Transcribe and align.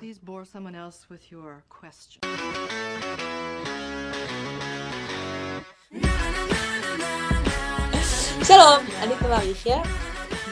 Please 0.00 0.18
bore 0.18 0.46
someone 0.46 0.74
else 0.74 0.98
with 1.10 1.30
your 1.30 1.62
question. 1.68 2.20
שלום, 8.44 8.84
אני 9.02 9.14
תמר 9.20 9.50
יחיא, 9.50 9.76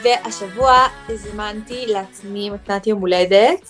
והשבוע 0.03 0.73
הזמנתי 1.09 1.85
לעצמי 1.87 2.49
מתנת 2.49 2.87
יום 2.87 2.99
הולדת, 2.99 3.67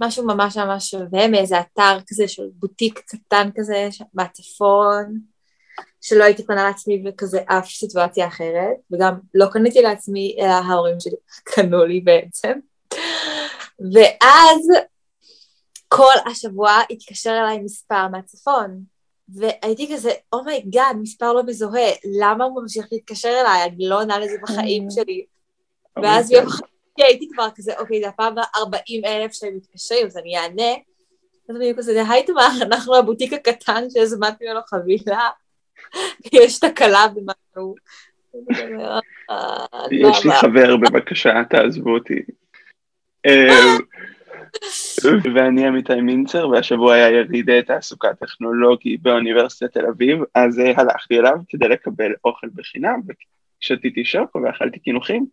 משהו 0.00 0.26
ממש 0.26 0.56
ממש 0.56 0.90
שווה 0.90 1.28
מאיזה 1.28 1.60
אתר 1.60 1.98
כזה 2.06 2.28
של 2.28 2.42
בוטיק 2.54 2.98
קטן 3.06 3.48
כזה 3.56 3.88
בצפון, 4.14 5.18
שלא 6.00 6.24
הייתי 6.24 6.46
קונה 6.46 6.64
לעצמי 6.64 6.98
בכזה 6.98 7.40
אף 7.46 7.68
סיטואציה 7.68 8.26
אחרת, 8.26 8.76
וגם 8.90 9.14
לא 9.34 9.46
קניתי 9.52 9.82
לעצמי, 9.82 10.36
אלא 10.40 10.52
ההורים 10.52 11.00
שלי 11.00 11.16
קנו 11.44 11.84
לי 11.84 12.00
בעצם. 12.00 12.52
ואז 13.94 14.68
כל 15.96 16.30
השבוע 16.30 16.70
התקשר 16.90 17.30
אליי 17.30 17.58
מספר 17.58 18.08
מהצפון, 18.08 18.80
והייתי 19.28 19.92
כזה, 19.92 20.10
oh 20.32 20.48
my 20.48 20.63
God, 20.63 20.94
oh 20.96 21.02
מספר 21.02 21.32
לא 21.32 21.42
מזוהה, 21.42 21.90
למה 22.20 22.44
הוא 22.44 22.62
ממשיך 22.62 22.86
להתקשר 22.92 23.28
אליי? 23.40 23.62
אני 23.62 23.88
לא 23.88 24.00
עונה 24.00 24.18
לזה 24.18 24.36
בחיים 24.42 24.90
שלי. 24.90 25.24
ואז 26.02 26.28
ביום 26.28 26.46
חמישי 26.46 26.68
הייתי 26.98 27.28
כבר 27.32 27.48
כזה, 27.54 27.72
אוקיי, 27.78 28.00
זה 28.00 28.08
הפעם 28.08 28.38
ה-40 28.38 29.06
אלף 29.06 29.32
שהם 29.32 29.56
מתקשרים, 29.56 30.06
אז 30.06 30.16
אני 30.16 30.38
אענה. 30.38 30.72
אז 31.50 31.56
אני 31.56 31.72
כזה, 31.76 32.02
היי 32.08 32.26
תמר, 32.26 32.48
אנחנו 32.62 32.96
הבוטיק 32.96 33.32
הקטן 33.32 33.90
שהזמנתי 33.90 34.44
ממנו 34.44 34.60
חבילה, 34.66 35.28
יש 36.32 36.58
תקלה 36.58 37.06
במשהו. 37.08 37.74
יש 39.90 40.24
לי 40.24 40.32
חבר, 40.32 40.76
בבקשה, 40.76 41.42
תעזבו 41.50 41.90
אותי. 41.94 42.22
ואני 45.34 45.66
עמיתי 45.66 46.00
מינצר, 46.00 46.48
והשבוע 46.48 46.94
היה 46.94 47.10
ירידי 47.10 47.62
תעסוקה 47.62 48.14
טכנולוגי 48.14 48.96
באוניברסיטת 48.96 49.72
תל 49.72 49.86
אביב, 49.86 50.18
אז 50.34 50.58
הלכתי 50.76 51.18
אליו 51.18 51.36
כדי 51.48 51.68
לקבל 51.68 52.12
אוכל 52.24 52.46
בחינם, 52.54 53.00
ושתיתי 53.62 54.04
שוקו 54.04 54.38
ואכלתי 54.42 54.78
קינוחים, 54.78 55.26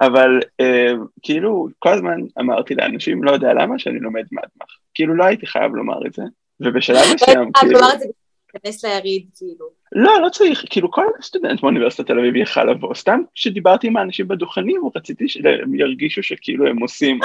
אבל 0.00 0.40
אה, 0.60 0.92
כאילו 1.22 1.68
כל 1.78 1.92
הזמן 1.92 2.20
אמרתי 2.40 2.74
לאנשים, 2.74 3.24
לא 3.24 3.30
יודע 3.30 3.52
למה, 3.52 3.78
שאני 3.78 3.98
לומד 3.98 4.24
מדמח. 4.32 4.78
כאילו 4.94 5.14
לא 5.14 5.24
הייתי 5.24 5.46
חייב 5.46 5.74
לומר 5.74 6.06
את 6.06 6.12
זה, 6.12 6.22
ובשלב 6.60 7.14
מסוים, 7.14 7.52
כאילו... 7.52 7.78
להיכנס 8.54 8.84
ליריד, 8.84 9.26
כאילו. 9.36 9.66
לא, 9.92 10.20
לא 10.22 10.28
צריך, 10.28 10.64
כאילו 10.70 10.90
כל 10.90 11.06
סטודנט 11.22 11.60
באוניברסיטת 11.60 12.06
תל 12.06 12.18
אביב 12.18 12.36
יכל 12.36 12.64
לבוא, 12.64 12.94
סתם 12.94 13.20
כשדיברתי 13.34 13.86
עם 13.86 13.96
האנשים 13.96 14.28
בדוכנים, 14.28 14.82
רציתי 14.96 15.28
שהם 15.28 15.74
ירגישו 15.74 16.22
שכאילו 16.22 16.66
הם 16.66 16.78
עושים 16.78 17.18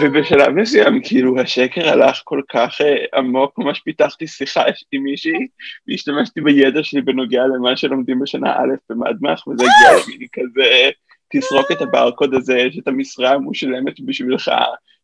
ובשלב 0.00 0.48
מסוים 0.48 1.02
כאילו 1.02 1.40
השקר 1.40 1.88
הלך 1.88 2.20
כל 2.24 2.40
כך 2.48 2.80
uh, 2.80 3.18
עמוק, 3.18 3.58
ממש 3.58 3.80
פיתחתי 3.80 4.26
שיחה 4.26 4.64
עם 4.92 5.02
מישהי 5.02 5.46
והשתמשתי 5.88 6.40
בידע 6.40 6.82
שלי 6.82 7.00
בנוגע 7.00 7.42
למה 7.46 7.76
שלומדים 7.76 8.20
בשנה 8.20 8.52
א' 8.52 8.74
במדמח 8.90 9.46
וזה 9.46 9.64
הגיע 9.64 10.02
למין 10.04 10.28
כזה, 10.32 10.90
תסרוק 11.32 11.72
את 11.72 11.82
הברקוד 11.82 12.34
הזה, 12.34 12.58
יש 12.58 12.78
את 12.78 12.88
המשרה 12.88 13.30
המושלמת 13.30 14.00
בשבילך, 14.00 14.50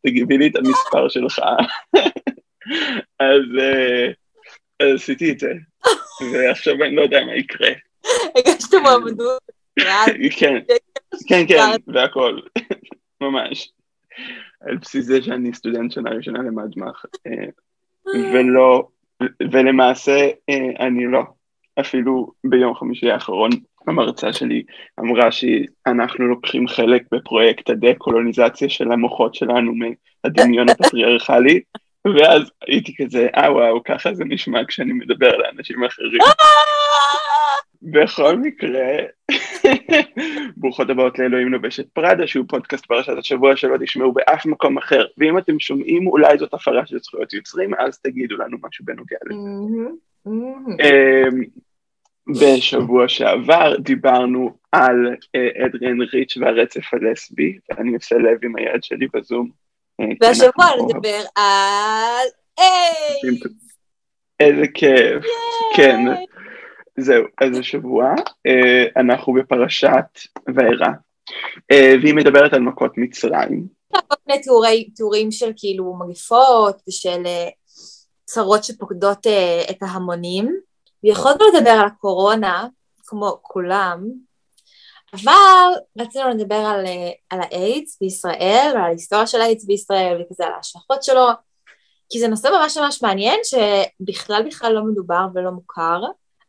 תגיבי 0.06 0.38
לי 0.38 0.47
את 0.47 0.56
המספר 0.56 1.08
שלך. 1.08 1.38
אז, 3.20 3.42
uh, 3.58 4.12
אז 4.81 4.94
עשיתי 4.94 5.33
את 5.33 5.38
זה, 5.38 5.53
ועכשיו 6.33 6.75
אני 6.84 6.97
לא 6.97 7.03
יודע 7.03 7.25
מה 7.25 7.34
יקרה. 7.34 7.70
הגשת 8.36 8.75
מועמדות. 8.75 9.42
כן, 10.38 10.58
כן, 11.28 11.44
כן, 11.48 11.70
והכל, 11.86 12.41
ממש. 13.20 13.72
על 14.61 14.77
בסיס 14.77 15.05
זה 15.05 15.22
שאני 15.22 15.55
סטודנט 15.55 15.92
שנה 15.92 16.11
ראשונה 16.11 16.39
למדמח, 16.39 17.05
אה, 17.27 17.47
ולא, 18.33 18.89
ולמעשה 19.53 20.28
אה, 20.50 20.86
אני 20.86 21.06
לא, 21.06 21.22
אפילו 21.81 22.33
ביום 22.44 22.75
חמישי 22.75 23.11
האחרון 23.11 23.50
המרצה 23.87 24.32
שלי 24.32 24.62
אמרה 25.00 25.32
שאנחנו 25.32 26.26
לוקחים 26.28 26.69
חלק 26.69 27.03
בפרויקט 27.12 27.71
הדה-קולוניזציה 27.71 28.69
של 28.69 28.93
המוחות 28.93 29.34
שלנו 29.34 29.72
מהדמיון 29.75 30.69
הפטריארכלי, 30.69 31.60
ואז 32.05 32.50
הייתי 32.66 32.94
כזה, 32.99 33.28
אה 33.37 33.53
וואו, 33.53 33.82
ככה 33.84 34.15
זה 34.15 34.25
נשמע 34.25 34.65
כשאני 34.69 34.93
מדבר 34.93 35.37
לאנשים 35.37 35.84
אחרים. 35.84 36.21
בכל 37.91 38.38
מקרה, 38.38 38.86
ברוכות 40.56 40.91
הבאות 40.91 41.19
לאלוהים 41.19 41.48
לובשת 41.48 41.88
פראדה, 41.88 42.26
שהוא 42.26 42.44
פודקאסט 42.48 42.86
פרשת 42.86 43.12
השבוע 43.19 43.56
שלא 43.56 43.76
תשמעו 43.80 44.12
באף 44.12 44.47
מקום 44.47 44.78
אחר, 44.78 45.04
ואם 45.19 45.38
אתם 45.38 45.60
שומעים 45.60 46.06
אולי 46.06 46.38
זאת 46.38 46.54
הפרה 46.54 46.86
של 46.86 46.98
זכויות 46.98 47.32
יוצרים, 47.32 47.70
אז 47.78 47.98
תגידו 47.98 48.36
לנו 48.36 48.56
משהו 48.62 48.84
בנוגע 48.84 49.16
לזה. 49.26 49.38
אמ, 50.26 51.42
בשבוע 52.28 53.08
שעבר 53.08 53.76
דיברנו 53.76 54.56
על 54.72 55.14
אה, 55.34 55.66
אדריאן 55.66 56.00
ריץ' 56.00 56.36
והרצף 56.36 56.94
הלסבי, 56.94 57.58
ואני 57.70 57.94
עושה 57.94 58.16
לב 58.16 58.38
עם 58.42 58.56
היד 58.56 58.84
שלי 58.84 59.06
בזום. 59.14 59.50
אה, 60.00 60.06
והשבוע 60.20 60.66
נדבר 60.84 61.20
על 61.36 62.26
איידס. 62.58 63.66
איזה 64.41 64.66
כיף, 64.75 65.25
כן. 65.76 65.98
זהו, 66.98 67.24
אז 67.40 67.58
השבוע 67.58 68.14
אה, 68.46 68.84
אנחנו 68.96 69.32
בפרשת 69.32 70.18
וארא, 70.56 70.92
אה, 71.72 71.94
והיא 72.02 72.14
מדברת 72.14 72.52
על 72.52 72.60
מכות 72.60 72.92
מצרים. 72.96 73.66
כל 73.92 74.14
מיני 74.26 74.42
תיאורי, 74.42 74.90
תיאורים 74.94 75.30
של 75.30 75.52
כאילו 75.56 75.98
מגפות 75.98 76.82
ושל 76.88 77.22
אה, 77.26 77.48
צרות 78.24 78.64
שפוקדות 78.64 79.26
את 79.70 79.82
ההמונים, 79.82 80.56
ויכולנו 81.04 81.38
לדבר 81.54 81.70
על 81.70 81.86
הקורונה, 81.86 82.66
כמו 83.06 83.38
כולם, 83.42 84.04
אבל 85.14 85.32
רצינו 85.98 86.28
לדבר 86.28 86.54
על, 86.54 86.84
על 87.30 87.40
האיידס 87.42 87.98
בישראל, 88.00 88.70
ועל 88.74 88.84
ההיסטוריה 88.84 89.26
של 89.26 89.40
האיידס 89.40 89.64
בישראל, 89.64 90.22
וכזה 90.22 90.46
על 90.46 90.52
ההשלכות 90.52 91.02
שלו, 91.02 91.26
כי 92.08 92.20
זה 92.20 92.28
נושא 92.28 92.48
ממש 92.48 92.76
ממש 92.76 93.02
מעניין, 93.02 93.40
שבכלל 93.44 94.42
בכלל 94.46 94.72
לא 94.72 94.84
מדובר 94.84 95.26
ולא 95.34 95.50
מוכר. 95.50 96.00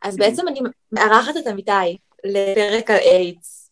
אז 0.02 0.16
בעצם 0.16 0.48
אני 0.48 0.60
מארחת 0.92 1.36
את 1.36 1.46
אמיתי 1.46 1.96
לפרק 2.24 2.90
על 2.90 2.96
איידס. 2.96 3.70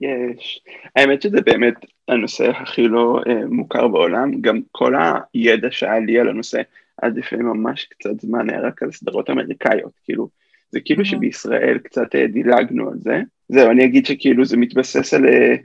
יש. 0.00 0.60
האמת 0.96 1.22
שזה 1.22 1.40
באמת 1.40 1.74
הנושא 2.08 2.50
הכי 2.50 2.88
לא 2.88 3.20
uh, 3.26 3.30
מוכר 3.48 3.88
בעולם, 3.88 4.40
גם 4.40 4.60
כל 4.72 4.94
הידע 5.34 5.68
שהיה 5.70 5.98
לי 5.98 6.20
על 6.20 6.28
הנושא 6.28 6.62
עד 7.02 7.18
לפני 7.18 7.42
ממש 7.42 7.84
קצת 7.84 8.20
זמן 8.20 8.50
היה 8.50 8.60
רק 8.60 8.82
על 8.82 8.92
סדרות 8.92 9.30
אמריקאיות, 9.30 9.92
כאילו, 10.04 10.28
זה 10.70 10.80
כאילו 10.84 11.02
mm-hmm. 11.02 11.06
שבישראל 11.06 11.78
קצת 11.78 12.14
uh, 12.14 12.32
דילגנו 12.32 12.88
על 12.88 12.98
זה. 12.98 13.20
זהו, 13.48 13.70
אני 13.70 13.84
אגיד 13.84 14.06
שכאילו 14.06 14.44
זה 14.44 14.56
מתבסס 14.56 15.14
על, 15.14 15.24
uh, 15.24 15.58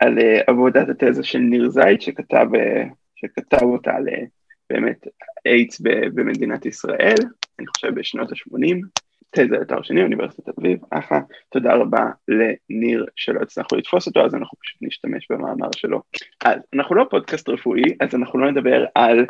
על 0.00 0.18
uh, 0.18 0.22
עבודת 0.46 0.88
התזה 0.88 1.24
של 1.24 1.38
ניר 1.38 1.68
זייד 1.68 2.00
שכתב, 2.00 2.46
uh, 2.52 2.88
שכתב 3.14 3.62
אותה 3.62 3.90
על 3.90 4.08
uh, 4.08 4.26
באמת 4.70 5.06
איידס 5.46 5.80
במדינת 6.14 6.66
ישראל, 6.66 7.18
אני 7.58 7.66
חושב 7.66 7.94
בשנות 7.94 8.32
ה-80. 8.32 9.05
תזה 9.30 9.56
לתואר 9.56 9.82
שני, 9.82 10.02
אוניברסיטת 10.02 10.44
תל 10.44 10.52
אביב, 10.60 10.78
אחלה, 10.90 11.20
תודה 11.48 11.74
רבה 11.74 12.10
לניר 12.28 13.06
שלא 13.16 13.40
הצלחנו 13.40 13.78
לתפוס 13.78 14.06
אותו, 14.06 14.24
אז 14.24 14.34
אנחנו 14.34 14.58
פשוט 14.58 14.78
נשתמש 14.82 15.26
במאמר 15.30 15.68
שלו. 15.76 16.02
אז 16.44 16.60
אנחנו 16.74 16.94
לא 16.94 17.06
פודקאסט 17.10 17.48
רפואי, 17.48 17.82
אז 18.00 18.14
אנחנו 18.14 18.38
לא 18.38 18.50
נדבר 18.50 18.84
על 18.94 19.26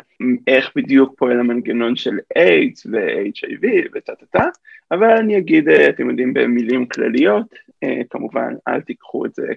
איך 0.47 0.71
בדיוק 0.75 1.13
פועל 1.17 1.39
המנגנון 1.39 1.95
של 1.95 2.17
איידס 2.35 2.85
ו-HIV 2.85 3.89
וטה 3.93 4.15
טה 4.15 4.25
טה, 4.25 4.43
אבל 4.91 5.17
אני 5.17 5.37
אגיד, 5.37 5.69
אה, 5.69 5.89
אתם 5.89 6.09
יודעים, 6.09 6.33
במילים 6.33 6.85
כלליות, 6.85 7.55
אה, 7.83 8.01
כמובן 8.09 8.53
אל 8.67 8.81
תיקחו 8.81 9.25
את 9.25 9.35
זה 9.35 9.47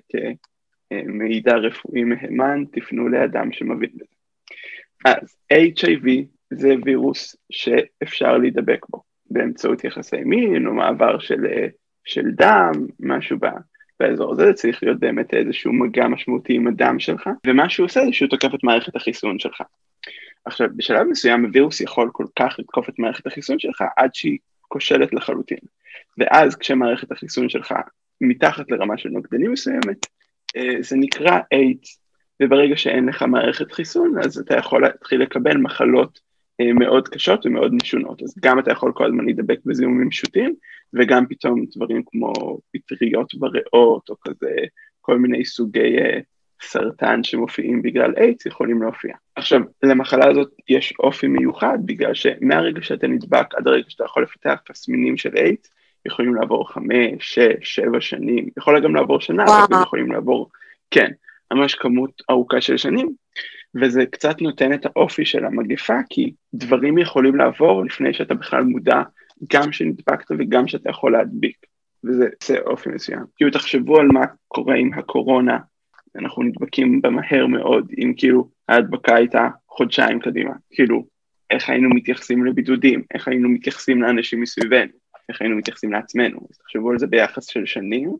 כמידע 0.91 1.57
רפואי 1.57 2.05
מהימן, 2.05 2.65
תפנו 2.73 3.09
לאדם 3.09 3.53
שמבין 3.53 3.91
בזה. 3.95 4.15
אז 5.05 5.37
HIV 5.53 6.07
זה 6.51 6.75
וירוס 6.85 7.37
שאפשר 7.53 8.39
להידבק 8.39 8.87
בו. 8.89 9.10
באמצעות 9.31 9.85
יחסי 9.85 10.25
מין 10.25 10.67
או 10.67 10.73
מעבר 10.73 11.19
של, 11.19 11.47
אה, 11.47 11.67
של 12.05 12.31
דם, 12.31 12.73
משהו 13.01 13.39
באזור 14.01 14.33
הזה, 14.33 14.47
זה 14.47 14.53
צריך 14.53 14.83
להיות 14.83 15.01
באמת 15.01 15.35
איזשהו 15.35 15.73
מגע 15.73 16.09
משמעותי 16.09 16.55
עם 16.55 16.67
הדם 16.67 16.99
שלך, 16.99 17.31
ומה 17.47 17.69
שהוא 17.69 17.85
עושה 17.87 18.01
זה 18.05 18.13
שהוא 18.13 18.29
תוקף 18.29 18.55
את 18.55 18.65
מערכת 18.65 18.97
החיסון 18.97 19.39
שלך. 19.39 19.63
עכשיו, 20.45 20.69
בשלב 20.77 21.07
מסוים 21.07 21.45
הווירוס 21.45 21.81
יכול 21.81 22.09
כל 22.13 22.27
כך 22.39 22.57
לתקוף 22.59 22.89
את 22.89 22.99
מערכת 22.99 23.27
החיסון 23.27 23.59
שלך 23.59 23.85
עד 23.97 24.11
שהיא 24.15 24.39
כושלת 24.69 25.15
לחלוטין. 25.15 25.59
ואז 26.19 26.57
כשמערכת 26.57 27.13
החיסון 27.13 27.49
שלך 27.49 27.75
מתחת 28.21 28.71
לרמה 28.71 28.99
של 28.99 29.09
נוגדנים 29.09 29.53
מסוימת, 29.53 30.07
אה, 30.57 30.75
זה 30.81 30.97
נקרא 30.97 31.39
איידס, 31.53 32.01
וברגע 32.43 32.77
שאין 32.77 33.09
לך 33.09 33.23
מערכת 33.23 33.73
חיסון, 33.73 34.15
אז 34.25 34.39
אתה 34.39 34.57
יכול 34.57 34.83
להתחיל 34.83 35.23
לקבל 35.23 35.57
מחלות 35.57 36.21
מאוד 36.75 37.09
קשות 37.09 37.47
ומאוד 37.47 37.75
משונות, 37.83 38.23
אז 38.23 38.35
גם 38.41 38.59
אתה 38.59 38.71
יכול 38.71 38.93
כל 38.93 39.07
הזמן 39.07 39.25
להידבק 39.25 39.59
בזיהומים 39.65 40.11
פשוטים, 40.11 40.55
וגם 40.95 41.27
פתאום 41.29 41.65
דברים 41.77 42.03
כמו 42.07 42.33
פטריות 42.73 43.35
בריאות, 43.35 44.09
או 44.11 44.15
כזה 44.21 44.51
כל 45.01 45.19
מיני 45.19 45.45
סוגי 45.45 45.99
uh, 45.99 46.23
סרטן 46.63 47.25
שמופיעים 47.25 47.83
בגלל 47.83 48.15
איידס 48.17 48.47
יכולים 48.47 48.83
להופיע. 48.83 49.15
עכשיו, 49.37 49.61
למחלה 49.83 50.29
הזאת 50.29 50.51
יש 50.69 50.95
אופי 50.99 51.27
מיוחד 51.27 51.79
בגלל 51.85 52.15
שמהרגע 52.15 52.83
שאתה 52.83 53.07
נדבק 53.07 53.55
עד 53.55 53.69
הרגע 53.69 53.85
שאתה 53.89 54.05
יכול 54.05 54.23
לפתח 54.23 54.61
תסמינים 54.69 55.17
של 55.17 55.37
איידס, 55.37 55.71
יכולים 56.07 56.35
לעבור 56.35 56.73
חמש, 56.73 57.15
שש, 57.21 57.55
שבע 57.63 58.01
שנים, 58.01 58.49
יכול 58.59 58.81
גם 58.81 58.95
לעבור 58.95 59.21
שנה, 59.21 59.45
אבל 59.45 59.77
גם 59.77 59.83
יכולים 59.83 60.13
לעבור, 60.13 60.51
כן, 60.91 61.11
ממש 61.53 61.75
כמות 61.75 62.23
ארוכה 62.31 62.61
של 62.61 62.77
שנים, 62.77 63.09
וזה 63.75 64.07
קצת 64.07 64.41
נותן 64.41 64.73
את 64.73 64.87
האופי 64.87 65.25
של 65.25 65.45
המגפה, 65.45 65.99
כי 66.11 66.33
דברים 66.55 66.99
יכולים 66.99 67.37
לעבור 67.37 67.85
לפני 67.85 68.15
שאתה 68.15 68.35
בכלל 68.35 68.63
מודע, 68.63 69.03
גם 69.53 69.73
שנדבקת 69.73 70.27
וגם 70.39 70.69
שאתה 70.69 70.91
יכול 70.91 71.13
להדביק, 71.13 71.57
וזה 72.05 72.29
זה 72.45 72.59
אופי 72.67 72.91
מסוים. 72.91 73.25
כאילו 73.37 73.51
תחשבו 73.51 74.01
על 74.01 74.07
מה 74.07 74.25
קורה 74.49 74.75
עם 74.75 74.91
הקורונה, 74.99 75.59
אנחנו 76.17 76.43
נדבקים 76.43 77.03
בה 77.03 77.11
מהר 77.11 77.47
מאוד, 77.47 77.91
אם 77.99 78.15
כאילו 78.17 78.49
ההדבקה 78.69 79.15
הייתה 79.15 79.49
חודשיים 79.69 80.21
קדימה, 80.21 80.53
כאילו 80.71 81.05
איך 81.51 81.69
היינו 81.71 81.91
מתייחסים 81.91 82.47
לבידודים, 82.47 83.03
איך 83.15 83.29
היינו 83.29 83.49
מתייחסים 83.49 84.03
לאנשים 84.03 84.41
מסביבנו, 84.41 84.93
איך 85.29 85.41
היינו 85.41 85.57
מתייחסים 85.57 85.93
לעצמנו, 85.93 86.41
אז 86.51 86.59
תחשבו 86.59 86.91
על 86.91 86.99
זה 86.99 87.07
ביחס 87.07 87.47
של 87.47 87.67
שנים. 87.67 88.17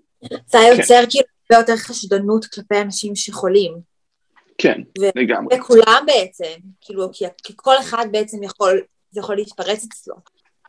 זה 0.47 0.59
יוצר 0.59 0.95
כן. 1.03 1.11
כאילו 1.11 1.25
הרבה 1.51 1.63
יותר 1.63 1.77
חשדנות 1.77 2.45
כלפי 2.45 2.81
אנשים 2.81 3.17
שחולים. 3.17 3.90
כן, 4.63 4.81
לגמרי. 5.15 5.57
וכולם 5.57 6.03
בעצם, 6.07 6.61
כאילו, 6.81 7.09
כי, 7.13 7.25
כי 7.45 7.53
כל 7.57 7.75
אחד 7.81 8.07
בעצם 8.13 8.43
יכול, 8.43 8.81
זה 9.11 9.21
יכול 9.21 9.37
להתפרץ 9.37 9.85
אצלו. 9.85 10.15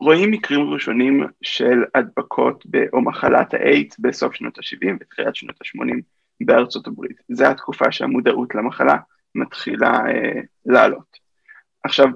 רואים 0.01 0.31
מקרים 0.31 0.73
ראשונים 0.73 1.23
של 1.41 1.83
הדבקות 1.95 2.65
או 2.93 3.01
מחלת 3.01 3.53
האיידס 3.53 3.99
בסוף 3.99 4.33
שנות 4.33 4.57
ה-70 4.57 4.95
ותחילת 4.99 5.35
שנות 5.35 5.55
ה-80 5.61 5.95
בארצות 6.41 6.87
הברית. 6.87 7.21
זו 7.31 7.45
התקופה 7.45 7.91
שהמודעות 7.91 8.55
למחלה 8.55 8.95
מתחילה 9.35 9.91
אה, 10.07 10.41
לעלות. 10.65 11.17
עכשיו, 11.83 12.07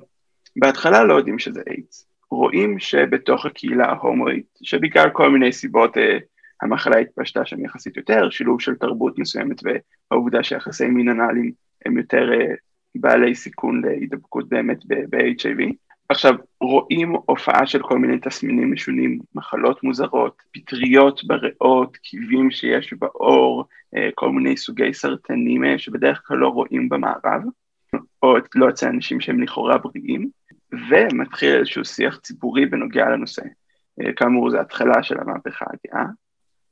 בהתחלה 0.55 1.03
לא 1.03 1.13
יודעים 1.13 1.39
שזה 1.39 1.61
איידס. 1.69 2.07
רואים 2.31 2.79
שבתוך 2.79 3.45
הקהילה 3.45 3.85
ההומואית, 3.85 4.59
שבגלל 4.63 5.09
כל 5.09 5.29
מיני 5.29 5.51
סיבות 5.51 5.97
אה, 5.97 6.17
המחלה 6.61 6.97
התפשטה 6.97 7.45
שם 7.45 7.65
יחסית 7.65 7.97
יותר, 7.97 8.29
שילוב 8.29 8.61
של 8.61 8.75
תרבות 8.75 9.19
מסוימת 9.19 9.61
והעובדה 9.63 10.43
שיחסי 10.43 10.87
מין 10.87 11.09
אנאליים 11.09 11.51
הם 11.85 11.97
יותר 11.97 12.33
אה, 12.33 12.55
בעלי 12.95 13.35
סיכון 13.35 13.81
להידבקות 13.81 14.49
באמת 14.49 14.85
ב-HIV. 14.87 15.73
עכשיו, 16.09 16.33
רואים 16.61 17.15
הופעה 17.25 17.67
של 17.67 17.81
כל 17.83 17.99
מיני 17.99 18.19
תסמינים 18.19 18.73
משונים, 18.73 19.19
מחלות 19.35 19.83
מוזרות, 19.83 20.41
פטריות 20.53 21.23
בריאות, 21.23 21.97
קיבים 21.97 22.51
שיש 22.51 22.93
בעור, 22.93 23.65
אה, 23.95 24.09
כל 24.15 24.29
מיני 24.31 24.57
סוגי 24.57 24.93
סרטנים 24.93 25.65
אה, 25.65 25.77
שבדרך 25.79 26.21
כלל 26.25 26.37
לא 26.37 26.47
רואים 26.47 26.89
במערב, 26.89 27.41
או 28.23 28.35
לא 28.55 28.69
אצל 28.69 28.87
אנשים 28.87 29.21
שהם 29.21 29.41
לכאורה 29.41 29.77
בריאים, 29.77 30.29
ומתחיל 30.89 31.55
איזשהו 31.55 31.85
שיח 31.85 32.17
ציבורי 32.17 32.65
בנוגע 32.65 33.09
לנושא. 33.09 33.41
כאמור, 34.15 34.51
זו 34.51 34.59
התחלה 34.59 35.03
של 35.03 35.19
המהפכה 35.19 35.65
הגאה. 35.65 36.05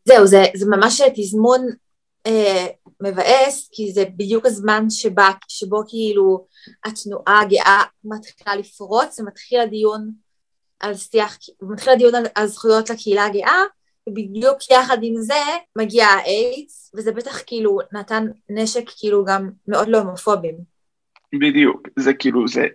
זהו, 0.05 0.27
זה, 0.27 0.43
זה 0.55 0.65
ממש 0.69 1.01
תזמון 1.15 1.67
אה, 2.27 2.67
מבאס, 3.01 3.69
כי 3.71 3.91
זה 3.91 4.03
בדיוק 4.17 4.45
הזמן 4.45 4.85
שבה, 4.89 5.29
שבו 5.47 5.83
כאילו 5.87 6.45
התנועה 6.85 7.41
הגאה 7.41 7.83
מתחילה 8.03 8.55
לפרוץ, 8.55 9.19
ומתחיל 9.19 9.59
הדיון 9.59 10.11
על 10.79 10.95
שיח, 10.95 11.37
מתחיל 11.61 11.93
הדיון 11.93 12.15
על, 12.15 12.25
על 12.35 12.47
זכויות 12.47 12.89
לקהילה 12.89 13.25
הגאה, 13.25 13.63
ובדיוק 14.09 14.57
יחד 14.71 14.97
עם 15.01 15.15
זה 15.17 15.43
מגיע 15.77 16.05
האיידס, 16.05 16.91
וזה 16.95 17.11
בטח 17.11 17.41
כאילו 17.45 17.79
נתן 17.93 18.25
נשק 18.49 18.83
כאילו 18.99 19.25
גם 19.25 19.49
מאוד 19.67 19.87
לא 19.87 19.97
הומופובים. 19.97 20.55
בדיוק, 21.33 21.87
זה 21.99 22.13
כאילו, 22.13 22.47
זה, 22.47 22.65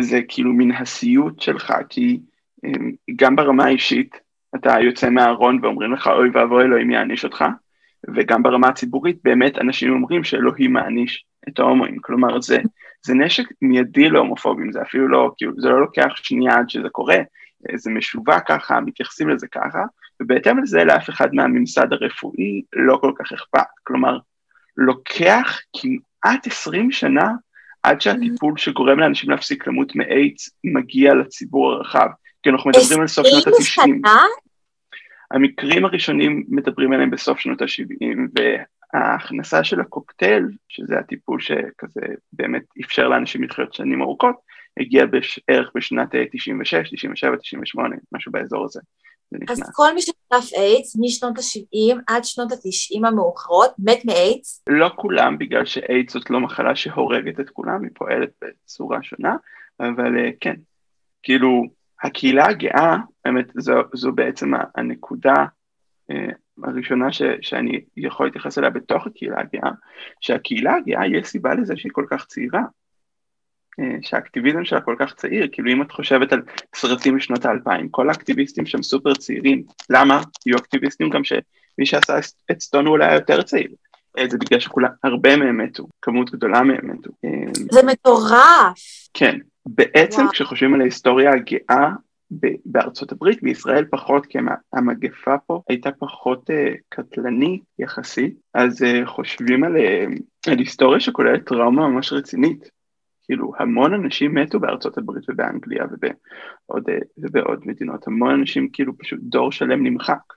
זה 0.00 0.20
כאילו 0.28 0.52
מן 0.52 0.72
הסיוט 0.72 1.40
שלך, 1.40 1.72
כי 1.88 2.20
אמ, 2.64 2.92
גם 3.16 3.36
ברמה 3.36 3.64
האישית 3.64 4.16
אתה 4.60 4.80
יוצא 4.80 5.10
מהארון 5.10 5.58
ואומרים 5.62 5.92
לך 5.92 6.06
אוי 6.06 6.30
ואבוי 6.34 6.64
אלוהים 6.64 6.90
יעניש 6.90 7.24
אותך, 7.24 7.44
וגם 8.14 8.42
ברמה 8.42 8.68
הציבורית 8.68 9.16
באמת 9.24 9.58
אנשים 9.58 9.92
אומרים 9.92 10.24
שאלוהים 10.24 10.72
מעניש 10.72 11.24
את 11.48 11.58
ההומואים, 11.58 11.98
כלומר 12.00 12.40
זה, 12.40 12.58
זה 13.06 13.14
נשק 13.14 13.44
מיידי 13.62 14.10
להומופובים, 14.10 14.72
זה 14.72 14.82
אפילו 14.82 15.08
לא, 15.08 15.30
כאילו 15.36 15.52
זה 15.56 15.68
לא 15.68 15.80
לוקח 15.80 16.12
שנייה 16.16 16.54
עד 16.54 16.70
שזה 16.70 16.88
קורה, 16.88 17.18
זה 17.74 17.90
משווק 17.90 18.34
ככה, 18.46 18.80
מתייחסים 18.80 19.28
לזה 19.28 19.46
ככה, 19.46 19.82
ובהתאם 20.22 20.62
לזה 20.62 20.84
לאף 20.84 21.10
אחד 21.10 21.34
מהממסד 21.34 21.92
הרפואי 21.92 22.62
לא 22.72 22.98
כל 23.00 23.12
כך 23.18 23.32
אכפת, 23.32 23.66
כלומר 23.84 24.18
לוקח 24.76 25.60
כמעט 25.76 26.46
20 26.46 26.92
שנה 26.92 27.30
עד 27.82 28.00
שהטיפול 28.00 28.56
שגורם 28.56 28.98
לאנשים 28.98 29.30
להפסיק 29.30 29.66
למות 29.66 29.96
מאיידס 29.96 30.50
מגיע 30.64 31.14
לציבור 31.14 31.72
הרחב, 31.72 32.08
כי 32.42 32.50
אנחנו 32.50 32.70
מדברים 32.70 33.00
על 33.00 33.06
סוף 33.06 33.26
שנות 33.26 33.46
ה-90. 33.46 33.60
20 33.60 34.00
שנה? 34.02 34.20
המקרים 35.30 35.84
הראשונים 35.84 36.44
מדברים 36.48 36.92
עליהם 36.92 37.10
בסוף 37.10 37.38
שנות 37.38 37.62
ה-70, 37.62 38.40
וההכנסה 38.94 39.64
של 39.64 39.80
הקוקטייל, 39.80 40.44
שזה 40.68 40.98
הטיפול 40.98 41.40
שכזה 41.40 42.00
באמת 42.32 42.62
אפשר 42.84 43.08
לאנשים 43.08 43.42
לחיות 43.42 43.74
שנים 43.74 44.02
ארוכות, 44.02 44.36
הגיע 44.80 45.04
בערך 45.06 45.70
בשנת 45.74 46.08
96, 46.32 46.90
97, 46.92 47.36
98, 47.36 47.96
משהו 48.12 48.32
באזור 48.32 48.64
הזה. 48.64 48.80
אז 49.48 49.60
כל 49.72 49.94
מי 49.94 50.02
שחטף 50.02 50.54
איידס 50.56 50.96
משנות 51.00 51.38
ה-70 51.38 52.02
עד 52.06 52.24
שנות 52.24 52.52
ה-90 52.52 53.08
המאוחרות 53.08 53.70
מת 53.78 54.04
מאיידס? 54.04 54.64
לא 54.68 54.90
כולם, 54.96 55.38
בגלל 55.38 55.64
שאיידס 55.64 56.12
זאת 56.12 56.30
לא 56.30 56.40
מחלה 56.40 56.76
שהורגת 56.76 57.40
את 57.40 57.50
כולם, 57.50 57.82
היא 57.82 57.90
פועלת 57.94 58.30
בצורה 58.44 59.02
שונה, 59.02 59.36
אבל 59.80 60.18
אה, 60.18 60.30
כן, 60.40 60.54
כאילו 61.22 61.64
הקהילה 62.02 62.46
הגאה, 62.46 62.96
באמת 63.24 63.46
זו, 63.54 63.72
זו 63.94 64.12
בעצם 64.12 64.52
הנקודה 64.74 65.34
אה, 66.10 66.28
הראשונה 66.64 67.12
ש, 67.12 67.22
שאני 67.40 67.80
יכול 67.96 68.26
להתייחס 68.26 68.58
אליה 68.58 68.70
בתוך 68.70 69.06
הקהילה 69.06 69.40
הגאה, 69.40 69.70
שהקהילה 70.20 70.76
הגאה 70.76 71.06
יש 71.06 71.26
סיבה 71.26 71.54
לזה 71.54 71.76
שהיא 71.76 71.92
כל 71.92 72.06
כך 72.10 72.26
צעירה, 72.26 72.62
אה, 73.80 73.96
שהאקטיביזם 74.02 74.64
שלה 74.64 74.80
כל 74.80 74.96
כך 74.98 75.14
צעיר, 75.14 75.48
כאילו 75.52 75.72
אם 75.72 75.82
את 75.82 75.92
חושבת 75.92 76.32
על 76.32 76.42
סרטים 76.74 77.16
משנות 77.16 77.44
האלפיים, 77.44 77.88
כל 77.88 78.08
האקטיביסטים 78.08 78.66
שם 78.66 78.82
סופר 78.82 79.14
צעירים, 79.14 79.62
למה? 79.90 80.22
יהיו 80.46 80.58
אקטיביסטים 80.58 81.10
גם 81.10 81.24
שמי 81.24 81.86
שעשה 81.86 82.18
את 82.50 82.60
סטון 82.60 82.86
הוא 82.86 82.92
אולי 82.92 83.14
יותר 83.14 83.42
צעיר, 83.42 83.70
אה, 84.18 84.24
זה 84.30 84.38
בגלל 84.38 84.60
שכולם, 84.60 84.90
הרבה 85.04 85.36
מהם 85.36 85.58
מתו, 85.58 85.86
כמות 86.02 86.30
גדולה 86.30 86.62
מהם 86.62 86.90
מתו. 86.90 87.10
זה 87.72 87.80
מטורף. 87.82 89.08
כן, 89.14 89.38
בעצם 89.74 90.20
וואו. 90.20 90.32
כשחושבים 90.32 90.74
על 90.74 90.80
ההיסטוריה 90.80 91.30
הגאה 91.32 91.90
בארצות 92.64 93.12
הברית, 93.12 93.42
בישראל 93.42 93.84
פחות, 93.90 94.26
כי 94.26 94.38
המגפה 94.72 95.34
פה 95.46 95.62
הייתה 95.68 95.90
פחות 95.98 96.50
uh, 96.50 96.54
קטלנית 96.88 97.62
יחסית, 97.78 98.36
אז 98.54 98.82
uh, 98.82 99.06
חושבים 99.06 99.64
על, 99.64 99.76
uh, 99.76 100.50
על 100.50 100.58
היסטוריה 100.58 101.00
שכוללת 101.00 101.46
טראומה 101.46 101.88
ממש 101.88 102.12
רצינית. 102.12 102.70
כאילו 103.24 103.52
המון 103.58 103.94
אנשים 103.94 104.34
מתו 104.34 104.60
בארצות 104.60 104.98
הברית 104.98 105.24
ובאנגליה 105.28 105.84
ובעוד, 105.84 106.84
ובעוד 107.18 107.60
מדינות, 107.66 108.06
המון 108.06 108.30
אנשים 108.30 108.68
כאילו 108.72 108.98
פשוט 108.98 109.18
דור 109.22 109.52
שלם 109.52 109.86
נמחק. 109.86 110.32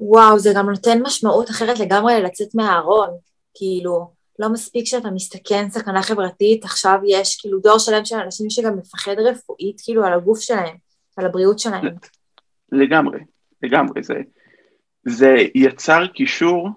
וואו, 0.00 0.38
זה 0.38 0.50
גם 0.56 0.70
נותן 0.70 1.02
משמעות 1.02 1.50
אחרת 1.50 1.80
לגמרי 1.80 2.22
לצאת 2.22 2.54
מהארון, 2.54 3.08
כאילו, 3.54 4.12
לא 4.38 4.48
מספיק 4.52 4.86
שאתה 4.86 5.10
מסתכן 5.10 5.68
סכנה 5.68 6.02
חברתית, 6.02 6.64
עכשיו 6.64 6.98
יש 7.06 7.40
כאילו 7.40 7.58
דור 7.60 7.78
שלם 7.78 8.04
של 8.04 8.16
אנשים 8.16 8.50
שגם 8.50 8.78
מפחד 8.78 9.14
רפואית 9.18 9.80
כאילו 9.84 10.04
על 10.04 10.12
הגוף 10.12 10.40
שלהם, 10.40 10.76
על 11.16 11.26
הבריאות 11.26 11.58
שלהם. 11.58 11.94
לגמרי, 12.72 13.18
לגמרי, 13.62 14.02
זה, 14.02 14.14
זה 15.06 15.36
יצר 15.54 16.06
קישור, 16.06 16.68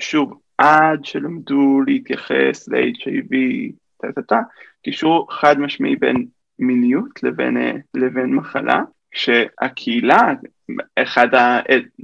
שוב, 0.00 0.40
עד 0.58 1.04
שלמדו 1.04 1.80
להתייחס 1.86 2.68
ל-HIV, 2.68 3.36
קישור 4.82 5.26
חד 5.30 5.58
משמעי 5.58 5.96
בין 5.96 6.26
מיניות 6.58 7.22
לבין, 7.22 7.56
לבין 7.94 8.34
מחלה, 8.34 8.80
כשהקהילה, 9.10 10.32
אחד 10.96 11.34
ה... 11.34 11.60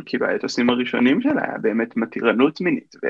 כאילו 0.06 0.26
האתוסים 0.26 0.70
הראשונים 0.70 1.20
שלה 1.20 1.42
היה 1.44 1.58
באמת 1.58 1.96
מתירנות 1.96 2.60
מינית, 2.60 2.94
ו... 3.04 3.08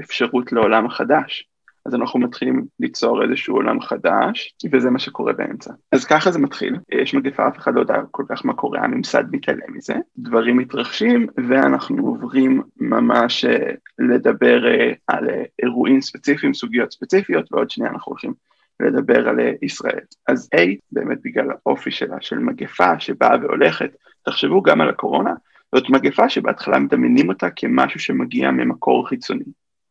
אפשרות 0.00 0.52
לעולם 0.52 0.88
חדש. 0.88 1.48
אז 1.88 1.94
אנחנו 1.94 2.20
מתחילים 2.20 2.66
ליצור 2.80 3.22
איזשהו 3.22 3.54
עולם 3.54 3.80
חדש, 3.80 4.54
וזה 4.72 4.90
מה 4.90 4.98
שקורה 4.98 5.32
באמצע. 5.32 5.72
אז 5.92 6.04
ככה 6.04 6.30
זה 6.30 6.38
מתחיל, 6.38 6.76
יש 6.92 7.14
מגפה, 7.14 7.48
אף 7.48 7.58
אחד 7.58 7.74
לא 7.74 7.80
יודע 7.80 7.94
כל 8.10 8.24
כך 8.28 8.44
מה 8.44 8.54
קורה, 8.54 8.80
הממסד 8.80 9.24
מתעלם 9.30 9.72
מזה, 9.74 9.94
דברים 10.18 10.56
מתרחשים, 10.56 11.26
ואנחנו 11.48 12.06
עוברים 12.06 12.62
ממש 12.76 13.44
אה, 13.44 13.70
לדבר 13.98 14.66
אה, 14.66 14.92
על 15.06 15.30
אה, 15.30 15.42
אירועים 15.62 16.00
ספציפיים, 16.00 16.54
סוגיות 16.54 16.92
ספציפיות, 16.92 17.52
ועוד 17.52 17.70
שנייה 17.70 17.90
אנחנו 17.90 18.10
הולכים 18.10 18.34
לדבר 18.80 19.28
על 19.28 19.36
ישראל. 19.62 20.00
אז 20.28 20.48
A, 20.54 20.58
באמת 20.92 21.18
בגלל 21.24 21.46
האופי 21.50 21.90
שלה, 21.90 22.16
של 22.20 22.38
מגפה 22.38 23.00
שבאה 23.00 23.36
והולכת, 23.42 23.90
תחשבו 24.24 24.62
גם 24.62 24.80
על 24.80 24.88
הקורונה, 24.88 25.34
זאת 25.74 25.90
מגפה 25.90 26.28
שבהתחלה 26.28 26.78
מדמיינים 26.78 27.28
אותה 27.28 27.50
כמשהו 27.50 28.00
שמגיע 28.00 28.50
ממקור 28.50 29.08
חיצוני. 29.08 29.44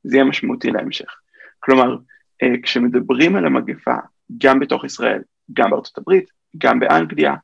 זה 0.04 0.16
יהיה 0.18 0.26
משמעותי 0.26 0.72
להמשך. 0.72 1.16
כלומר, 1.60 1.98
אה, 2.44 2.54
כשמדברים 2.64 3.36
על 3.36 3.46
המגפה, 3.46 3.96
גם 4.38 4.60
בתוך 4.60 4.86
ישראל, 4.86 5.22
גם 5.54 5.70
בארצות 5.70 5.98
הברית, 5.98 6.30
גם 6.58 6.80
באנגליה, 6.80 7.36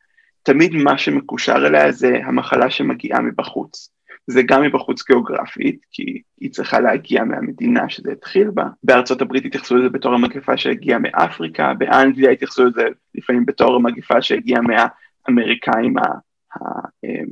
תמיד 0.44 0.76
מה 0.76 0.98
שמקושר 0.98 1.68
אליה 1.68 1.92
זה 1.92 2.20
המחלה 2.26 2.70
שמגיעה 2.70 3.22
מבחוץ. 3.22 3.90
זה 4.28 4.42
גם 4.46 4.62
מבחוץ 4.62 5.08
גיאוגרפית, 5.08 5.86
כי 5.92 6.22
היא 6.40 6.52
צריכה 6.52 6.80
להגיע 6.80 7.24
מהמדינה 7.24 7.90
שזה 7.90 8.12
התחיל 8.12 8.50
בה. 8.50 8.66
בארצות 8.84 9.22
הברית 9.22 9.46
התייחסו 9.46 9.76
לזה 9.78 9.90
בתור 9.90 10.14
המגפה 10.14 10.58
שהגיעה 10.58 11.00
מאפריקה, 11.00 11.74
באנגליה 11.74 12.32
התייחסו 12.32 12.66
לזה 12.66 12.84
לפעמים 13.16 13.46
בתור 13.46 13.76
המגפה 13.76 14.22
שהגיעה 14.22 14.62
מהאמריקאים 14.62 15.94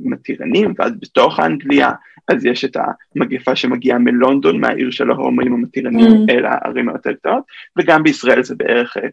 המתירנים, 0.04 0.74
ואז 0.78 0.92
בתוך 1.00 1.40
אנגליה, 1.40 1.92
אז 2.28 2.44
יש 2.44 2.64
את 2.64 2.76
המגפה 3.16 3.56
שמגיעה 3.56 3.98
מלונדון, 3.98 4.60
מהעיר 4.60 4.90
של 4.90 5.10
ההומואים 5.10 5.52
המתירנים 5.52 6.10
mm. 6.10 6.32
אל 6.32 6.44
הערים 6.44 6.88
היותר 6.88 7.12
קטנות, 7.12 7.44
וגם 7.78 8.02
בישראל 8.02 8.42
זה 8.42 8.54
בערך 8.54 8.96
אה, 8.96 9.08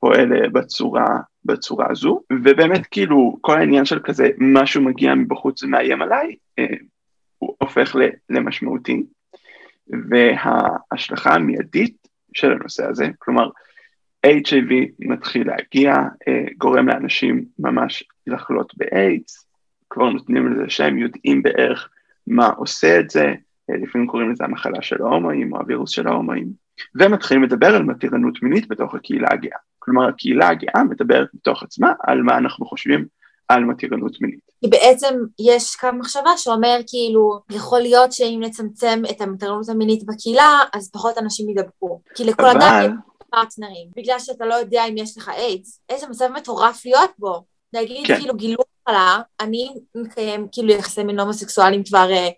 פועל 0.00 0.32
אה, 0.32 0.48
בצורה, 0.48 1.06
בצורה 1.44 1.86
הזו, 1.90 2.20
ובאמת 2.32 2.86
כאילו 2.86 3.38
כל 3.40 3.58
העניין 3.58 3.84
של 3.84 4.00
כזה 4.04 4.28
משהו 4.38 4.82
מגיע 4.82 5.14
מבחוץ 5.14 5.62
ומאיים 5.62 6.02
עליי, 6.02 6.36
אה, 6.58 6.66
הוא 7.38 7.54
הופך 7.58 7.96
למשמעותי, 8.30 9.02
וההשלכה 10.08 11.34
המיידית 11.34 11.96
של 12.34 12.52
הנושא 12.52 12.86
הזה, 12.86 13.08
כלומר 13.18 13.48
HIV 14.26 14.72
מתחיל 14.98 15.46
להגיע, 15.46 15.94
גורם 16.58 16.88
לאנשים 16.88 17.44
ממש 17.58 18.04
לחלות 18.26 18.72
באיידס, 18.76 19.51
כבר 19.92 20.10
נותנים 20.10 20.52
לזה 20.52 20.70
שם, 20.70 20.98
יודעים 20.98 21.42
בערך 21.42 21.88
מה 22.26 22.48
עושה 22.48 23.00
את 23.00 23.10
זה, 23.10 23.32
לפעמים 23.68 24.06
קוראים 24.06 24.32
לזה 24.32 24.44
המחלה 24.44 24.82
של 24.82 25.02
ההומואים 25.02 25.52
או 25.52 25.58
הווירוס 25.58 25.90
של 25.90 26.08
ההומואים, 26.08 26.52
ומתחילים 26.94 27.42
לדבר 27.42 27.74
על 27.74 27.82
מתירנות 27.82 28.42
מינית 28.42 28.68
בתוך 28.68 28.94
הקהילה 28.94 29.28
הגאה. 29.30 29.58
כלומר, 29.78 30.08
הקהילה 30.08 30.48
הגאה 30.48 30.84
מדברת 30.84 31.28
בתוך 31.34 31.62
עצמה 31.62 31.92
על 32.06 32.22
מה 32.22 32.38
אנחנו 32.38 32.66
חושבים 32.66 33.06
על 33.48 33.64
מתירנות 33.64 34.20
מינית. 34.20 34.40
כי 34.60 34.70
בעצם 34.70 35.14
יש 35.38 35.76
קו 35.76 35.88
מחשבה 35.92 36.30
שאומר 36.36 36.76
כאילו, 36.86 37.40
יכול 37.50 37.80
להיות 37.80 38.12
שאם 38.12 38.40
נצמצם 38.42 39.02
את 39.10 39.20
המתירנות 39.20 39.68
המינית 39.68 40.06
בקהילה, 40.06 40.58
אז 40.74 40.90
פחות 40.90 41.18
אנשים 41.18 41.50
ידבקו. 41.50 42.00
כי 42.14 42.24
לכל 42.24 42.42
אבל... 42.42 42.56
אדם 42.56 42.84
יש 42.84 42.90
פרטנרים, 43.30 43.88
בגלל 43.96 44.18
שאתה 44.18 44.46
לא 44.46 44.54
יודע 44.54 44.84
אם 44.88 44.96
יש 44.96 45.18
לך 45.18 45.28
איידס, 45.28 45.80
איזה 45.88 46.06
מצב 46.08 46.28
מטורף 46.36 46.84
להיות 46.84 47.10
בו. 47.18 47.44
נגיד 47.74 48.06
כן. 48.06 48.16
כאילו 48.16 48.34
גילו 48.34 48.62
מחלה, 48.88 49.20
אני 49.40 49.74
מקיים 49.94 50.46
כאילו 50.52 50.70
יחסי 50.70 51.04
מין 51.04 51.20
הומוסקסואלים 51.20 51.84
כבר, 51.84 52.08
אה, 52.10 52.28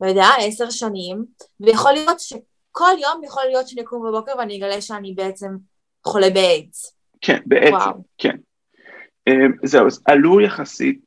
לא 0.00 0.06
יודע, 0.06 0.26
עשר 0.40 0.70
שנים, 0.70 1.24
ויכול 1.60 1.92
להיות 1.92 2.20
שכל 2.20 2.92
יום 3.02 3.24
יכול 3.24 3.42
להיות 3.44 3.68
שאני 3.68 3.82
אקום 3.82 4.08
בבוקר 4.08 4.32
ואני 4.38 4.58
אגלה 4.58 4.80
שאני 4.80 5.12
בעצם 5.12 5.56
חולה 6.04 6.30
באיידס. 6.30 6.96
כן, 7.20 7.40
בעצם, 7.46 7.74
וואו. 7.74 8.04
כן. 8.18 8.36
אמ, 9.26 9.52
זהו, 9.64 9.86
אז 9.86 10.02
עלו 10.06 10.40
יחסית, 10.40 11.00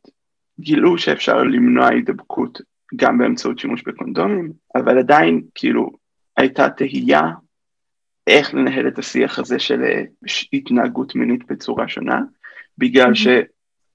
גילו 0.59 0.97
שאפשר 0.97 1.37
למנוע 1.37 1.87
הידבקות 1.87 2.61
גם 2.95 3.17
באמצעות 3.17 3.59
שימוש 3.59 3.83
בקונדומים, 3.83 4.51
אבל 4.75 4.99
עדיין 4.99 5.41
כאילו 5.55 5.89
הייתה 6.37 6.69
תהייה 6.69 7.21
איך 8.27 8.53
לנהל 8.53 8.87
את 8.87 8.99
השיח 8.99 9.39
הזה 9.39 9.59
של 9.59 9.83
אה, 9.83 10.01
התנהגות 10.53 11.15
מינית 11.15 11.51
בצורה 11.51 11.87
שונה, 11.87 12.21
בגלל 12.77 13.11
mm-hmm. 13.11 13.15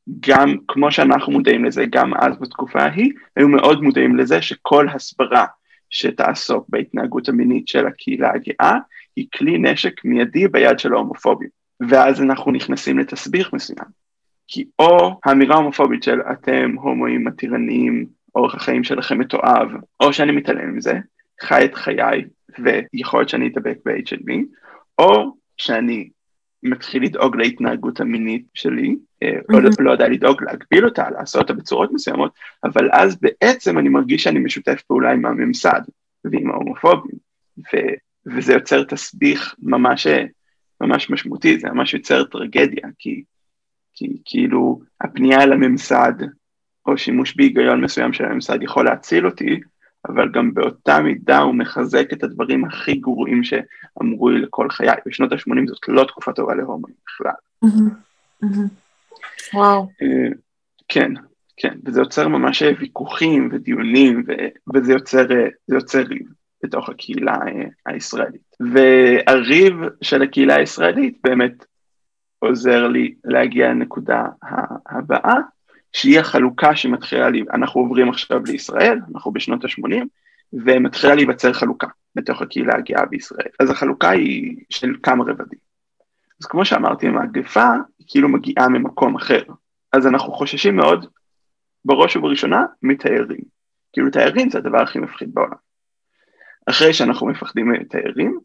שגם 0.08 0.56
כמו 0.68 0.92
שאנחנו 0.92 1.32
מודעים 1.32 1.64
לזה, 1.64 1.84
גם 1.90 2.14
אז 2.14 2.38
בתקופה 2.40 2.82
ההיא, 2.82 3.12
היו 3.36 3.48
מאוד 3.48 3.82
מודעים 3.82 4.16
לזה 4.16 4.42
שכל 4.42 4.88
הסברה 4.88 5.46
שתעסוק 5.90 6.66
בהתנהגות 6.68 7.28
המינית 7.28 7.68
של 7.68 7.86
הקהילה 7.86 8.30
הגאה, 8.34 8.78
היא 9.16 9.26
כלי 9.34 9.58
נשק 9.58 10.04
מיידי 10.04 10.48
ביד 10.48 10.78
של 10.78 10.94
ההומופובים. 10.94 11.48
ואז 11.88 12.22
אנחנו 12.22 12.52
נכנסים 12.52 12.98
לתסביך 12.98 13.52
מסוים. 13.52 14.02
כי 14.48 14.64
או 14.78 15.20
האמירה 15.24 15.54
ההומופובית 15.54 16.02
של 16.02 16.20
אתם 16.32 16.74
הומואים 16.78 17.24
מתירניים, 17.24 18.06
אורח 18.34 18.54
החיים 18.54 18.84
שלכם 18.84 19.18
מתועב, 19.18 19.68
או 20.00 20.12
שאני 20.12 20.32
מתעלם 20.32 20.76
מזה, 20.76 20.98
חי 21.40 21.64
את 21.64 21.74
חיי 21.74 22.24
ויכול 22.58 23.20
להיות 23.20 23.28
שאני 23.28 23.48
אדבק 23.48 23.76
ב-HIV, 23.84 24.32
או 24.98 25.36
שאני 25.56 26.10
מתחיל 26.62 27.02
לדאוג 27.02 27.36
להתנהגות 27.36 28.00
המינית 28.00 28.46
שלי, 28.54 28.96
mm-hmm. 29.30 29.54
או 29.54 29.60
לא, 29.60 29.70
לא 29.78 29.90
יודע 29.90 30.08
לדאוג 30.08 30.42
להגביל 30.42 30.84
אותה, 30.84 31.10
לעשות 31.10 31.42
אותה 31.42 31.52
בצורות 31.52 31.92
מסוימות, 31.92 32.32
אבל 32.64 32.88
אז 32.92 33.16
בעצם 33.20 33.78
אני 33.78 33.88
מרגיש 33.88 34.22
שאני 34.22 34.38
משותף 34.38 34.82
פעולה 34.86 35.12
עם 35.12 35.26
הממסד 35.26 35.80
ועם 36.24 36.50
ההומופובים, 36.50 37.16
ו- 37.58 37.94
וזה 38.26 38.52
יוצר 38.52 38.84
תסביך 38.84 39.54
ממש, 39.62 40.06
ממש 40.80 41.10
משמעותי, 41.10 41.58
זה 41.58 41.68
ממש 41.68 41.94
יוצר 41.94 42.24
טרגדיה, 42.24 42.88
כי 42.98 43.22
כי 43.94 44.16
כאילו 44.24 44.80
הפנייה 45.00 45.42
אל 45.42 45.52
הממסד, 45.52 46.12
או 46.86 46.98
שימוש 46.98 47.36
בהיגיון 47.36 47.84
מסוים 47.84 48.12
של 48.12 48.24
הממסד 48.24 48.62
יכול 48.62 48.84
להציל 48.84 49.26
אותי, 49.26 49.60
אבל 50.08 50.28
גם 50.32 50.54
באותה 50.54 51.00
מידה 51.00 51.38
הוא 51.38 51.54
מחזק 51.54 52.12
את 52.12 52.24
הדברים 52.24 52.64
הכי 52.64 52.94
גרועים 52.94 53.44
שאמרו 53.44 54.28
לי 54.28 54.40
לכל 54.40 54.70
חיי. 54.70 54.88
בשנות 55.06 55.32
ה-80 55.32 55.66
זאת 55.66 55.88
לא 55.88 56.04
תקופה 56.04 56.32
טובה 56.32 56.54
להומואים 56.54 56.94
בכלל. 57.06 57.32
וואו. 59.54 59.88
אה, 60.02 60.28
כן, 60.88 61.12
כן, 61.56 61.78
וזה 61.84 62.00
יוצר 62.00 62.28
ממש 62.28 62.62
ויכוחים 62.78 63.48
ודיונים, 63.52 64.24
וזה 64.74 64.92
יוצר, 64.92 65.32
אה, 65.32 65.48
יוצר 65.68 66.02
ריב 66.02 66.26
בתוך 66.64 66.88
הקהילה 66.88 67.36
אה, 67.46 67.64
הישראלית. 67.86 68.56
והריב 68.60 69.74
של 70.02 70.22
הקהילה 70.22 70.56
הישראלית 70.56 71.18
באמת 71.24 71.64
עוזר 72.38 72.88
לי 72.88 73.14
להגיע 73.24 73.68
לנקודה 73.68 74.24
הבאה, 74.86 75.36
שהיא 75.92 76.20
החלוקה 76.20 76.76
שמתחילה, 76.76 77.30
לי, 77.30 77.44
אנחנו 77.52 77.80
עוברים 77.80 78.08
עכשיו 78.08 78.40
לישראל, 78.46 78.98
אנחנו 79.14 79.32
בשנות 79.32 79.64
ה-80, 79.64 80.04
ומתחילה 80.52 81.14
להיווצר 81.14 81.52
חלוקה 81.52 81.86
בתוך 82.14 82.42
הקהילה 82.42 82.74
הגאה 82.76 83.06
בישראל. 83.06 83.48
אז 83.60 83.70
החלוקה 83.70 84.10
היא 84.10 84.56
של 84.70 84.94
כמה 85.02 85.24
רבדים. 85.24 85.58
אז 86.40 86.46
כמו 86.46 86.64
שאמרתי, 86.64 87.06
המגפה 87.06 87.68
היא 88.02 88.08
כאילו 88.08 88.28
מגיעה 88.28 88.68
ממקום 88.68 89.16
אחר. 89.16 89.42
אז 89.92 90.06
אנחנו 90.06 90.32
חוששים 90.32 90.76
מאוד, 90.76 91.06
בראש 91.84 92.16
ובראשונה, 92.16 92.64
מתיירים. 92.82 93.40
כאילו 93.92 94.10
תיירים 94.10 94.50
זה 94.50 94.58
הדבר 94.58 94.82
הכי 94.82 94.98
מפחיד 94.98 95.34
בעולם. 95.34 95.56
אחרי 96.66 96.92
שאנחנו 96.92 97.26
מפחדים 97.26 97.72
מתיירים, 97.72 98.38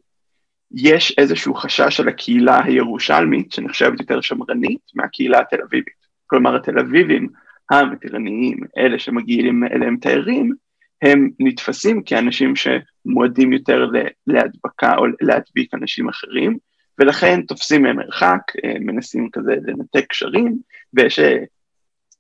יש 0.72 1.16
איזשהו 1.18 1.54
חשש 1.54 1.98
של 1.98 2.08
הקהילה 2.08 2.64
הירושלמית, 2.64 3.52
שנחשבת 3.52 4.00
יותר 4.00 4.22
שמרנית, 4.22 4.82
מהקהילה 4.96 5.40
התל 5.40 5.62
אביבית. 5.62 6.08
כלומר, 6.28 6.56
התל 6.56 6.80
אביבים 6.80 7.30
המתירניים, 7.70 8.58
אלה 8.78 9.00
שמגיעים 9.00 9.64
אליהם 9.64 9.98
תיירים, 9.98 10.54
הם 11.02 11.30
נתפסים 11.40 12.04
כאנשים 12.04 12.54
שמועדים 12.56 13.54
יותר 13.54 13.86
להדבקה 14.28 14.96
או 14.98 15.06
להדביק 15.22 15.74
אנשים 15.74 16.10
אחרים, 16.10 16.58
ולכן 17.00 17.42
תופסים 17.42 17.82
מהם 17.82 17.96
מרחק, 17.96 18.42
אה, 18.66 18.74
מנסים 18.80 19.30
כזה 19.32 19.56
לנתק 19.66 20.06
קשרים, 20.10 20.58
ויש 20.94 21.20
אה, 21.20 21.38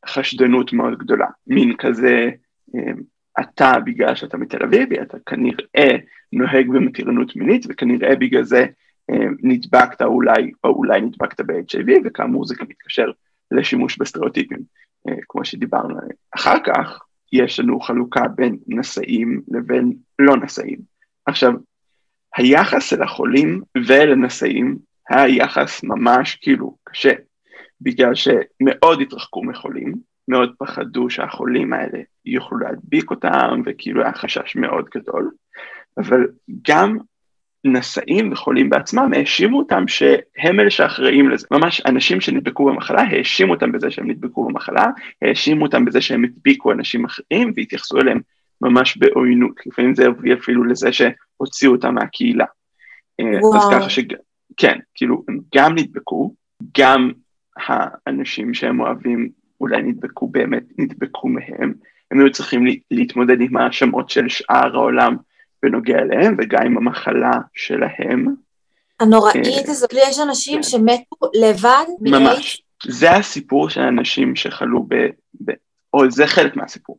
חשדנות 0.07 0.73
מאוד 0.73 0.97
גדולה, 0.97 1.27
מין 1.47 1.77
כזה 1.77 2.29
אה, 2.75 2.91
אתה, 3.39 3.73
בגלל 3.85 4.15
שאתה 4.15 4.37
מתל 4.37 4.63
אביבי, 4.63 5.01
אתה 5.01 5.17
כנראה 5.25 5.97
נוהג 6.33 6.67
במתירנות 6.67 7.35
מינית, 7.35 7.65
וכנראה 7.69 8.15
בגלל 8.15 8.43
זה 8.43 8.65
נדבקת 9.43 10.01
אולי, 10.01 10.51
או 10.63 10.69
אולי 10.69 11.01
נדבקת 11.01 11.41
ב-HIV, 11.41 11.91
וכאמור 12.05 12.45
זה 12.45 12.55
גם 12.59 12.65
מתקשר 12.69 13.11
לשימוש 13.51 13.97
בסטריאוטיפים, 13.97 14.57
כמו 15.29 15.45
שדיברנו 15.45 15.89
עליהם. 15.89 16.15
אחר 16.35 16.57
כך 16.65 16.99
יש 17.33 17.59
לנו 17.59 17.79
חלוקה 17.79 18.27
בין 18.27 18.57
נשאים 18.67 19.41
לבין 19.47 19.93
לא 20.19 20.37
נשאים. 20.37 20.79
עכשיו, 21.25 21.53
היחס 22.37 22.93
אל 22.93 23.03
החולים 23.03 23.61
ולנשאים 23.87 24.77
היה 25.09 25.27
יחס 25.27 25.83
ממש 25.83 26.37
כאילו 26.41 26.75
קשה, 26.83 27.13
בגלל 27.81 28.15
שמאוד 28.15 29.01
התרחקו 29.01 29.43
מחולים, 29.43 29.93
מאוד 30.27 30.53
פחדו 30.59 31.09
שהחולים 31.09 31.73
האלה 31.73 31.99
יוכלו 32.25 32.57
להדביק 32.57 33.11
אותם, 33.11 33.61
וכאילו 33.65 34.03
היה 34.03 34.13
חשש 34.13 34.55
מאוד 34.55 34.85
גדול, 34.95 35.31
אבל 35.97 36.27
גם 36.67 36.97
נשאים 37.65 38.31
וחולים 38.31 38.69
בעצמם 38.69 39.11
האשימו 39.15 39.57
אותם 39.57 39.87
שהם 39.87 40.59
אלה 40.59 40.69
שאחראים 40.69 41.29
לזה. 41.29 41.47
ממש 41.51 41.81
אנשים 41.85 42.21
שנדבקו 42.21 42.65
במחלה 42.65 43.01
האשימו 43.01 43.53
אותם 43.53 43.71
בזה 43.71 43.91
שהם 43.91 44.09
נדבקו 44.09 44.47
במחלה, 44.47 44.85
האשימו 45.21 45.65
אותם 45.65 45.85
בזה 45.85 46.01
שהם 46.01 46.23
הדביקו 46.23 46.71
אנשים 46.71 47.05
אחרים 47.05 47.53
והתייחסו 47.55 47.97
אליהם 47.97 48.21
ממש 48.61 48.97
בעוינות. 48.97 49.55
לפעמים 49.65 49.95
זה 49.95 50.05
הביא 50.05 50.33
אפילו 50.33 50.63
לזה 50.63 50.89
שהוציאו 50.93 51.71
אותם 51.71 51.95
מהקהילה. 51.95 52.45
וואו. 53.21 53.57
אז 53.57 53.69
ככה 53.71 53.89
ש... 53.89 53.99
כן, 54.57 54.79
כאילו, 54.95 55.23
הם 55.27 55.39
גם 55.55 55.75
נדבקו, 55.75 56.33
גם 56.77 57.11
האנשים 57.57 58.53
שהם 58.53 58.79
אוהבים 58.79 59.29
אולי 59.61 59.81
נדבקו 59.81 60.27
באמת, 60.27 60.63
נדבקו 60.77 61.27
מהם, 61.27 61.73
הם 62.11 62.19
היו 62.19 62.31
צריכים 62.31 62.65
להתמודד 62.91 63.41
עם 63.41 63.57
האשמות 63.57 64.09
של 64.09 64.29
שאר 64.29 64.75
העולם 64.75 65.15
בנוגע 65.63 65.99
אליהם 65.99 66.35
וגם 66.37 66.65
עם 66.65 66.77
המחלה 66.77 67.31
שלהם. 67.53 68.35
הנוראית 68.99 69.47
אה, 69.67 69.71
הזאת, 69.71 69.93
יש 69.93 70.19
אנשים 70.19 70.55
כן. 70.55 70.63
שמתו 70.63 71.31
לבד. 71.33 71.85
ממש. 72.01 72.63
זה 72.87 73.11
הסיפור 73.11 73.69
של 73.69 73.81
אנשים 73.81 74.35
שחלו 74.35 74.83
ב... 74.83 74.95
ב... 75.45 75.51
או 75.93 76.11
זה 76.11 76.27
חלק 76.27 76.55
מהסיפור. 76.55 76.97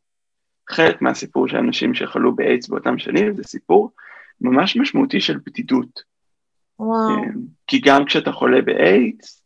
חלק 0.69 1.03
מהסיפור 1.03 1.49
של 1.49 1.57
אנשים 1.57 1.95
שחלו 1.95 2.35
באיידס 2.37 2.69
באותם 2.69 2.99
שנים 2.99 3.35
זה 3.37 3.43
סיפור 3.43 3.91
ממש 4.41 4.77
משמעותי 4.77 5.21
של 5.21 5.39
בדידות. 5.47 6.03
וואו. 6.79 7.09
אה, 7.09 7.29
כי 7.67 7.81
גם 7.85 8.05
כשאתה 8.05 8.33
חולה 8.33 8.63
באיידס 8.63 9.43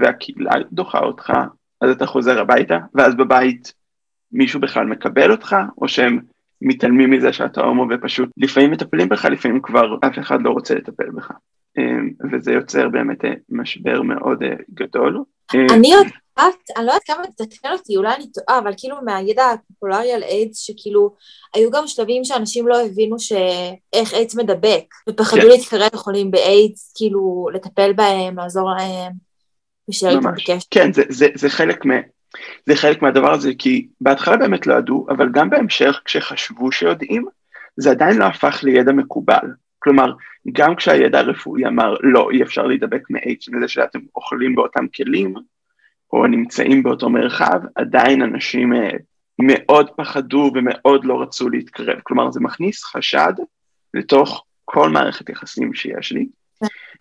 והקהילה 0.00 0.50
דוחה 0.72 0.98
אותך, 0.98 1.32
אז 1.80 1.90
אתה 1.90 2.06
חוזר 2.06 2.40
הביתה, 2.40 2.78
ואז 2.94 3.14
בבית 3.14 3.72
מישהו 4.32 4.60
בכלל 4.60 4.86
מקבל 4.86 5.30
אותך, 5.30 5.56
או 5.78 5.88
שהם 5.88 6.20
מתעלמים 6.62 7.10
מזה 7.10 7.32
שאתה 7.32 7.60
הומו 7.60 7.86
ופשוט 7.90 8.30
לפעמים 8.36 8.70
מטפלים 8.70 9.08
בך, 9.08 9.24
לפעמים 9.24 9.60
כבר 9.62 9.96
אף 10.06 10.18
אחד 10.18 10.42
לא 10.42 10.50
רוצה 10.50 10.74
לטפל 10.74 11.10
בך. 11.10 11.30
אה, 11.78 11.84
וזה 12.32 12.52
יוצר 12.52 12.88
באמת 12.88 13.24
אה, 13.24 13.32
משבר 13.48 14.02
מאוד 14.02 14.42
גדול. 14.74 15.22
אני 15.54 15.92
יודעת, 16.40 16.70
אני 16.76 16.86
לא 16.86 16.90
יודעת 16.90 17.04
כמה 17.06 17.22
תתקן 17.36 17.72
אותי, 17.72 17.96
אולי 17.96 18.14
אני 18.14 18.26
טועה, 18.32 18.58
אבל 18.58 18.72
כאילו 18.76 18.96
מהידע 19.04 19.44
הפופולרי 19.44 20.12
על 20.12 20.22
איידס, 20.22 20.58
שכאילו, 20.58 21.14
היו 21.54 21.70
גם 21.70 21.86
שלבים 21.86 22.24
שאנשים 22.24 22.68
לא 22.68 22.80
הבינו 22.86 23.18
שאיך 23.18 24.14
איידס 24.14 24.34
מדבק, 24.34 24.84
ופחדו 25.08 25.40
כן. 25.40 25.46
להתקרב 25.46 25.90
לחולים 25.94 26.30
באיידס, 26.30 26.92
כאילו, 26.96 27.48
לטפל 27.52 27.92
בהם, 27.92 28.38
לעזור 28.38 28.70
להם, 28.70 29.12
ממש. 30.04 30.42
בקשר. 30.42 30.66
כן, 30.70 30.92
זה, 30.92 31.02
זה, 31.08 31.26
זה, 31.34 31.50
חלק 31.50 31.84
מה, 31.84 31.94
זה 32.66 32.76
חלק 32.76 33.02
מהדבר 33.02 33.32
הזה, 33.32 33.50
כי 33.58 33.88
בהתחלה 34.00 34.36
באמת 34.36 34.66
לא 34.66 34.74
ידעו, 34.74 35.06
אבל 35.10 35.28
גם 35.32 35.50
בהמשך 35.50 36.00
כשחשבו 36.04 36.72
שיודעים, 36.72 37.26
זה 37.76 37.90
עדיין 37.90 38.16
לא 38.16 38.24
הפך 38.24 38.60
לידע 38.62 38.92
מקובל. 38.92 39.46
כלומר, 39.78 40.12
גם 40.52 40.76
כשהידע 40.76 41.18
הרפואי 41.18 41.66
אמר, 41.66 41.94
לא, 42.00 42.30
אי 42.30 42.42
אפשר 42.42 42.66
להידבק 42.66 43.02
מאיידס 43.10 43.48
מזה 43.48 43.68
שאתם 43.68 43.98
אוכלים 44.16 44.54
באותם 44.54 44.86
כלים, 44.96 45.34
או 46.12 46.26
נמצאים 46.26 46.82
באותו 46.82 47.10
מרחב, 47.10 47.60
עדיין 47.74 48.22
אנשים 48.22 48.72
אה, 48.72 48.90
מאוד 49.38 49.90
פחדו 49.96 50.50
ומאוד 50.54 51.04
לא 51.04 51.22
רצו 51.22 51.48
להתקרב. 51.48 52.00
כלומר, 52.02 52.30
זה 52.30 52.40
מכניס 52.40 52.84
חשד 52.84 53.32
לתוך 53.94 54.44
כל 54.64 54.90
מערכת 54.90 55.28
יחסים 55.28 55.74
שיש 55.74 56.12
לי. 56.12 56.26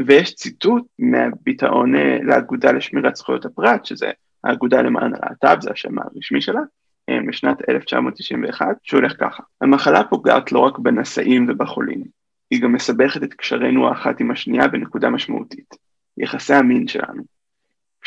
ויש 0.05 0.35
ציטוט 0.35 0.83
מהביטאון 0.99 1.95
אה, 1.95 2.17
לאגודה 2.23 2.71
לשמירת 2.71 3.15
זכויות 3.15 3.45
הפרט, 3.45 3.85
שזה 3.85 4.11
האגודה 4.43 4.81
למען 4.81 5.13
הלהט"ב, 5.15 5.61
זה 5.61 5.71
השם 5.71 5.99
הרשמי 5.99 6.41
שלה, 6.41 6.61
אה, 7.09 7.19
משנת 7.19 7.69
1991, 7.69 8.65
שהולך 8.83 9.13
ככה: 9.19 9.43
המחלה 9.61 10.03
פוגעת 10.03 10.51
לא 10.51 10.59
רק 10.59 10.79
בנשאים 10.79 11.45
ובחולים, 11.49 12.03
היא 12.51 12.61
גם 12.61 12.73
מסבכת 12.73 13.23
את 13.23 13.33
קשרינו 13.33 13.87
האחת 13.87 14.19
עם 14.19 14.31
השנייה 14.31 14.67
בנקודה 14.67 15.09
משמעותית, 15.09 15.75
יחסי 16.17 16.53
המין 16.53 16.87
שלנו. 16.87 17.38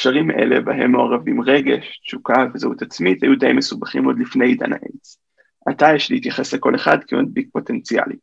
קשרים 0.02 0.30
אלה 0.30 0.60
בהם 0.60 0.92
מעורבים 0.92 1.40
רגש, 1.40 2.00
תשוקה 2.04 2.46
וזהות 2.54 2.82
עצמית 2.82 3.22
היו 3.22 3.38
די 3.38 3.52
מסובכים 3.52 4.04
עוד 4.04 4.18
לפני 4.18 4.46
עידן 4.46 4.72
האיידס. 4.72 5.18
עתה 5.66 5.86
יש 5.94 6.10
להתייחס 6.10 6.54
לכל 6.54 6.74
אחד 6.74 7.04
כמדביק 7.04 7.48
פוטנציאלי. 7.52 8.16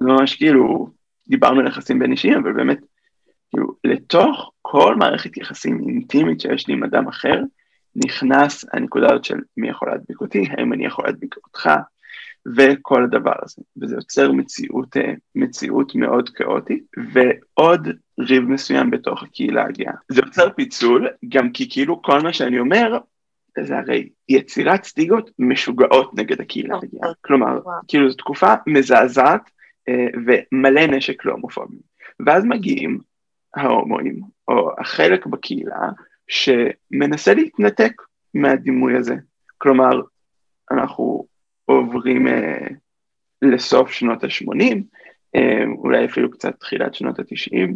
זה 0.00 0.06
ממש 0.06 0.36
כאילו, 0.36 0.90
דיברנו 1.28 1.60
על 1.60 1.66
יחסים 1.66 1.98
בין 1.98 2.12
אישיים, 2.12 2.38
אבל 2.38 2.52
באמת, 2.52 2.78
כאילו, 3.50 3.66
לתוך 3.84 4.52
כל 4.62 4.96
מערכת 4.96 5.36
יחסים 5.36 5.80
אינטימית 5.88 6.40
שיש 6.40 6.68
לי 6.68 6.74
עם 6.74 6.84
אדם 6.84 7.08
אחר, 7.08 7.42
נכנס 7.96 8.64
הנקודה 8.72 9.06
הזאת 9.10 9.24
של 9.24 9.38
מי 9.56 9.68
יכול 9.68 9.90
להדביק 9.90 10.20
אותי, 10.20 10.48
האם 10.50 10.72
אני 10.72 10.86
יכול 10.86 11.04
להדביק 11.04 11.36
אותך, 11.36 11.70
וכל 12.56 13.04
הדבר 13.04 13.34
הזה. 13.42 13.62
וזה 13.82 13.94
יוצר 13.94 14.32
מציאות, 14.32 14.96
אה, 14.96 15.12
מציאות 15.34 15.94
מאוד 15.94 16.28
כאוטית, 16.28 16.84
ועוד 17.12 17.88
ריב 18.20 18.42
מסוים 18.42 18.90
בתוך 18.90 19.22
הקהילה 19.22 19.64
הגאה. 19.64 19.92
זה 20.08 20.20
יוצר 20.26 20.48
פיצול, 20.56 21.08
גם 21.28 21.52
כי 21.52 21.70
כאילו 21.70 22.02
כל 22.02 22.20
מה 22.20 22.32
שאני 22.32 22.58
אומר, 22.58 22.98
זה 23.62 23.78
הרי 23.78 24.08
יצירת 24.28 24.84
סטיגות 24.84 25.30
משוגעות 25.38 26.14
נגד 26.14 26.40
הקהילה 26.40 26.76
הגאה. 26.76 27.12
כלומר, 27.20 27.60
וואו. 27.64 27.80
כאילו 27.88 28.10
זו 28.10 28.16
תקופה 28.16 28.54
מזעזעת 28.66 29.50
אה, 29.88 30.06
ומלא 30.26 30.86
נשק 30.86 31.24
להומופובים. 31.24 31.78
ואז 32.26 32.44
מגיעים 32.44 32.98
ההומואים, 33.56 34.20
או 34.48 34.70
החלק 34.78 35.26
בקהילה, 35.26 35.88
שמנסה 36.28 37.34
להתנתק 37.34 37.92
מהדימוי 38.34 38.96
הזה. 38.96 39.14
כלומר, 39.58 40.00
אנחנו 40.70 41.26
עוברים 41.68 42.28
אה, 42.28 42.66
לסוף 43.42 43.90
שנות 43.90 44.24
ה-80, 44.24 44.76
אה, 45.36 45.64
אולי 45.78 46.04
אפילו 46.04 46.30
קצת 46.30 46.54
תחילת 46.60 46.94
שנות 46.94 47.18
ה-90, 47.18 47.74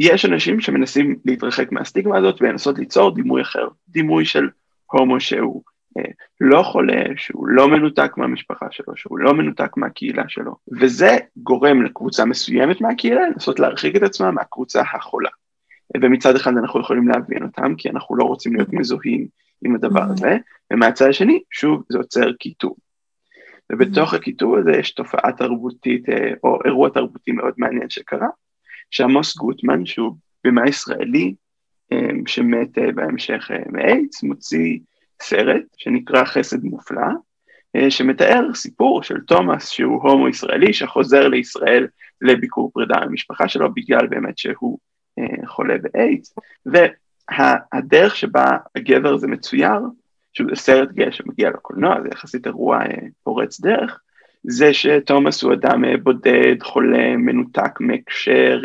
ויש 0.00 0.24
אנשים 0.24 0.60
שמנסים 0.60 1.16
להתרחק 1.24 1.72
מהסטיגמה 1.72 2.18
הזאת 2.18 2.42
ולנסות 2.42 2.78
ליצור 2.78 3.14
דימוי 3.14 3.42
אחר, 3.42 3.68
דימוי 3.88 4.24
של 4.24 4.48
הומו 4.92 5.20
שהוא 5.20 5.62
אה, 5.98 6.10
לא 6.40 6.62
חולה, 6.62 7.02
שהוא 7.16 7.46
לא 7.46 7.68
מנותק 7.68 8.12
מהמשפחה 8.16 8.66
שלו, 8.70 8.96
שהוא 8.96 9.18
לא 9.18 9.34
מנותק 9.34 9.76
מהקהילה 9.76 10.28
שלו, 10.28 10.56
וזה 10.80 11.18
גורם 11.36 11.82
לקבוצה 11.82 12.24
מסוימת 12.24 12.80
מהקהילה 12.80 13.28
לנסות 13.28 13.60
להרחיק 13.60 13.96
את 13.96 14.02
עצמה 14.02 14.30
מהקבוצה 14.30 14.82
החולה. 14.94 15.30
ומצד 16.02 16.36
אחד 16.36 16.56
אנחנו 16.56 16.80
יכולים 16.80 17.08
להבין 17.08 17.42
אותם, 17.42 17.74
כי 17.74 17.90
אנחנו 17.90 18.16
לא 18.16 18.24
רוצים 18.24 18.54
להיות 18.54 18.72
מזוהים 18.72 19.26
עם 19.64 19.74
הדבר 19.74 20.02
הזה, 20.02 20.36
ומהצד 20.72 21.08
השני, 21.08 21.42
שוב, 21.50 21.82
זה 21.88 21.98
יוצר 21.98 22.32
קיטוב. 22.32 22.74
ובתוך 23.72 24.14
הקיטוב 24.14 24.54
הזה 24.54 24.70
יש 24.70 24.90
תופעה 24.92 25.32
תרבותית, 25.32 26.08
אה, 26.08 26.32
או 26.44 26.58
אירוע 26.64 26.90
תרבותי 26.90 27.32
מאוד 27.32 27.54
מעניין 27.56 27.90
שקרה, 27.90 28.28
שעמוס 28.90 29.36
גוטמן, 29.36 29.86
שהוא 29.86 30.16
במאי 30.44 30.68
ישראלי, 30.68 31.34
אה, 31.92 32.08
שמת 32.26 32.78
אה, 32.78 32.92
בהמשך 32.92 33.50
מאיידס, 33.72 34.22
מוציא 34.22 34.78
סרט 35.22 35.62
שנקרא 35.76 36.24
חסד 36.24 36.64
מופלא, 36.64 37.08
שמתאר 37.88 38.54
סיפור 38.54 39.02
של 39.02 39.20
תומאס 39.20 39.68
שהוא 39.68 40.02
הומו 40.02 40.28
ישראלי 40.28 40.72
שחוזר 40.72 41.28
לישראל 41.28 41.86
לביקור 42.20 42.70
פרידה 42.74 43.00
מהמשפחה 43.00 43.48
שלו 43.48 43.74
בגלל 43.74 44.06
באמת 44.06 44.38
שהוא 44.38 44.78
חולה 45.46 45.74
באיידס, 45.78 46.34
והדרך 46.66 48.16
שבה 48.16 48.56
הגבר 48.76 49.14
הזה 49.14 49.26
מצויר, 49.26 49.80
שהוא 50.32 50.54
סרט 50.54 50.92
גאה 50.92 51.12
שמגיע 51.12 51.50
לקולנוע, 51.50 52.02
זה 52.02 52.08
יחסית 52.12 52.46
אירוע 52.46 52.80
פורץ 53.22 53.60
דרך, 53.60 54.00
זה 54.44 54.74
שתומאס 54.74 55.42
הוא 55.42 55.52
אדם 55.52 55.82
בודד, 56.02 56.62
חולה, 56.62 57.16
מנותק 57.16 57.80
מהקשר, 57.80 58.60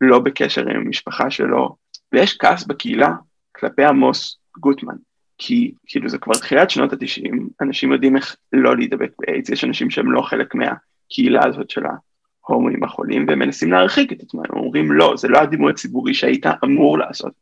לא 0.00 0.18
בקשר 0.18 0.68
עם 0.68 0.76
המשפחה 0.76 1.30
שלו, 1.30 1.76
ויש 2.12 2.36
כעס 2.38 2.64
בקהילה 2.64 3.10
כלפי 3.52 3.84
עמוס 3.84 4.38
גוטמן, 4.58 4.94
כי 5.38 5.72
כאילו 5.86 6.08
זה 6.08 6.18
כבר 6.18 6.34
תחילת 6.34 6.70
שנות 6.70 6.92
התשעים, 6.92 7.48
אנשים 7.60 7.92
יודעים 7.92 8.16
איך 8.16 8.36
לא 8.52 8.76
להידבק 8.76 9.10
באיידס, 9.18 9.48
יש 9.50 9.64
אנשים 9.64 9.90
שהם 9.90 10.12
לא 10.12 10.22
חלק 10.22 10.54
מהקהילה 10.54 11.46
הזאת 11.46 11.70
של 11.70 11.86
ההומואים 12.50 12.84
החולים, 12.84 13.24
והם 13.28 13.38
מנסים 13.38 13.72
להרחיק 13.72 14.12
את 14.12 14.22
עצמם, 14.22 14.40
הם 14.50 14.58
אומרים 14.58 14.92
לא, 14.92 15.14
זה 15.16 15.28
לא 15.28 15.38
הדימוי 15.38 15.72
הציבורי 15.72 16.14
שהיית 16.14 16.46
אמור 16.64 16.98
לעשות. 16.98 17.32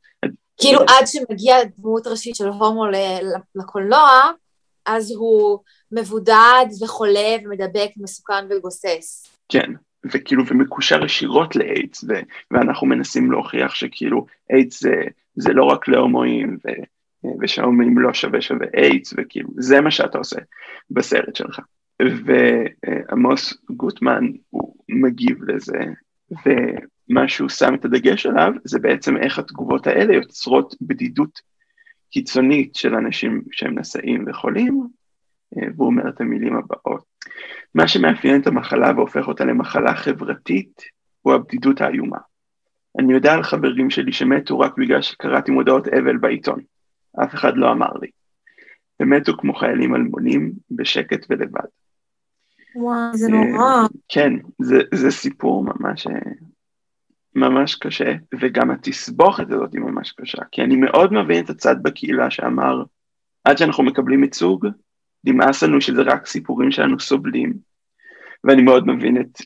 כאילו 0.61 0.81
עד 0.81 1.07
שמגיע 1.07 1.57
דמות 1.79 2.07
ראשית 2.07 2.37
של 2.37 2.49
הומו 2.49 2.85
לקולנוע, 3.55 4.31
אז 4.87 5.11
הוא 5.11 5.59
מבודד 5.93 6.67
וחולה 6.83 7.37
ומדבק, 7.45 7.91
מסוכן 7.97 8.45
וגוסס. 8.51 9.27
כן, 9.49 9.73
וכאילו, 10.13 10.47
ומקושר 10.47 11.05
ישירות 11.05 11.57
לאיידס, 11.57 12.05
ו- 12.05 12.23
ואנחנו 12.51 12.87
מנסים 12.87 13.33
להוכיח 13.33 13.75
שכאילו 13.75 14.27
איידס 14.53 14.81
זה, 14.81 14.95
זה 15.35 15.53
לא 15.53 15.65
רק 15.65 15.89
להומואים, 15.89 16.59
ו- 16.65 17.31
ושהומואים 17.41 17.99
לא 17.99 18.13
שווה 18.13 18.41
שווה 18.41 18.67
איידס, 18.77 19.15
וכאילו, 19.17 19.49
זה 19.59 19.81
מה 19.81 19.91
שאתה 19.91 20.19
עושה 20.19 20.37
בסרט 20.91 21.37
שלך. 21.37 21.61
ועמוס 22.03 23.55
גוטמן, 23.71 24.25
הוא 24.51 24.75
מגיב 24.89 25.45
לזה, 25.45 25.79
ומה 26.31 27.29
שהוא 27.29 27.49
שם 27.49 27.75
את 27.75 27.85
הדגש 27.85 28.27
עליו, 28.27 28.53
זה 28.65 28.79
בעצם 28.79 29.17
איך 29.17 29.39
התגובות 29.39 29.87
האלה 29.87 30.15
יוצרות 30.15 30.75
בדידות 30.81 31.41
קיצונית 32.11 32.75
של 32.75 32.95
אנשים 32.95 33.43
שהם 33.53 33.79
נשאים 33.79 34.25
וחולים, 34.29 34.87
והוא 35.77 35.87
אומר 35.87 36.09
את 36.09 36.21
המילים 36.21 36.57
הבאות. 36.57 37.05
מה 37.75 37.89
שמאפיין 37.89 38.41
את 38.41 38.47
המחלה 38.47 38.93
והופך 38.97 39.29
אותה 39.29 39.45
למחלה 39.45 39.95
חברתית, 39.95 40.83
הוא 41.23 41.35
הבדידות 41.35 41.81
האיומה. 41.81 42.19
אני 42.99 43.13
יודע 43.13 43.33
על 43.33 43.43
חברים 43.43 43.91
שלי 43.91 44.13
שמתו 44.13 44.59
רק 44.59 44.79
בגלל 44.79 45.03
שקראתי 45.03 45.51
מודעות 45.51 45.89
אבל 45.89 46.17
בעיתון. 46.17 46.61
אף 47.25 47.35
אחד 47.35 47.57
לא 47.57 47.73
אמר 47.73 47.93
לי. 48.03 48.09
הם 49.01 49.11
מתו 49.11 49.37
כמו 49.37 49.55
חיילים 49.55 49.95
אלמונים, 49.95 50.53
בשקט 50.71 51.27
ולבד. 51.31 51.65
זה 53.13 53.29
נורא. 53.29 53.87
כן, 54.09 54.33
זה, 54.59 54.79
זה 54.95 55.11
סיפור 55.11 55.65
ממש, 55.65 56.07
ממש 57.35 57.75
קשה, 57.75 58.13
וגם 58.41 58.71
התסבוכת 58.71 59.51
הזאת 59.51 59.73
היא 59.73 59.81
ממש 59.81 60.13
קשה, 60.13 60.43
כי 60.53 60.63
אני 60.63 60.77
מאוד 60.77 61.13
מבין 61.13 61.45
את 61.45 61.51
הצד 61.51 61.77
בקהילה 61.83 62.31
שאמר, 62.31 62.83
עד 63.45 63.59
שאנחנו 63.59 63.85
מקבלים 63.85 64.23
ייצוג, 64.23 64.67
נמאס 65.25 65.63
לנו 65.63 65.81
שזה 65.81 66.03
רק 66.03 66.27
סיפורים 66.27 66.71
שלנו 66.71 67.01
סובלים, 67.01 67.55
ואני 68.45 68.63
מאוד 68.63 68.87
מבין 68.87 69.21
את 69.21 69.39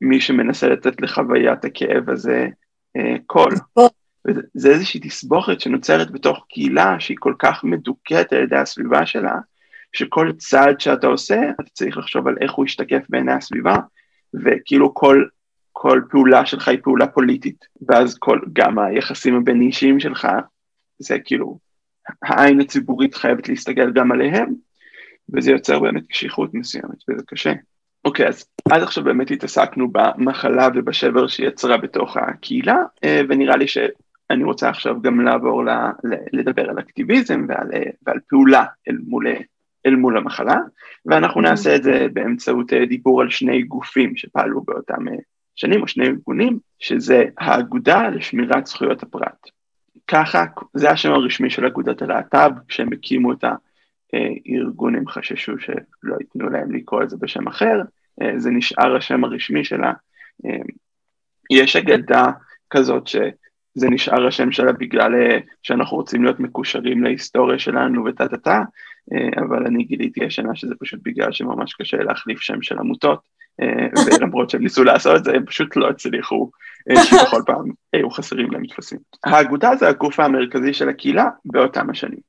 מי 0.00 0.20
שמנסה 0.20 0.68
לתת 0.68 1.00
לחוויית 1.00 1.64
הכאב 1.64 2.10
הזה 2.10 2.48
אה, 2.96 3.16
קול. 3.26 3.52
זה 4.54 4.70
איזושהי 4.70 5.00
תסבוכת 5.00 5.60
שנוצרת 5.60 6.10
בתוך 6.10 6.44
קהילה 6.48 7.00
שהיא 7.00 7.16
כל 7.20 7.34
כך 7.38 7.64
מדוכאת 7.64 8.32
על 8.32 8.42
ידי 8.42 8.56
הסביבה 8.56 9.06
שלה, 9.06 9.34
שכל 9.92 10.32
צעד 10.38 10.80
שאתה 10.80 11.06
עושה, 11.06 11.40
אתה 11.60 11.70
צריך 11.72 11.96
לחשוב 11.96 12.28
על 12.28 12.36
איך 12.40 12.52
הוא 12.52 12.64
ישתקף 12.64 13.02
בעיני 13.08 13.32
הסביבה, 13.32 13.76
וכאילו 14.44 14.94
כל, 14.94 15.24
כל 15.72 16.00
פעולה 16.10 16.46
שלך 16.46 16.68
היא 16.68 16.78
פעולה 16.82 17.06
פוליטית, 17.06 17.64
ואז 17.88 18.18
כל, 18.18 18.40
גם 18.52 18.78
היחסים 18.78 19.36
הבין 19.36 19.60
אישיים 19.60 20.00
שלך, 20.00 20.28
זה 20.98 21.18
כאילו, 21.24 21.58
העין 22.22 22.60
הציבורית 22.60 23.14
חייבת 23.14 23.48
להסתגל 23.48 23.92
גם 23.92 24.12
עליהם, 24.12 24.54
וזה 25.34 25.50
יוצר 25.50 25.80
באמת 25.80 26.02
קשיחות 26.08 26.54
מסוימת, 26.54 27.02
וזה 27.08 27.22
קשה. 27.26 27.52
אוקיי, 28.04 28.28
אז 28.28 28.44
עד 28.70 28.82
עכשיו 28.82 29.04
באמת 29.04 29.30
התעסקנו 29.30 29.88
במחלה 29.92 30.68
ובשבר 30.74 31.26
שיצרה 31.26 31.76
בתוך 31.76 32.16
הקהילה, 32.16 32.76
אה, 33.04 33.20
ונראה 33.28 33.56
לי 33.56 33.68
שאני 33.68 34.44
רוצה 34.44 34.68
עכשיו 34.68 35.02
גם 35.02 35.20
לעבור 35.20 35.64
ל, 35.64 35.70
לדבר 36.32 36.70
על 36.70 36.78
אקטיביזם 36.78 37.46
ועל, 37.48 37.68
ועל 38.06 38.18
פעולה 38.28 38.64
אל 38.88 38.96
מול, 39.06 39.26
אל 39.86 39.96
מול 39.96 40.18
המחלה, 40.18 40.56
ואנחנו. 41.06 41.40
נעשה 41.40 41.76
את 41.76 41.82
זה 41.82 42.06
באמצעות 42.12 42.72
אה, 42.72 42.86
דיבור 42.86 43.20
על 43.22 43.30
שני 43.30 43.62
גופים 43.62 44.16
שפעלו 44.16 44.62
באותם 44.62 45.08
אה, 45.08 45.14
שנים, 45.56 45.82
או 45.82 45.88
שני 45.88 46.06
ארגונים, 46.06 46.58
שזה 46.78 47.24
האגודה 47.38 48.08
לשמירת 48.08 48.66
זכויות 48.66 49.02
הפרט. 49.02 49.50
ככה, 50.08 50.44
זה 50.74 50.90
השם 50.90 51.12
הרשמי 51.12 51.50
של 51.50 51.66
אגודת 51.66 52.02
הלהט"ב, 52.02 52.50
כשהם 52.68 52.92
הקימו 52.92 53.32
את 53.32 53.44
הארגון 53.44 54.94
הם 54.94 55.08
חששו 55.08 55.58
שלא 55.58 56.16
ייתנו 56.20 56.50
להם 56.50 56.72
לקרוא 56.72 57.02
את 57.02 57.10
זה 57.10 57.16
בשם 57.20 57.46
אחר, 57.48 57.80
אה, 58.22 58.38
זה 58.38 58.50
נשאר 58.50 58.96
השם 58.96 59.24
הרשמי 59.24 59.64
שלה. 59.64 59.92
יש 61.50 61.76
אגדה 61.76 62.24
כזאת 62.70 63.06
שזה 63.80 63.88
נשאר 63.90 64.26
השם 64.26 64.52
שלה 64.52 64.72
בגלל 64.72 65.14
אה, 65.14 65.38
שאנחנו 65.62 65.96
רוצים 65.96 66.24
להיות 66.24 66.40
מקושרים 66.40 67.04
להיסטוריה 67.04 67.58
שלנו 67.58 68.04
וטה 68.04 68.28
טה 68.28 68.36
טה, 68.36 68.62
אבל 69.36 69.66
אני 69.66 69.84
גיליתי 69.84 70.24
השנה 70.24 70.54
שזה 70.54 70.74
פשוט 70.80 71.00
בגלל 71.02 71.32
שממש 71.32 71.74
קשה 71.74 71.96
להחליף 71.96 72.40
שם 72.40 72.62
של 72.62 72.78
עמותות, 72.78 73.20
ולמרות 74.06 74.50
שהם 74.50 74.62
ניסו 74.62 74.84
לעשות 74.84 75.16
את 75.16 75.24
זה, 75.24 75.32
הם 75.32 75.46
פשוט 75.46 75.76
לא 75.76 75.88
הצליחו, 75.90 76.50
שבכל 77.04 77.42
פעם 77.46 77.70
היו 77.92 78.10
חסרים 78.10 78.50
להם 78.50 78.66
טפסים. 78.66 78.98
האגודה 79.24 79.76
זה 79.76 79.88
הגוף 79.88 80.20
המרכזי 80.20 80.74
של 80.74 80.88
הקהילה 80.88 81.28
באותם 81.44 81.90
השנים. 81.90 82.20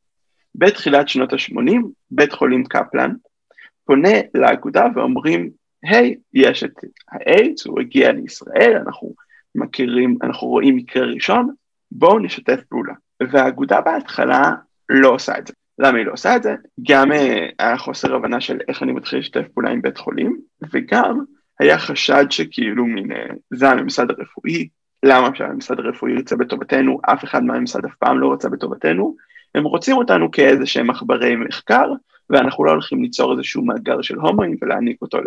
בתחילת 0.56 1.10
שנות 1.10 1.34
ה-80, 1.34 1.76
בית 2.12 2.34
חולים 2.34 2.64
קפלן 2.64 3.12
פונה 3.86 4.18
לאגודה 4.34 4.86
ואומרים, 4.96 5.50
היי, 5.84 6.12
hey, 6.12 6.16
יש 6.34 6.64
את 6.64 6.72
האיידס, 7.12 7.66
הוא 7.66 7.80
הגיע 7.80 8.12
לישראל, 8.12 8.82
אנחנו 8.86 9.14
מכירים, 9.56 10.18
אנחנו 10.24 10.48
רואים 10.48 10.76
מקרה 10.76 11.06
ראשון, 11.06 11.50
בואו 11.92 12.20
נשתף 12.20 12.60
פעולה. 12.70 12.94
והאגודה 13.30 13.82
בהתחלה 13.82 14.52
לא 14.90 15.10
עושה 15.10 15.38
את 15.38 15.48
זה. 15.48 15.54
למה 15.80 15.98
היא 15.98 16.06
לא 16.06 16.12
עושה 16.12 16.36
את 16.36 16.44
זה? 16.44 16.56
גם 16.88 17.12
אה, 17.12 17.48
היה 17.60 17.78
חוסר 17.78 18.16
הבנה 18.16 18.42
של 18.42 18.58
איך 18.68 18.84
אני 18.84 18.92
מתחיל 18.92 19.20
לשתף 19.20 19.48
פעולה 19.54 19.70
עם 19.70 19.82
בית 19.82 19.98
חולים, 19.98 20.40
וגם 20.74 21.24
היה 21.60 21.80
חשד 21.80 22.26
שכאילו 22.30 22.86
מין, 22.86 23.12
אה, 23.12 23.26
זה 23.54 23.70
הממסד 23.70 24.12
הרפואי, 24.12 24.68
למה 25.04 25.36
שהממסד 25.36 25.80
הרפואי 25.80 26.12
ירצה 26.12 26.36
בטובתנו, 26.36 27.00
אף 27.06 27.24
אחד 27.24 27.44
מהממסד 27.44 27.86
אף 27.86 27.96
פעם 27.96 28.20
לא 28.20 28.34
רצה 28.34 28.50
בטובתנו, 28.50 29.16
הם 29.56 29.64
רוצים 29.64 29.98
אותנו 29.98 30.32
כאיזה 30.32 30.66
שהם 30.66 30.90
עכברי 30.90 31.36
מחקר, 31.36 31.92
ואנחנו 32.30 32.66
לא 32.66 32.72
הולכים 32.72 33.02
ליצור 33.02 33.34
איזשהו 33.34 33.66
מאגר 33.66 34.02
של 34.02 34.16
הומואים 34.16 34.56
ולהעניק 34.62 35.02
אותו 35.02 35.18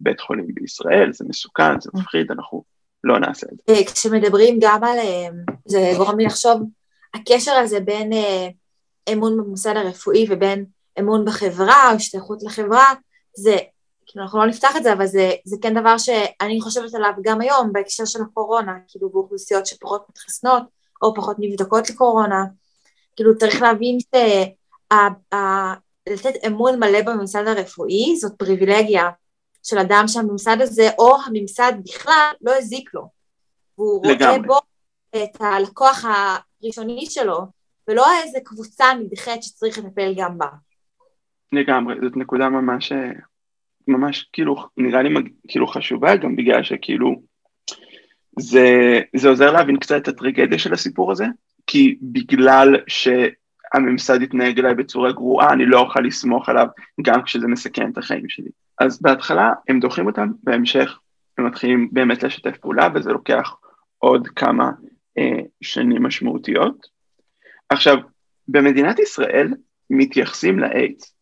לבית 0.00 0.20
חולים 0.20 0.46
בישראל, 0.54 1.12
זה 1.12 1.24
מסוכן, 1.28 1.80
זה 1.80 1.90
מפחיד, 1.94 2.30
אנחנו 2.30 2.62
לא 3.04 3.18
נעשה 3.18 3.46
את 3.52 3.56
זה. 3.66 3.74
אה, 3.74 3.84
כשמדברים 3.84 4.58
גם 4.60 4.84
על, 4.84 4.98
אה, 4.98 5.28
זה 5.66 5.92
גורם 5.96 6.18
לי 6.18 6.24
לחשוב, 6.24 6.62
הקשר 7.14 7.52
הזה 7.52 7.80
בין 7.80 8.12
אה, 8.12 8.48
אמון 9.12 9.36
במוסד 9.36 9.76
הרפואי 9.76 10.26
ובין 10.30 10.64
אמון 11.00 11.24
בחברה 11.24 11.90
או 11.90 11.96
השתייכות 11.96 12.42
לחברה, 12.42 12.92
זה, 13.36 13.56
כאילו 14.06 14.24
אנחנו 14.24 14.38
לא 14.38 14.46
נפתח 14.46 14.76
את 14.76 14.82
זה, 14.82 14.92
אבל 14.92 15.06
זה, 15.06 15.32
זה 15.44 15.56
כן 15.62 15.74
דבר 15.74 15.98
שאני 15.98 16.60
חושבת 16.60 16.94
עליו 16.94 17.12
גם 17.22 17.40
היום 17.40 17.72
בהקשר 17.72 18.04
של 18.04 18.22
הקורונה, 18.22 18.72
כאילו 18.88 19.10
באוכלוסיות 19.10 19.66
שפחות 19.66 20.06
מתחסנות 20.10 20.62
או 21.02 21.14
פחות 21.14 21.36
נבדקות 21.38 21.90
לקורונה, 21.90 22.44
כאילו 23.16 23.38
צריך 23.38 23.62
להבין 23.62 23.98
שלתת 26.08 26.44
אמון 26.46 26.78
מלא 26.78 27.02
בממסד 27.02 27.46
הרפואי 27.46 28.16
זאת 28.16 28.32
פריבילגיה 28.38 29.10
של 29.62 29.78
אדם 29.78 30.04
שהממסד 30.08 30.56
הזה 30.60 30.88
או 30.98 31.16
הממסד 31.26 31.72
בכלל 31.84 32.30
לא 32.40 32.52
הזיק 32.58 32.94
לו. 32.94 33.08
והוא 33.78 34.06
לגמרי. 34.06 34.36
רואה 34.36 34.38
בו 34.38 34.58
את 35.16 35.40
הלקוח 35.40 36.04
הראשוני 36.04 37.06
שלו, 37.10 37.46
ולא 37.88 38.06
איזה 38.22 38.38
קבוצה 38.44 38.84
נדחית 38.94 39.42
שצריך 39.42 39.78
לטפל 39.78 40.14
גם 40.16 40.38
בה. 40.38 40.46
לגמרי, 41.52 41.94
זאת 42.02 42.16
נקודה 42.16 42.48
ממש, 42.48 42.92
ממש 43.88 44.28
כאילו, 44.32 44.56
נראה 44.76 45.02
לי 45.02 45.14
כאילו 45.48 45.66
חשובה, 45.66 46.16
גם 46.16 46.36
בגלל 46.36 46.62
שכאילו 46.62 47.22
זה, 48.38 49.00
זה 49.16 49.28
עוזר 49.28 49.52
להבין 49.52 49.78
קצת 49.78 50.02
את 50.02 50.08
הטרגדיה 50.08 50.58
של 50.58 50.72
הסיפור 50.72 51.12
הזה, 51.12 51.24
כי 51.66 51.98
בגלל 52.02 52.68
שהממסד 52.86 54.22
יתנהג 54.22 54.58
אליי 54.58 54.74
בצורה 54.74 55.12
גרועה, 55.12 55.52
אני 55.52 55.66
לא 55.66 55.80
אוכל 55.80 56.00
לסמוך 56.00 56.48
עליו 56.48 56.66
גם 57.02 57.22
כשזה 57.22 57.46
מסכן 57.46 57.90
את 57.90 57.98
החיים 57.98 58.28
שלי. 58.28 58.50
אז 58.78 59.02
בהתחלה 59.02 59.52
הם 59.68 59.80
דוחים 59.80 60.06
אותם, 60.06 60.28
בהמשך 60.42 60.98
הם 61.38 61.46
מתחילים 61.46 61.88
באמת 61.92 62.22
לשתף 62.22 62.56
פעולה, 62.56 62.88
וזה 62.94 63.12
לוקח 63.12 63.54
עוד 63.98 64.28
כמה 64.28 64.70
אה, 65.18 65.40
שנים 65.60 66.02
משמעותיות. 66.02 66.86
עכשיו, 67.68 67.96
במדינת 68.48 68.98
ישראל 68.98 69.54
מתייחסים 69.90 70.58
לאיידס 70.58 71.14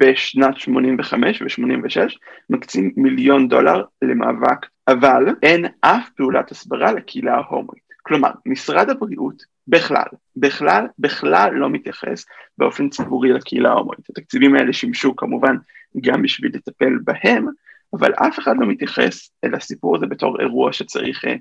בשנת 0.00 0.56
85 0.56 1.42
ו-86, 1.42 2.16
מקצים 2.50 2.92
מיליון 2.96 3.48
דולר 3.48 3.84
למאבק, 4.02 4.66
אבל 4.88 5.24
אין 5.42 5.64
אף 5.80 6.08
פעולת 6.16 6.50
הסברה 6.50 6.92
לקהילה 6.92 7.34
ההומואית. 7.34 7.88
כלומר, 8.02 8.30
משרד 8.46 8.90
הבריאות 8.90 9.42
בכלל, 9.68 10.06
בכלל, 10.36 10.86
בכלל 10.98 11.54
לא 11.54 11.70
מתייחס 11.70 12.24
באופן 12.58 12.88
ציבורי 12.88 13.32
לקהילה 13.32 13.70
ההומואית. 13.70 14.10
התקציבים 14.10 14.54
האלה 14.54 14.72
שימשו 14.72 15.16
כמובן 15.16 15.56
גם 16.00 16.22
בשביל 16.22 16.50
לטפל 16.54 16.98
בהם, 17.04 17.46
אבל 17.92 18.12
אף 18.14 18.38
אחד 18.38 18.52
לא 18.58 18.66
מתייחס 18.66 19.30
אל 19.44 19.54
הסיפור 19.54 19.96
הזה 19.96 20.06
בתור 20.06 20.40
אירוע 20.40 20.72
שצריך 20.72 21.24
אה, 21.24 21.34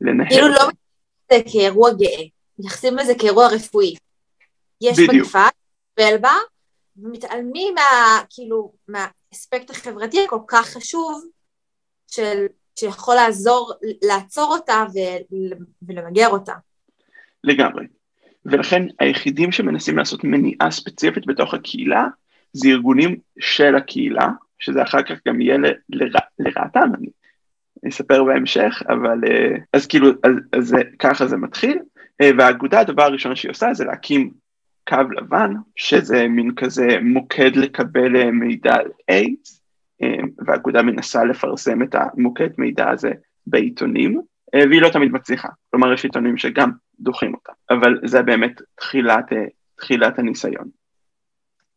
לנהל. 0.00 0.28
כאילו 0.28 0.48
לא 0.48 0.68
מתייחס 1.24 1.52
כאירוע 1.52 1.90
גאה, 1.92 2.24
מתייחסים 2.58 2.96
לזה 2.96 3.12
כאירוע 3.18 3.48
רפואי. 3.48 3.94
יש 4.80 4.98
מגפה, 4.98 5.44
טפל 5.94 6.18
בה, 6.18 6.32
ומתעלמים 6.96 7.74
מה, 7.74 8.20
כאילו, 8.30 8.72
מהאספקט 8.88 9.70
החברתי 9.70 10.24
הכל 10.24 10.38
כך 10.48 10.66
חשוב 10.66 11.24
של, 12.08 12.46
שיכול 12.78 13.14
לעזור, 13.14 13.72
לעצור 14.02 14.54
אותה 14.54 14.84
ולמגר 15.88 16.28
אותה. 16.28 16.54
לגמרי. 17.44 17.86
ולכן 18.46 18.82
היחידים 19.00 19.52
שמנסים 19.52 19.96
לעשות 19.96 20.24
מניעה 20.24 20.70
ספציפית 20.70 21.26
בתוך 21.26 21.54
הקהילה, 21.54 22.04
זה 22.54 22.68
ארגונים 22.68 23.16
של 23.38 23.74
הקהילה, 23.74 24.28
שזה 24.58 24.82
אחר 24.82 25.02
כך 25.02 25.14
גם 25.28 25.40
יהיה 25.40 25.56
לרע, 25.88 26.20
לרעתם, 26.38 26.90
אני 26.94 27.08
אספר 27.88 28.24
בהמשך, 28.24 28.82
אבל 28.88 29.18
אה, 29.28 29.56
אז 29.72 29.86
כאילו, 29.86 30.08
אז, 30.22 30.32
אז 30.52 30.74
ככה 30.98 31.26
זה 31.26 31.36
מתחיל, 31.36 31.78
אה, 32.20 32.30
והאגודה, 32.38 32.80
הדבר 32.80 33.02
הראשון 33.02 33.36
שהיא 33.36 33.50
עושה 33.50 33.74
זה 33.74 33.84
להקים 33.84 34.30
קו 34.88 34.96
לבן, 35.16 35.52
שזה 35.76 36.28
מין 36.28 36.54
כזה 36.54 36.88
מוקד 37.02 37.56
לקבל 37.56 38.16
אה, 38.16 38.30
מידע 38.30 38.74
על 38.74 38.88
איידס, 39.08 39.60
והאגודה 40.46 40.82
מנסה 40.82 41.24
לפרסם 41.24 41.82
את 41.82 41.94
המוקד 41.94 42.48
מידע 42.58 42.90
הזה 42.90 43.10
בעיתונים, 43.46 44.20
והיא 44.54 44.82
לא 44.82 44.88
תמיד 44.88 45.12
מצליחה, 45.12 45.48
כלומר 45.70 45.92
יש 45.92 46.04
עיתונים 46.04 46.38
שגם 46.38 46.70
דוחים 47.00 47.34
אותה, 47.34 47.52
אבל 47.70 48.00
זה 48.04 48.22
באמת 48.22 48.60
תחילת, 48.74 49.24
תחילת 49.76 50.18
הניסיון. 50.18 50.68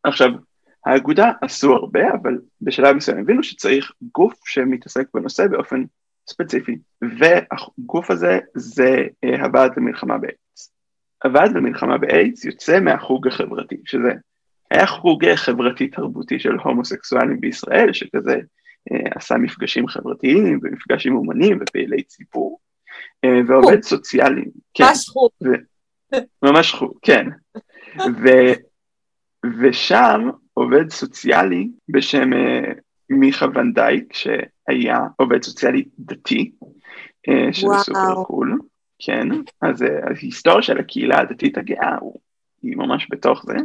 עכשיו, 0.03 0.29
האגודה 0.87 1.31
עשו 1.41 1.73
הרבה, 1.73 2.13
אבל 2.13 2.37
בשלב 2.61 2.95
מסוים 2.95 3.17
הבינו 3.17 3.43
שצריך 3.43 3.91
גוף 4.13 4.33
שמתעסק 4.45 5.07
בנושא 5.13 5.47
באופן 5.47 5.83
ספציפי, 6.29 6.77
והגוף 7.01 8.11
הזה 8.11 8.39
זה 8.55 9.03
אה, 9.23 9.45
הוועד 9.45 9.71
למלחמה 9.77 10.17
באיידס. 10.17 10.73
הוועד 11.23 11.51
למלחמה 11.55 11.97
באיידס 11.97 12.45
יוצא 12.45 12.79
מהחוג 12.79 13.27
החברתי, 13.27 13.77
שזה 13.85 14.09
היה 14.71 14.87
חוג 14.87 15.35
חברתי 15.35 15.87
תרבותי 15.87 16.39
של 16.39 16.55
הומוסקסואלים 16.63 17.39
בישראל, 17.39 17.93
שכזה 17.93 18.39
אה, 18.91 19.09
עשה 19.15 19.35
מפגשים 19.35 19.87
חברתיים 19.87 20.59
ומפגש 20.63 21.07
עם 21.07 21.15
אומנים 21.15 21.59
ופעילי 21.61 22.03
ציבור, 22.03 22.59
אה, 23.25 23.39
ועובד 23.47 23.83
סוציאלי. 23.83 24.45
כן. 24.73 24.83
ממש 24.83 25.09
חוג. 25.09 25.31
ממש 26.43 26.73
חוג, 26.73 26.97
כן. 27.01 27.25
ו, 28.23 28.27
ושם 29.61 30.29
עובד 30.57 30.89
סוציאלי 30.89 31.69
בשם 31.89 32.33
אה, 32.33 32.71
מיכה 33.09 33.45
ונדייק, 33.53 34.13
שהיה 34.13 34.99
עובד 35.15 35.43
סוציאלי 35.43 35.85
דתי, 35.99 36.51
אה, 37.29 37.53
שזה 37.53 37.67
וואו. 37.67 37.79
super 37.79 38.23
cool, 38.23 38.59
כן, 38.99 39.27
אז 39.61 39.83
אה, 39.83 39.87
ההיסטוריה 40.07 40.61
של 40.61 40.77
הקהילה 40.77 41.19
הדתית 41.19 41.57
הגאה 41.57 41.95
הוא, 41.99 42.19
היא 42.63 42.77
ממש 42.77 43.07
בתוך 43.11 43.45
זה, 43.45 43.55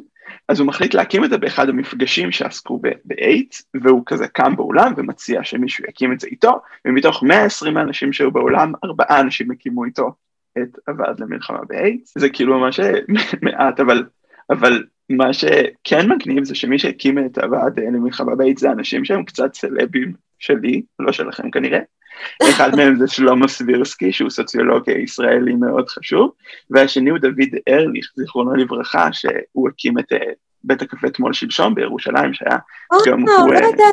אז 0.48 0.60
הוא 0.60 0.68
מחליט 0.68 0.94
להקים 0.94 1.24
את 1.24 1.30
זה 1.30 1.38
באחד 1.38 1.68
המפגשים 1.68 2.32
שעסקו 2.32 2.80
באיידס, 3.04 3.62
והוא 3.82 4.02
כזה 4.06 4.28
קם 4.28 4.56
באולם 4.56 4.92
ומציע 4.96 5.44
שמישהו 5.44 5.84
יקים 5.88 6.12
את 6.12 6.20
זה 6.20 6.26
איתו, 6.26 6.60
ומתוך 6.84 7.22
120 7.22 7.76
האנשים 7.76 8.12
שהיו 8.12 8.30
באולם, 8.30 8.72
ארבעה 8.84 9.20
אנשים 9.20 9.50
הקימו 9.50 9.84
איתו 9.84 10.12
את 10.58 10.78
הוועד 10.88 11.20
למלחמה 11.20 11.64
באיידס, 11.68 12.18
זה 12.18 12.28
כאילו 12.28 12.60
ממש 12.60 12.80
מעט, 13.42 13.80
אבל, 13.80 14.04
אבל 14.50 14.84
מה 15.16 15.32
שכן 15.32 16.12
מגניב 16.12 16.44
זה 16.44 16.54
שמי 16.54 16.78
שהקים 16.78 17.18
את 17.18 17.38
הוועד 17.38 17.78
אה, 17.78 17.84
למלחמה 17.84 18.34
באיידס 18.34 18.60
זה 18.60 18.70
אנשים 18.70 19.04
שהם 19.04 19.24
קצת 19.24 19.54
סלבים 19.54 20.12
שלי, 20.38 20.82
לא 20.98 21.12
שלכם 21.12 21.50
כנראה. 21.50 21.80
אחד 22.50 22.76
מהם 22.76 22.96
זה 22.98 23.08
שלמה 23.08 23.48
סבירסקי, 23.48 24.12
שהוא 24.12 24.30
סוציולוג 24.30 24.88
ישראלי 24.88 25.54
מאוד 25.54 25.88
חשוב, 25.88 26.32
והשני 26.70 27.10
הוא 27.10 27.18
דוד 27.18 27.48
ארליך, 27.68 28.12
זיכרונו 28.16 28.54
לברכה, 28.54 29.12
שהוא 29.12 29.68
הקים 29.68 29.98
את 29.98 30.12
אה, 30.12 30.32
בית 30.64 30.82
הקפה 30.82 31.06
אתמול 31.06 31.32
שלשום 31.32 31.74
בירושלים, 31.74 32.34
שהיה 32.34 32.58
גם 33.06 33.28
אה, 33.28 33.34
הוא... 33.34 33.52
לא 33.52 33.58
אה. 33.58 33.90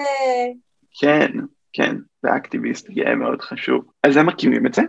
אה, 0.00 0.46
כן, 1.00 1.30
כן, 1.72 1.96
זה 2.22 2.36
אקטיביסט 2.36 2.90
גאה 2.90 3.14
מאוד 3.14 3.42
חשוב. 3.42 3.84
אז 4.02 4.16
הם 4.16 4.26
מקימים 4.26 4.66
את 4.66 4.74
זה, 4.74 4.82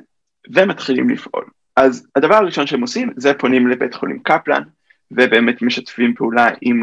ומתחילים 0.55 1.09
לפעול. 1.09 1.45
אז 1.75 2.07
הדבר 2.15 2.35
הראשון 2.35 2.67
שהם 2.67 2.81
עושים, 2.81 3.09
זה 3.17 3.33
פונים 3.33 3.67
לבית 3.67 3.93
חולים 3.93 4.19
קפלן, 4.19 4.63
ובאמת 5.11 5.61
משתפים 5.61 6.13
פעולה 6.13 6.49
עם 6.61 6.81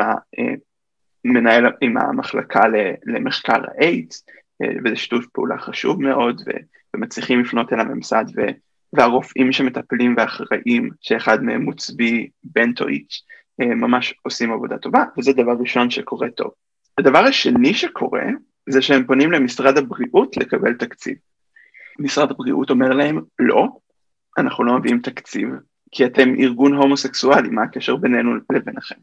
המנהל, 1.25 1.65
עם 1.81 1.97
המחלקה 1.97 2.61
למחקר 3.07 3.61
האיידס, 3.69 4.27
אה, 4.63 4.69
וזה 4.85 4.97
שיתוף 4.97 5.27
פעולה 5.27 5.59
חשוב 5.59 6.03
מאוד, 6.03 6.43
ומצליחים 6.95 7.41
לפנות 7.41 7.73
אל 7.73 7.81
הממסד, 7.81 8.25
והרופאים 8.93 9.53
שמטפלים 9.53 10.15
ואחראים, 10.19 10.91
שאחד 11.01 11.43
מהם 11.43 11.65
הוא 11.65 11.75
צבי 11.75 12.29
בנטואיץ', 12.45 13.23
אה, 13.61 13.75
ממש 13.75 14.15
עושים 14.23 14.53
עבודה 14.53 14.79
טובה, 14.79 15.05
וזה 15.19 15.33
דבר 15.33 15.53
ראשון 15.61 15.91
שקורה 15.91 16.31
טוב. 16.31 16.51
הדבר 16.99 17.19
השני 17.19 17.75
שקורה, 17.75 18.25
זה 18.69 18.83
שהם 18.83 19.07
פונים 19.07 19.33
למשרד 19.33 19.79
הבריאות 19.79 20.37
לקבל 20.37 20.75
תקציב. 20.75 21.15
משרד 21.99 22.31
הבריאות 22.31 22.71
אומר 22.71 22.89
להם, 22.89 23.21
לא, 23.39 23.69
אנחנו 24.39 24.65
לא 24.65 24.79
מביאים 24.79 25.01
תקציב, 25.01 25.49
כי 25.93 26.07
אתם 26.07 26.35
ארגון 26.39 26.75
הומוסקסואלי, 26.75 27.49
מה 27.49 27.63
הקשר 27.63 27.97
בינינו 27.97 28.31
לביניכם? 28.51 28.95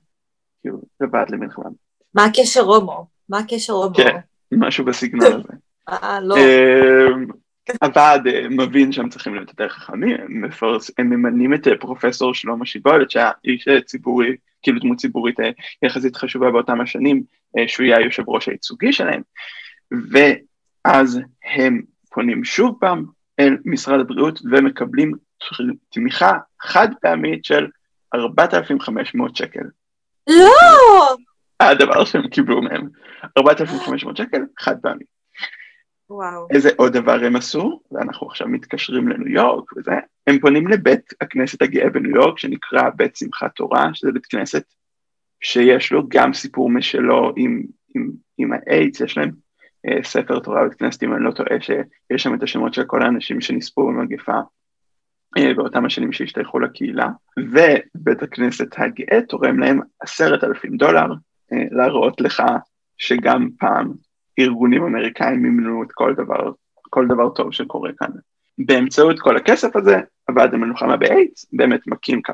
כאילו, 0.62 0.82
לבד 1.02 1.26
למלחמה. 1.30 1.70
מה 2.16 2.26
הקשר 2.26 2.62
הומו? 2.62 3.06
מה 3.30 3.40
הקשר 3.40 3.74
הומו? 3.74 3.96
כן. 3.96 4.18
משהו 4.52 4.86
בסגנון 4.86 5.34
הזה. 5.34 5.54
אה, 5.90 6.20
לא. 6.22 6.36
אמ, 6.38 7.26
הוועד 7.82 8.28
אה, 8.28 8.50
מבין 8.50 8.92
שהם 8.92 9.10
צריכים 9.10 9.36
להיות 9.36 9.50
יותר 9.50 9.70
חכמים, 9.70 10.18
הם, 10.20 10.42
מפרס, 10.42 10.92
הם 10.98 11.10
ממנים 11.10 11.54
את 11.54 11.68
אה, 11.68 11.78
פרופסור 11.78 12.34
שלמה 12.34 12.66
שיבולת, 12.66 13.12
שהיה 13.12 13.32
איש 13.46 13.68
אה, 13.68 13.82
ציבורי, 13.82 14.36
כאילו 14.62 14.80
דמות 14.80 14.98
ציבורית 14.98 15.36
יחסית 15.84 16.16
חשובה 16.16 16.52
באותם 16.52 16.82
השנים, 16.82 17.24
שהוא 17.68 17.86
יהיה 17.86 17.98
היושב 17.98 18.24
ראש 18.28 18.48
הייצוגי 18.48 18.94
שלהם, 18.94 19.22
ואז 19.92 21.20
הם 21.56 21.82
פונים 22.10 22.44
שוב 22.44 22.78
פעם 22.80 23.06
אל 23.40 23.58
משרד 23.66 24.00
הבריאות 24.00 24.40
ומקבלים 24.52 25.14
תמיכה 25.90 26.38
חד 26.64 26.88
פעמית 27.02 27.46
של 27.46 27.68
4,500 28.16 29.36
שקל. 29.36 29.64
לא! 30.28 31.16
הדבר 31.60 32.06
שהם 32.06 32.28
קיבלו 32.28 32.62
מהם, 32.62 32.90
4,500 33.38 34.18
שקל 34.18 34.42
חד 34.60 34.76
פעמי. 34.82 35.04
וואו. 36.10 36.48
איזה 36.52 36.70
עוד 36.78 36.94
דבר 36.94 37.26
הם 37.26 37.36
עשו, 37.36 37.82
ואנחנו 37.92 38.28
עכשיו 38.28 38.48
מתקשרים 38.48 39.08
לניו 39.08 39.28
יורק 39.28 39.78
וזה, 39.78 39.92
הם 40.28 40.40
פונים 40.40 40.68
לבית 40.68 41.14
הכנסת 41.22 41.62
הגאה 41.62 41.90
בניו 41.90 42.16
יורק 42.16 42.40
שנקרא 42.40 42.90
בית 42.96 43.16
שמחת 43.16 43.56
תורה, 43.56 43.90
שזה 43.94 44.12
בית 44.12 44.26
כנסת 44.26 44.64
שיש 45.42 45.92
לו 45.92 46.04
גם 46.08 46.34
סיפור 46.34 46.70
משלו 46.70 47.34
עם, 47.36 47.64
עם, 47.96 48.12
עם 48.38 48.52
האיידס, 48.54 49.02
יש 49.02 49.18
להם 49.18 49.32
אה, 49.88 50.04
ספר 50.04 50.40
תורה 50.40 50.64
בית 50.64 50.74
כנסת, 50.80 51.04
אם 51.04 51.14
אני 51.14 51.24
לא 51.24 51.32
טועה, 51.32 51.62
שיש 51.62 52.24
שם 52.24 52.34
את 52.34 52.44
השמות 52.44 52.74
של 52.74 52.84
כל 52.84 53.04
האנשים 53.04 53.42
שנספו 53.42 53.88
במגפה 53.88 54.40
באותם 55.56 55.86
השנים 55.86 56.12
שהשתייכו 56.12 56.60
לקהילה, 56.60 57.08
ובית 57.40 58.24
הכנסת 58.24 58.68
הגאה 58.78 59.22
תורם 59.22 59.60
להם 59.60 59.80
עשרת 60.00 60.44
אלפים 60.44 60.78
דולר, 60.78 61.08
אה, 61.54 61.64
להראות 61.72 62.22
לך 62.22 62.44
שגם 62.98 63.50
פעם 63.60 63.94
ארגונים 64.40 64.84
אמריקאים 64.84 65.42
מימנו 65.42 65.84
את 65.84 65.92
כל 65.92 66.14
דבר, 66.18 66.52
כל 66.90 67.08
דבר 67.08 67.30
טוב 67.30 67.54
שקורה 67.54 67.92
כאן. 67.98 68.10
באמצעות 68.58 69.20
כל 69.20 69.38
הכסף 69.38 69.76
הזה, 69.76 70.00
הוועד 70.30 70.54
המלחמה 70.54 70.98
באיידס 70.98 71.46
באמת 71.54 71.88
מקים 71.88 72.22
קו 72.22 72.34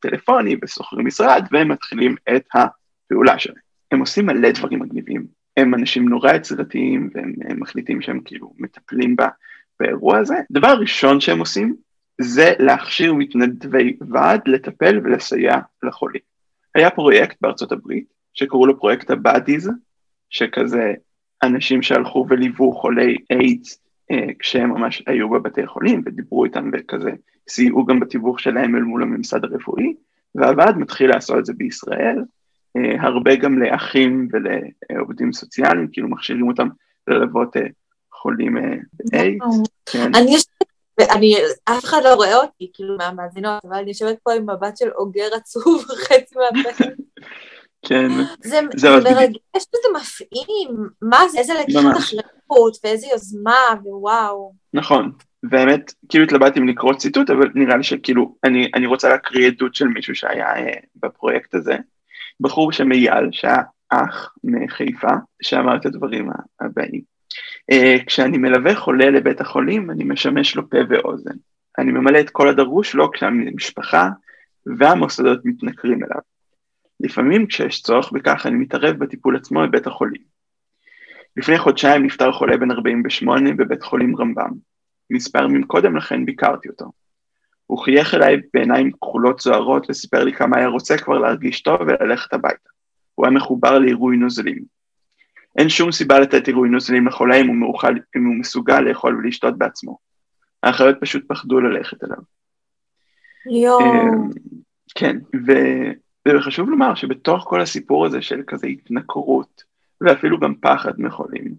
טלפוני 0.00 0.56
ושוכרים 0.62 1.06
משרד 1.06 1.44
והם 1.52 1.68
מתחילים 1.68 2.14
את 2.36 2.44
הפעולה 2.54 3.38
שלהם. 3.38 3.56
הם 3.92 4.00
עושים 4.00 4.26
מלא 4.26 4.50
דברים 4.50 4.78
מגניבים, 4.80 5.26
הם 5.56 5.74
אנשים 5.74 6.08
נורא 6.08 6.32
יצירתיים 6.32 7.10
והם 7.14 7.32
הם 7.48 7.60
מחליטים 7.60 8.02
שהם 8.02 8.20
כאילו 8.24 8.52
מטפלים 8.58 9.16
בה, 9.16 9.28
באירוע 9.80 10.18
הזה. 10.18 10.34
דבר 10.50 10.74
ראשון 10.80 11.20
שהם 11.20 11.38
עושים 11.38 11.76
זה 12.20 12.52
להכשיר 12.58 13.14
מתנדבי 13.14 13.96
ועד 14.10 14.40
לטפל 14.46 15.00
ולסייע 15.04 15.58
לחולים. 15.82 16.20
היה 16.74 16.90
פרויקט 16.90 17.36
בארצות 17.40 17.72
הברית 17.72 18.04
שקראו 18.34 18.66
לו 18.66 18.80
פרויקט 18.80 19.10
הבאדיז, 19.10 19.70
שכזה 20.30 20.92
אנשים 21.42 21.82
שהלכו 21.82 22.26
וליוו 22.28 22.72
חולי 22.72 23.16
איידס 23.30 23.78
אה, 24.10 24.26
כשהם 24.38 24.70
ממש 24.70 25.02
היו 25.06 25.30
בבתי 25.30 25.66
חולים 25.66 26.02
ודיברו 26.06 26.44
איתם 26.44 26.70
וכזה 26.72 27.10
סייעו 27.48 27.84
גם 27.86 28.00
בתיווך 28.00 28.40
שלהם 28.40 28.76
אל 28.76 28.82
מול 28.82 29.02
הממסד 29.02 29.44
הרפואי, 29.44 29.94
והוועד 30.34 30.76
מתחיל 30.76 31.10
לעשות 31.10 31.38
את 31.38 31.46
זה 31.46 31.52
בישראל, 31.52 32.18
אה, 32.76 33.02
הרבה 33.02 33.36
גם 33.36 33.58
לאחים 33.58 34.28
ולעובדים 34.32 35.32
סוציאליים, 35.32 35.88
כאילו 35.92 36.08
מכשירים 36.08 36.48
אותם 36.48 36.68
ללוות 37.08 37.56
אה, 37.56 37.62
חולים 38.12 38.58
אה, 38.58 38.76
באיידס. 38.92 39.60
כן. 39.86 40.14
אני 40.14 40.32
יושבת, 40.32 40.49
ואני, 41.00 41.36
אף 41.64 41.84
אחד 41.84 42.00
לא 42.04 42.14
רואה 42.14 42.36
אותי, 42.36 42.70
כאילו, 42.74 42.96
מהמאזינות, 42.96 43.64
אבל 43.64 43.76
אני 43.76 43.88
יושבת 43.90 44.18
פה 44.22 44.32
עם 44.32 44.50
מבט 44.50 44.76
של 44.76 44.90
אוגר 44.90 45.28
עצוב 45.34 45.84
חצי 46.04 46.34
מהפה. 46.34 46.84
כן, 47.86 48.08
זה 48.44 48.60
זה 48.76 48.90
מרגש 48.90 49.36
וזה 49.56 49.88
מפעים, 49.96 50.88
מה 51.02 51.28
זה, 51.28 51.38
איזה 51.38 51.54
לקיחת 51.54 51.84
ממש. 51.84 51.96
אחריות, 51.96 52.76
ואיזה 52.84 53.06
יוזמה, 53.12 53.64
ווואו. 53.84 54.52
נכון, 54.74 55.12
והאמת, 55.50 55.92
כאילו 56.08 56.24
התלבטתי 56.24 56.60
אם 56.60 56.68
לקרוא 56.68 56.94
ציטוט, 56.94 57.30
אבל 57.30 57.48
נראה 57.54 57.76
לי 57.76 57.82
שכאילו, 57.82 58.34
אני, 58.44 58.70
אני 58.74 58.86
רוצה 58.86 59.08
להקריא 59.08 59.46
עדות 59.46 59.74
של 59.74 59.86
מישהו 59.86 60.14
שהיה 60.14 60.56
אה, 60.56 60.72
בפרויקט 60.96 61.54
הזה, 61.54 61.76
בחור 62.40 62.68
בשם 62.68 62.92
אייל, 62.92 63.28
שהיה 63.32 63.62
אח 63.90 64.34
מחיפה, 64.44 65.12
שאמר 65.42 65.76
את 65.76 65.86
הדברים 65.86 66.30
הבאים. 66.60 67.19
אה, 67.70 67.96
כשאני 68.06 68.38
מלווה 68.38 68.74
חולה 68.74 69.10
לבית 69.10 69.40
החולים, 69.40 69.90
אני 69.90 70.04
משמש 70.04 70.56
לו 70.56 70.70
פה 70.70 70.78
ואוזן. 70.88 71.34
אני 71.78 71.92
ממלא 71.92 72.20
את 72.20 72.30
כל 72.30 72.48
הדרוש 72.48 72.94
לו 72.94 73.10
כשהמשפחה 73.10 74.08
והמוסדות 74.78 75.40
מתנכרים 75.44 76.04
אליו. 76.04 76.20
לפעמים 77.00 77.46
כשיש 77.46 77.82
צורך 77.82 78.12
בכך 78.12 78.46
אני 78.46 78.56
מתערב 78.56 78.96
בטיפול 78.96 79.36
עצמו 79.36 79.60
בבית 79.62 79.86
החולים. 79.86 80.22
לפני 81.36 81.58
חודשיים 81.58 82.04
נפטר 82.04 82.32
חולה 82.32 82.56
בן 82.56 82.70
48 82.70 83.52
בבית 83.52 83.82
חולים 83.82 84.16
רמב"ם. 84.16 84.50
מספר 85.10 85.44
ימים 85.44 85.64
קודם 85.64 85.96
לכן 85.96 86.26
ביקרתי 86.26 86.68
אותו. 86.68 86.92
הוא 87.66 87.78
חייך 87.78 88.14
אליי 88.14 88.36
בעיניים 88.54 88.92
כחולות 88.92 89.40
זוהרות 89.40 89.90
וסיפר 89.90 90.24
לי 90.24 90.32
כמה 90.32 90.56
היה 90.56 90.66
רוצה 90.66 90.98
כבר 90.98 91.18
להרגיש 91.18 91.62
טוב 91.62 91.80
וללכת 91.80 92.32
הביתה. 92.32 92.70
הוא 93.14 93.26
היה 93.26 93.36
מחובר 93.36 93.78
לעירוי 93.78 94.16
נוזלים. 94.16 94.79
אין 95.58 95.68
שום 95.68 95.92
סיבה 95.92 96.20
לתת 96.20 96.46
עירוי 96.46 96.68
נוזלים 96.68 97.06
לחולה 97.06 97.36
אם 97.36 97.46
הוא, 97.46 97.56
מאוכל, 97.56 97.94
אם 98.16 98.26
הוא 98.26 98.34
מסוגל 98.34 98.80
לאכול 98.80 99.16
ולשתות 99.16 99.58
בעצמו. 99.58 99.98
האחיות 100.62 100.96
פשוט 101.00 101.24
פחדו 101.28 101.60
ללכת 101.60 102.04
אליו. 102.04 102.18
יואו. 103.50 103.80
אמ, 103.80 104.30
כן, 104.94 105.16
ו... 105.46 105.52
וחשוב 106.28 106.70
לומר 106.70 106.94
שבתוך 106.94 107.44
כל 107.44 107.60
הסיפור 107.60 108.06
הזה 108.06 108.22
של 108.22 108.42
כזה 108.46 108.66
התנכרות, 108.66 109.62
ואפילו 110.00 110.40
גם 110.40 110.54
פחד 110.54 110.92
מחולים, 110.98 111.54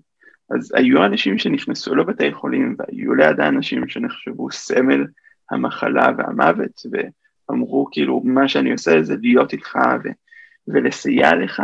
אז 0.50 0.72
היו 0.76 1.06
אנשים 1.06 1.38
שנכנסו 1.38 1.96
לבתי 1.96 2.34
חולים, 2.34 2.76
והיו 2.80 3.14
ליד 3.14 3.40
האנשים 3.40 3.88
שנחשבו 3.88 4.52
סמל 4.52 5.06
המחלה 5.52 6.10
והמוות, 6.18 6.82
ואמרו 7.50 7.88
כאילו, 7.92 8.22
מה 8.26 8.48
שאני 8.48 8.72
עושה 8.72 9.04
זה 9.04 9.16
להיות 9.22 9.54
איתך 9.54 9.76
ו... 10.04 10.10
ולסייע 10.68 11.36
לך, 11.36 11.60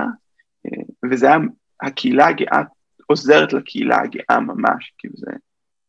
אה, 0.65 0.83
וזה 1.11 1.27
היה, 1.27 1.37
הקהילה 1.81 2.27
הגאה 2.27 2.61
עוזרת 3.05 3.53
לקהילה 3.53 4.01
הגאה 4.01 4.39
ממש, 4.39 4.93
כאילו 4.97 5.13
זה 5.17 5.31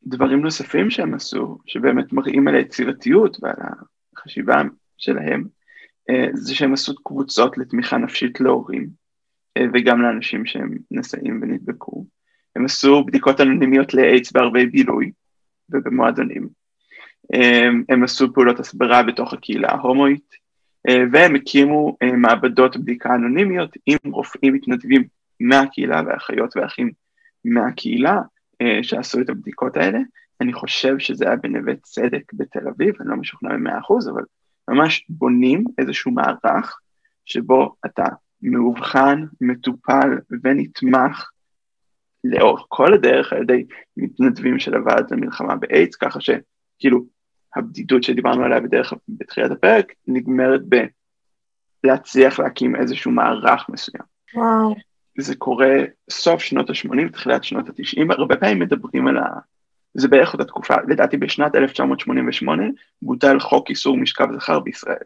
דברים 0.06 0.40
נוספים 0.40 0.90
שהם 0.90 1.14
עשו, 1.14 1.58
שבאמת 1.66 2.12
מראים 2.12 2.48
על 2.48 2.54
היצירתיות 2.54 3.36
ועל 3.42 3.54
החשיבה 4.16 4.62
שלהם, 4.98 5.44
אה, 6.10 6.26
זה 6.34 6.54
שהם 6.54 6.72
עשו 6.72 6.94
קבוצות 6.94 7.58
לתמיכה 7.58 7.98
נפשית 7.98 8.40
להורים, 8.40 8.88
וגם 9.74 10.02
לאנשים 10.02 10.46
שהם 10.46 10.78
נשאים 10.90 11.40
ונדבקו. 11.42 12.06
הם 12.56 12.64
עשו 12.64 13.04
בדיקות 13.04 13.40
אנונימיות 13.40 13.94
לאיידס 13.94 14.32
בערבי 14.32 14.66
בילוי 14.66 15.10
ובמועדונים. 15.70 16.48
הם 17.88 18.04
עשו 18.04 18.32
פעולות 18.34 18.60
הסברה 18.60 19.02
בתוך 19.02 19.32
הקהילה 19.32 19.68
ההומואית, 19.68 20.34
והם 21.12 21.34
הקימו 21.34 21.96
מעבדות 22.16 22.76
בדיקה 22.76 23.14
אנונימיות 23.14 23.76
עם 23.86 24.12
רופאים 24.12 24.54
מתנדבים 24.54 25.04
מהקהילה 25.40 26.02
ואחיות 26.06 26.56
ואחים 26.56 26.90
מהקהילה 27.44 28.20
שעשו 28.82 29.20
את 29.20 29.28
הבדיקות 29.28 29.76
האלה. 29.76 29.98
אני 30.40 30.52
חושב 30.52 30.98
שזה 30.98 31.26
היה 31.26 31.36
בנווה 31.36 31.76
צדק 31.82 32.32
בתל 32.32 32.68
אביב, 32.68 32.94
אני 33.00 33.10
לא 33.10 33.16
משוכנע 33.16 33.52
במאה 33.52 33.78
אחוז, 33.78 34.08
אבל 34.08 34.22
ממש 34.68 35.06
בונים 35.08 35.64
איזשהו 35.78 36.12
מערך 36.12 36.80
שבו 37.24 37.74
אתה 37.86 38.04
מאובחן, 38.42 39.24
מטופל 39.40 40.18
ונתמך 40.44 41.30
לאורך 42.24 42.64
כל 42.68 42.94
הדרך 42.94 43.32
על 43.32 43.42
ידי 43.42 43.64
מתנדבים 43.96 44.58
של 44.58 44.74
הוועד 44.74 45.12
למלחמה 45.12 45.56
באיידס, 45.56 45.96
ככה 45.96 46.18
שכאילו 46.20 47.04
הבדידות 47.56 48.02
שדיברנו 48.02 48.44
עליה 48.44 48.60
בדרך 48.60 48.92
בתחילת 49.08 49.50
הפרק 49.50 49.92
נגמרת 50.06 50.60
בלהצליח 51.82 52.38
להקים 52.38 52.76
איזשהו 52.76 53.10
מערך 53.10 53.68
מסוים. 53.68 54.04
וואו. 54.34 54.74
זה 55.20 55.36
קורה 55.36 55.74
סוף 56.10 56.42
שנות 56.42 56.70
ה-80, 56.70 57.12
תחילת 57.12 57.44
שנות 57.44 57.68
ה-90, 57.68 58.14
הרבה 58.18 58.36
פעמים 58.36 58.58
מדברים 58.58 59.08
על 59.08 59.16
ה... 59.16 59.24
זה 59.94 60.08
בערך 60.08 60.32
אותה 60.32 60.44
תקופה, 60.44 60.74
לדעתי 60.88 61.16
בשנת 61.16 61.54
1988 61.54 62.62
בוטל 63.02 63.40
חוק 63.40 63.70
איסור 63.70 63.96
משכב 63.96 64.26
זכר 64.34 64.60
בישראל. 64.60 64.96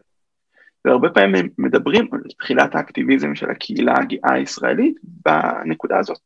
והרבה 0.85 1.09
פעמים 1.09 1.49
מדברים 1.57 2.07
על 2.11 2.19
תחילת 2.39 2.75
האקטיביזם 2.75 3.35
של 3.35 3.49
הקהילה 3.49 3.93
הגאה 3.97 4.33
הישראלית 4.33 4.95
בנקודה 5.03 5.99
הזאת, 5.99 6.17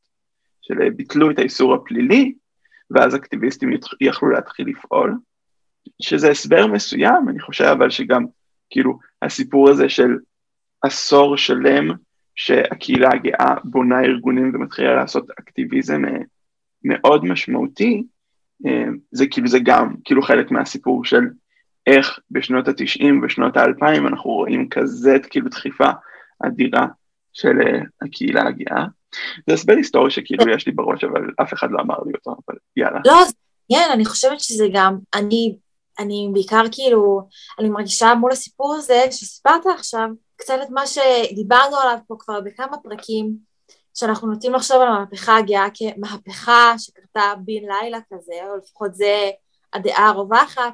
של 0.62 0.89
ביטלו 0.89 1.32
את 1.32 1.39
האיסור 1.39 1.73
הפלילי, 1.73 2.34
ואז 2.91 3.15
אקטיביסטים 3.15 3.69
יכלו 4.02 4.30
להתחיל 4.30 4.67
לפעול, 4.67 5.15
שזה 6.02 6.30
הסבר 6.30 6.67
מסוים, 6.67 7.30
אני 7.30 7.39
חושב 7.39 7.63
אבל 7.63 7.89
שגם 7.89 8.26
כאילו 8.69 9.00
הסיפור 9.21 9.69
הזה 9.69 9.89
של 9.89 10.17
עשור 10.82 11.38
שלם 11.38 11.91
שהקהילה 12.38 13.10
הגאה 13.13 13.56
בונה 13.63 14.02
ארגונים 14.02 14.52
ומתחילה 14.54 14.95
לעשות 14.95 15.30
אקטיביזם 15.39 16.06
אה, 16.06 16.19
מאוד 16.84 17.26
משמעותי, 17.26 18.04
אה, 18.65 18.86
זה 19.12 19.26
כאילו 19.32 19.47
זה 19.47 19.60
גם 19.63 19.95
כאילו 20.06 20.21
חלק 20.21 20.52
מהסיפור 20.52 21.06
של 21.06 21.23
איך 21.88 22.19
בשנות 22.32 22.67
התשעים 22.67 23.21
ושנות 23.23 23.58
האלפיים 23.58 24.08
אנחנו 24.08 24.32
רואים 24.32 24.69
כזה 24.69 25.17
כאילו 25.30 25.50
דחיפה 25.50 25.89
אדירה 26.47 26.88
של 27.34 27.62
אה, 27.65 27.80
הקהילה 28.02 28.47
הגאה. 28.47 28.86
זה 29.47 29.54
הסבר 29.54 29.73
היסטורי 29.73 30.12
שכאילו 30.12 30.50
יש 30.50 30.65
לי 30.65 30.71
בראש 30.71 31.04
אבל 31.04 31.21
אף 31.41 31.54
אחד 31.54 31.67
לא 31.71 31.82
אמר 31.82 31.95
לי 32.06 32.12
אותו, 32.15 32.32
אבל 32.47 32.58
יאללה. 32.76 33.00
לא, 33.06 33.13
כן, 33.71 33.89
אני 33.93 34.06
חושבת 34.06 34.39
שזה 34.39 34.65
גם, 34.73 34.97
אני, 35.15 35.56
אני 36.00 36.30
בעיקר 36.34 36.63
כאילו, 36.71 37.28
אני 37.60 37.69
מרגישה 37.69 38.15
מול 38.15 38.32
הסיפור 38.32 38.76
הזה 38.76 39.02
שסיפרת 39.12 39.65
עכשיו, 39.76 40.10
קצת 40.38 40.56
את 40.63 40.69
מה 40.69 40.88
שדיברנו 40.88 41.78
עליו 41.78 41.97
פה 42.08 42.15
כבר 42.19 42.41
בכמה 42.41 42.78
פרקים, 42.78 43.38
שאנחנו 43.93 44.28
נוטים 44.28 44.54
לחשוב 44.54 44.78
על 44.82 44.88
המהפכה 44.88 45.38
הגאה 45.38 45.67
כמהפכה 45.73 46.73
שקרתה 46.78 47.34
בן 47.38 47.54
לילה 47.54 48.00
כזה, 48.13 48.34
או 48.50 48.58
לפחות 48.58 48.95
זה 48.95 49.30
הדעה 49.73 50.10
הרווחת, 50.10 50.73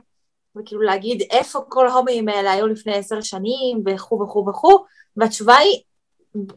וכאילו 0.56 0.82
להגיד 0.82 1.22
איפה 1.32 1.60
כל 1.70 1.88
ההומואים 1.88 2.30
האלה 2.30 2.52
היו 2.52 2.68
לפני 2.68 2.96
עשר 2.96 3.22
שנים 3.22 3.84
וכו' 3.86 4.22
וכו' 4.22 4.46
וכו', 4.50 4.86
והתשובה 5.18 5.56
היא 5.56 5.82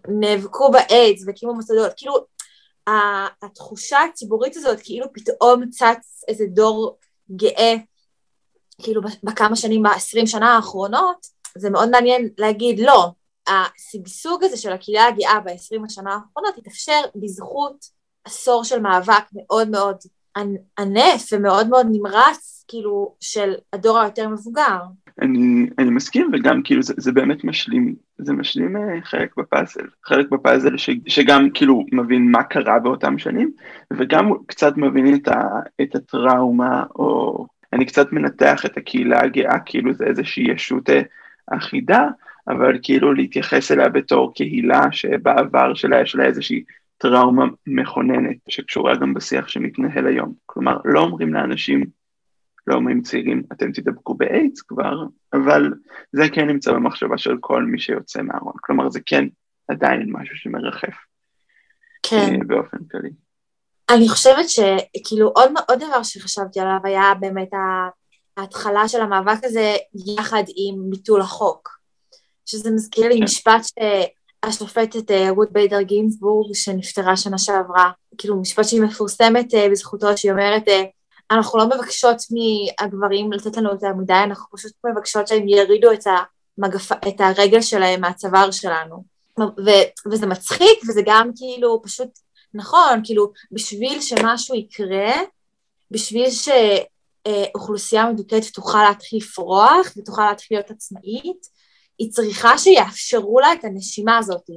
נאבקו 0.09 0.71
באיידס 0.71 1.25
והקימו 1.27 1.55
מוסדות, 1.55 1.93
כאילו 1.97 2.15
התחושה 3.43 3.99
הציבורית 4.03 4.57
הזאת 4.57 4.79
כאילו 4.83 5.07
פתאום 5.13 5.71
צץ 5.71 6.25
איזה 6.29 6.45
דור 6.47 6.99
גאה 7.37 7.75
כאילו 8.83 9.03
בכמה 9.23 9.57
שנים, 9.57 9.83
בעשרים 9.83 10.27
שנה 10.27 10.57
האחרונות, 10.57 11.27
זה 11.57 11.71
מאוד 11.71 11.91
מעניין 11.91 12.29
להגיד 12.39 12.81
לא, 12.81 13.11
השגשוג 13.49 14.45
הזה 14.45 14.57
של 14.57 14.73
הקהילה 14.73 15.07
הגאה 15.07 15.41
בעשרים 15.41 15.85
השנה 15.85 16.15
האחרונות 16.15 16.59
התאפשר 16.59 17.01
בזכות 17.15 17.85
עשור 18.25 18.65
של 18.65 18.81
מאבק 18.81 19.25
מאוד 19.33 19.71
מאוד 19.71 19.97
ענף 20.79 21.33
ומאוד 21.33 21.69
מאוד 21.69 21.87
נמרץ, 21.91 22.65
כאילו, 22.69 23.15
של 23.21 23.53
הדור 23.73 23.99
היותר 23.99 24.29
מבוגר. 24.29 24.79
אני, 25.23 25.67
אני 25.79 25.91
מסכים, 25.91 26.31
וגם 26.33 26.63
כאילו 26.63 26.83
זה, 26.83 26.95
זה 26.97 27.13
באמת 27.13 27.45
משלים, 27.45 27.95
זה 28.19 28.33
משלים 28.33 28.77
אה, 28.77 29.01
חלק 29.03 29.37
בפאזל, 29.37 29.85
חלק 30.05 30.29
בפאזל 30.31 30.77
ש, 30.77 30.91
שגם 31.07 31.49
כאילו 31.55 31.85
מבין 31.93 32.31
מה 32.31 32.43
קרה 32.43 32.79
באותם 32.79 33.19
שנים, 33.19 33.51
וגם 33.93 34.31
קצת 34.47 34.73
מבין 34.77 35.15
את, 35.15 35.29
ה, 35.29 35.43
את 35.83 35.95
הטראומה, 35.95 36.85
או 36.95 37.47
אני 37.73 37.87
קצת 37.87 38.13
מנתח 38.13 38.67
את 38.67 38.77
הקהילה 38.77 39.21
הגאה, 39.23 39.59
כאילו 39.67 39.93
זה 39.93 40.05
איזושהי 40.05 40.51
ישות 40.51 40.91
אה, 40.91 41.03
אחידה, 41.51 42.09
אבל 42.49 42.79
כאילו 42.83 43.13
להתייחס 43.13 43.73
אליה 43.73 43.89
בתור 43.89 44.35
קהילה 44.35 44.83
שבעבר 44.93 45.75
שלה 45.75 46.01
יש 46.01 46.15
לה 46.15 46.25
איזושהי 46.25 46.65
טראומה 46.99 47.45
מכוננת 47.67 48.37
שקשורה 48.49 48.97
גם 48.97 49.15
בשיח 49.15 49.49
שמתנהל 49.49 50.07
היום. 50.07 50.33
כלומר, 50.47 50.77
לא 50.85 51.01
אומרים 51.01 51.35
לאנשים, 51.35 51.85
לא 52.67 52.75
אומרים 52.75 53.03
צעירים, 53.03 53.43
אתם 53.53 53.73
תדבקו 53.73 54.15
באיידס 54.15 54.63
כבר, 54.63 55.05
אבל 55.33 55.73
זה 56.13 56.29
כן 56.33 56.47
נמצא 56.47 56.73
במחשבה 56.73 57.19
של 57.19 57.37
כל 57.41 57.63
מי 57.63 57.79
שיוצא 57.79 58.23
מהארון. 58.23 58.55
כלומר, 58.61 58.91
זה 58.91 59.01
כן 59.07 59.25
עדיין 59.69 60.07
משהו 60.13 60.37
שמרחף. 60.37 60.95
כן. 62.03 62.17
אה, 62.17 62.45
באופן 62.47 62.79
כללי. 62.91 63.11
אני 63.91 64.09
חושבת 64.09 64.49
שכאילו 64.49 65.29
עוד, 65.29 65.51
עוד 65.69 65.79
דבר 65.79 66.03
שחשבתי 66.03 66.61
עליו 66.61 66.79
היה 66.85 67.15
באמת 67.21 67.51
ההתחלה 68.37 68.89
של 68.89 69.01
המאבק 69.01 69.45
הזה 69.45 69.77
יחד 70.07 70.43
עם 70.57 70.91
ביטול 70.91 71.21
החוק. 71.21 71.77
שזה 72.47 72.71
מזכיר 72.71 73.09
לי 73.09 73.19
כן. 73.19 73.25
משפט 73.25 73.61
שהשופטת 74.45 75.11
אה, 75.11 75.31
רות 75.31 75.53
ביידר 75.53 75.83
גינסבורג 75.83 76.55
שנפטרה 76.55 77.17
שנה 77.17 77.39
שעברה, 77.39 77.91
כאילו 78.19 78.41
משפט 78.41 78.65
שהיא 78.65 78.83
מפורסמת 78.83 79.55
אה, 79.55 79.69
בזכותו 79.71 80.17
שהיא 80.17 80.33
אומרת 80.33 80.69
אה, 80.69 80.83
אנחנו 81.31 81.59
לא 81.59 81.67
מבקשות 81.67 82.17
מהגברים 82.31 83.33
לתת 83.33 83.57
לנו 83.57 83.73
את 83.73 83.83
העמידה, 83.83 84.25
אנחנו 84.25 84.57
פשוט 84.57 84.73
מבקשות 84.87 85.29
שהם 85.29 85.49
ירידו 85.49 85.93
את, 85.93 86.05
המגפ... 86.07 86.93
את 86.93 87.21
הרגל 87.21 87.61
שלהם 87.61 88.01
מהצוואר 88.01 88.51
שלנו. 88.51 89.17
ו- 89.41 90.11
וזה 90.11 90.27
מצחיק 90.27 90.79
וזה 90.89 91.01
גם 91.07 91.31
כאילו 91.37 91.81
פשוט 91.83 92.09
נכון, 92.55 93.01
כאילו 93.05 93.33
בשביל 93.53 94.01
שמשהו 94.01 94.55
יקרה, 94.55 95.13
בשביל 95.91 96.31
שאוכלוסייה 97.27 98.07
מדוכאת 98.07 98.45
תוכל 98.55 98.85
להתחיל 98.89 99.19
לפרוח 99.19 99.93
ותוכל 99.97 100.29
להתחיל 100.29 100.57
להיות 100.57 100.71
עצמאית, 100.71 101.47
היא 101.99 102.11
צריכה 102.11 102.59
שיאפשרו 102.59 103.41
לה 103.41 103.53
את 103.53 103.65
הנשימה 103.65 104.19
הזאת. 104.19 104.51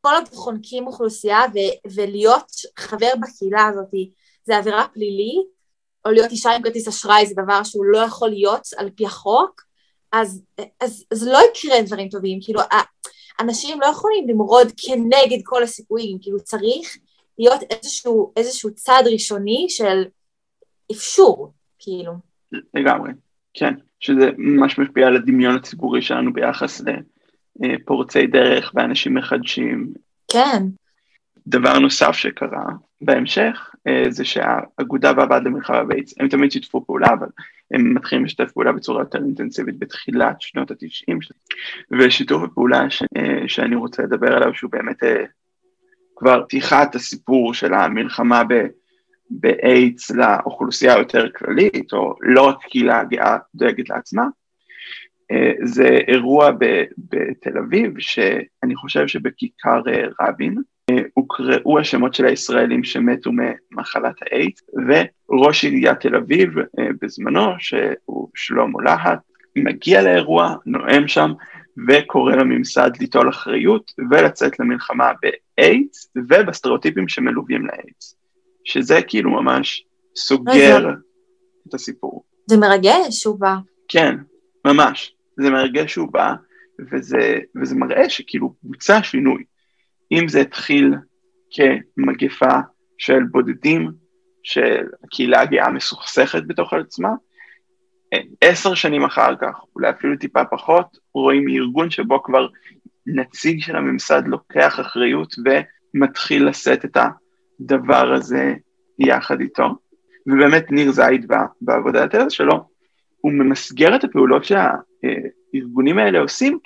כל 0.00 0.14
עוד 0.14 0.28
חונקים 0.28 0.86
אוכלוסייה 0.86 1.40
ו- 1.54 1.90
ולהיות 1.94 2.52
חבר 2.78 3.10
בקהילה 3.20 3.66
הזאת 3.66 3.90
זה 4.44 4.56
עבירה 4.56 4.86
פלילית, 4.94 5.46
או 6.04 6.10
להיות 6.10 6.30
אישה 6.30 6.50
עם 6.50 6.62
כרטיס 6.62 6.88
אשראי 6.88 7.26
זה 7.26 7.34
דבר 7.44 7.62
שהוא 7.62 7.84
לא 7.84 7.98
יכול 7.98 8.28
להיות 8.28 8.68
על 8.76 8.90
פי 8.90 9.06
החוק, 9.06 9.62
אז, 10.12 10.42
אז, 10.80 11.04
אז 11.10 11.28
לא 11.28 11.38
יקרה 11.50 11.82
דברים 11.82 12.08
טובים, 12.08 12.38
כאילו 12.42 12.60
אנשים 13.40 13.80
לא 13.80 13.86
יכולים 13.86 14.28
למרוד 14.28 14.72
כנגד 14.76 15.38
כל 15.44 15.62
הסיכויים, 15.62 16.18
כאילו 16.22 16.40
צריך 16.40 16.96
להיות 17.38 17.60
איזשהו, 17.70 18.32
איזשהו 18.36 18.74
צעד 18.74 19.06
ראשוני 19.06 19.66
של 19.68 20.04
אפשור, 20.92 21.52
כאילו. 21.80 22.12
לגמרי, 22.74 23.10
כן. 23.54 23.74
שזה 24.00 24.30
ממש 24.38 24.78
משפיע 24.78 25.06
על 25.06 25.16
הדמיון 25.16 25.56
הציבורי 25.56 26.02
שלנו 26.02 26.32
ביחס 26.32 26.82
לפורצי 27.60 28.26
דרך 28.26 28.72
ואנשים 28.74 29.14
מחדשים. 29.14 29.92
כן. 30.32 30.62
דבר 31.46 31.78
נוסף 31.78 32.12
שקרה 32.12 32.64
בהמשך, 33.00 33.70
אה, 33.86 34.04
זה 34.08 34.24
שהאגודה 34.24 35.12
והוועד 35.16 35.44
למלחמה 35.44 35.84
באיידס, 35.84 36.14
הם 36.20 36.28
תמיד 36.28 36.52
שיתפו 36.52 36.84
פעולה, 36.86 37.08
אבל 37.18 37.26
הם 37.70 37.94
מתחילים 37.94 38.24
לשתף 38.24 38.52
פעולה 38.52 38.72
בצורה 38.72 39.02
יותר 39.02 39.18
אינטנסיבית 39.18 39.78
בתחילת 39.78 40.40
שנות 40.40 40.70
התשעים, 40.70 41.18
ושיתוף 41.98 42.42
הפעולה 42.42 42.90
ש, 42.90 43.02
אה, 43.16 43.48
שאני 43.48 43.76
רוצה 43.76 44.02
לדבר 44.02 44.36
עליו, 44.36 44.54
שהוא 44.54 44.70
באמת 44.70 45.02
אה, 45.02 45.24
כבר 46.16 46.44
פתיחת 46.44 46.94
הסיפור 46.94 47.54
של 47.54 47.74
המלחמה 47.74 48.42
ב... 48.48 48.54
באיידס 49.30 50.10
לאוכלוסייה 50.10 50.94
היותר 50.94 51.30
כללית, 51.30 51.92
או 51.92 52.14
לא 52.20 52.42
רק 52.42 52.62
קהילה 52.62 53.04
גאה 53.04 53.36
דואגת 53.54 53.90
לעצמה, 53.90 54.24
אה, 55.30 55.52
זה 55.64 55.98
אירוע 56.08 56.50
בתל 56.98 57.58
אביב, 57.58 57.92
שאני 57.98 58.76
חושב 58.76 59.06
שבכיכר 59.06 59.82
אה, 59.88 60.04
רבין, 60.20 60.56
אה, 60.90 61.02
הוקראו 61.14 61.78
השמות 61.78 62.14
של 62.14 62.26
הישראלים 62.26 62.84
שמתו 62.84 63.30
ממחלת 63.32 64.14
האיידס, 64.22 64.62
וראש 64.88 65.64
עיריית 65.64 66.00
תל 66.00 66.16
אביב 66.16 66.50
בזמנו, 67.02 67.50
שהוא 67.58 68.28
שלמה 68.34 68.82
להט, 68.84 69.18
מגיע 69.56 70.02
לאירוע, 70.02 70.54
נואם 70.66 71.08
שם, 71.08 71.32
וקורא 71.88 72.34
לממסד 72.34 72.90
ליטול 73.00 73.28
אחריות 73.28 73.92
ולצאת 74.10 74.60
למלחמה 74.60 75.12
באיידס 75.22 76.12
ובסטריאוטיפים 76.16 77.08
שמלווים 77.08 77.66
לאיידס, 77.66 78.19
שזה 78.64 79.02
כאילו 79.08 79.30
ממש 79.30 79.84
סוגר 80.16 80.88
את 81.68 81.74
הסיפור. 81.74 82.24
זה 82.46 82.56
מרגש 82.56 83.06
שהוא 83.10 83.40
בא. 83.40 83.54
כן, 83.88 84.16
ממש. 84.64 85.14
זה 85.36 85.50
מרגש 85.50 85.92
שהוא 85.92 86.12
בא, 86.12 86.34
וזה, 86.92 87.38
וזה 87.60 87.74
מראה 87.74 88.10
שכאילו 88.10 88.54
בוצע 88.62 89.02
שינוי. 89.02 89.44
אם 90.12 90.28
זה 90.28 90.40
התחיל 90.40 90.94
כמגפה 91.50 92.58
של 92.98 93.22
בודדים, 93.30 93.90
של 94.42 94.86
הקהילה 95.04 95.40
הגאה 95.40 95.70
מסוכסכת 95.70 96.42
בתוך 96.46 96.72
עצמה, 96.72 97.08
עשר 98.40 98.74
שנים 98.74 99.04
אחר 99.04 99.36
כך, 99.40 99.60
אולי 99.76 99.90
אפילו 99.90 100.16
טיפה 100.16 100.44
פחות, 100.44 100.86
רואים 101.14 101.48
ארגון 101.48 101.90
שבו 101.90 102.22
כבר 102.22 102.46
נציג 103.06 103.62
של 103.62 103.76
הממסד 103.76 104.22
לוקח 104.26 104.80
אחריות 104.80 105.34
ומתחיל 105.94 106.48
לשאת 106.48 106.84
את 106.84 106.96
הדבר 107.60 108.12
הזה 108.12 108.54
יחד 108.98 109.40
איתו. 109.40 109.68
ובאמת 110.26 110.70
ניר 110.70 110.92
זייד 110.92 111.32
בעבודת 111.60 112.14
התזה 112.14 112.30
שלו, 112.30 112.64
הוא 113.20 113.32
ממסגר 113.32 113.96
את 113.96 114.04
הפעולות 114.04 114.44
שהארגונים 114.44 115.98
האלה 115.98 116.18
עושים 116.20 116.58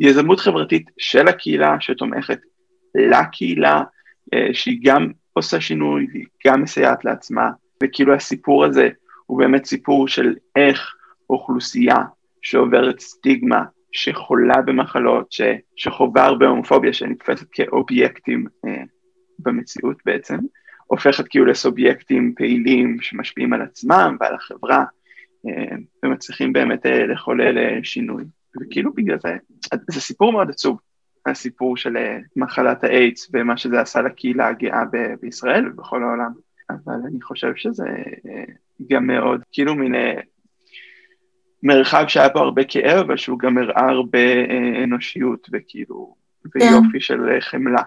כיזמות 0.00 0.40
חברתית 0.40 0.90
של 0.98 1.28
הקהילה 1.28 1.76
שתומכת 1.80 2.38
לקהילה, 2.94 3.82
שהיא 4.52 4.80
גם 4.82 5.10
עושה 5.32 5.60
שינוי 5.60 6.06
והיא 6.12 6.26
גם 6.46 6.62
מסייעת 6.62 7.04
לעצמה, 7.04 7.50
וכאילו 7.82 8.14
הסיפור 8.14 8.64
הזה 8.64 8.88
הוא 9.26 9.38
באמת 9.38 9.64
סיפור 9.64 10.08
של 10.08 10.34
איך 10.56 10.94
אוכלוסייה 11.30 11.96
שעוברת 12.42 13.00
סטיגמה, 13.00 13.64
שחולה 13.92 14.62
במחלות, 14.62 15.32
ש, 15.32 15.40
שחווה 15.76 16.24
הרבה 16.24 16.46
הומופוביה, 16.46 16.92
שנתפסת 16.92 17.46
כאובייקטים 17.52 18.46
אה, 18.66 18.82
במציאות 19.38 19.96
בעצם, 20.06 20.38
הופכת 20.86 21.28
כאילו 21.28 21.46
לסובייקטים 21.46 22.34
פעילים 22.36 22.96
שמשפיעים 23.00 23.52
על 23.52 23.62
עצמם 23.62 24.16
ועל 24.20 24.34
החברה, 24.34 24.84
אה, 25.48 25.76
ומצליחים 26.02 26.52
באמת 26.52 26.86
אה, 26.86 27.06
לחולל 27.06 27.58
אה, 27.58 27.78
שינוי. 27.82 28.24
וכאילו 28.60 28.92
בגלל 28.92 29.18
זה, 29.22 29.36
זה 29.90 30.00
סיפור 30.00 30.32
מאוד 30.32 30.50
עצוב, 30.50 30.78
הסיפור 31.26 31.76
של 31.76 31.96
מחלת 32.36 32.84
האיידס 32.84 33.30
ומה 33.32 33.56
שזה 33.56 33.80
עשה 33.80 34.02
לקהילה 34.02 34.48
הגאה 34.48 34.84
ב- 34.92 35.14
בישראל 35.20 35.68
ובכל 35.68 36.02
העולם. 36.02 36.32
אבל 36.70 36.94
אני 37.08 37.22
חושב 37.22 37.52
שזה 37.56 37.88
גם 38.90 39.06
מאוד, 39.06 39.40
כאילו 39.52 39.74
מין 39.74 39.94
מרחב 41.62 42.04
שהיה 42.08 42.30
פה 42.30 42.40
הרבה 42.40 42.64
כאב, 42.64 42.98
אבל 42.98 43.16
שהוא 43.16 43.38
גם 43.38 43.58
הראה 43.58 43.88
הרבה 43.90 44.44
אנושיות 44.84 45.48
וכאילו, 45.52 46.14
ויופי 46.54 47.00
של 47.00 47.40
חמלה. 47.40 47.82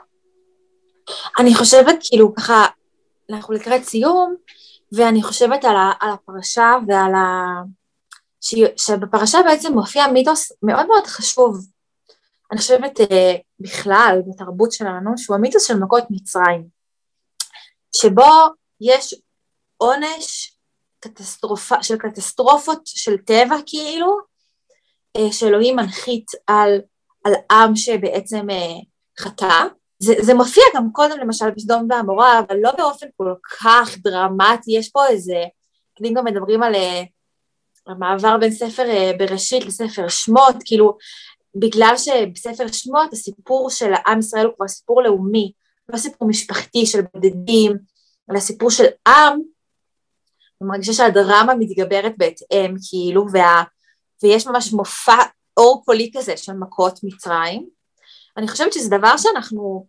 אני 1.40 1.56
חושבת 1.56 1.96
כאילו 2.02 2.36
ככה, 2.36 2.66
אנחנו 3.30 3.54
לקראת 3.54 3.84
סיום, 3.84 4.36
ואני 4.92 5.24
חושבת 5.24 5.66
על, 5.66 5.76
ה, 5.76 5.92
על 6.00 6.10
הפרשה 6.10 6.74
ועל 6.88 7.16
ה... 7.16 7.48
ש, 8.42 8.56
שבפרשה 8.78 9.40
בעצם 9.46 9.74
מופיע 9.74 10.08
מיתוס 10.08 10.52
מאוד 10.64 10.88
מאוד 10.88 11.08
חשוב. 11.08 11.68
אני 12.52 12.60
חושבת 12.60 13.00
בכלל 13.60 14.22
בתרבות 14.28 14.72
שלנו, 14.72 15.18
שהוא 15.18 15.36
המיתוס 15.36 15.68
של 15.68 15.78
מכות 15.80 16.04
מצרים, 16.10 16.68
שבו 17.96 18.32
יש 18.82 19.16
עונש 19.78 20.58
קטסטרופה, 21.00 21.84
של 21.84 21.98
קטסטרופות 21.98 22.82
של 22.86 23.18
טבע 23.18 23.56
כאילו, 23.66 24.18
אה, 25.18 25.32
שאלוהים 25.32 25.76
מנחית 25.76 26.32
על, 26.48 26.82
על 27.26 27.34
עם 27.52 27.76
שבעצם 27.76 28.50
אה, 28.50 28.76
חטא. 29.20 29.66
זה, 30.00 30.14
זה 30.22 30.34
מופיע 30.34 30.64
גם 30.76 30.92
קודם 30.92 31.20
למשל 31.20 31.50
בסדום 31.50 31.88
ועמורה, 31.90 32.40
אבל 32.40 32.58
לא 32.62 32.72
באופן 32.78 33.08
כל 33.18 33.34
כך 33.60 33.98
דרמטי, 33.98 34.72
יש 34.72 34.90
פה 34.90 35.08
איזה, 35.08 35.44
כלים 35.98 36.14
גם 36.14 36.26
מדברים 36.26 36.64
על 36.64 36.76
אה, 36.76 37.04
המעבר 37.88 38.38
בין 38.38 38.52
ספר 38.52 38.84
בראשית 39.20 39.66
לספר 39.66 40.08
שמות, 40.08 40.56
כאילו 40.66 40.98
בגלל 41.56 41.94
שבספר 41.98 42.68
שמות 42.72 43.14
הסיפור 43.14 43.70
של 43.70 43.94
עם 44.08 44.20
ישראל 44.20 44.46
הוא 44.46 44.54
כבר 44.56 44.68
סיפור 44.68 45.02
לאומי, 45.02 45.52
לא 45.90 45.98
סיפור 45.98 46.28
משפחתי 46.28 46.86
של 46.86 47.00
בודדים, 47.14 47.78
אלא 48.32 48.40
סיפור 48.40 48.72
של 48.72 48.86
עם, 49.08 49.40
אני 50.62 50.70
מרגישה 50.70 50.94
שהדרמה 50.94 51.56
מתגברת 51.56 52.14
בהתאם, 52.18 52.76
כאילו, 52.90 53.26
וה, 53.32 53.64
ויש 54.24 54.48
ממש 54.48 54.74
מופע 54.74 55.24
אור 55.58 55.82
קולי 55.86 56.12
כזה 56.18 56.38
של 56.38 56.54
מכות 56.54 57.00
מצרים. 57.04 57.79
אני 58.40 58.48
חושבת 58.48 58.74
שזה 58.74 58.98
דבר 58.98 59.18
שאנחנו, 59.18 59.86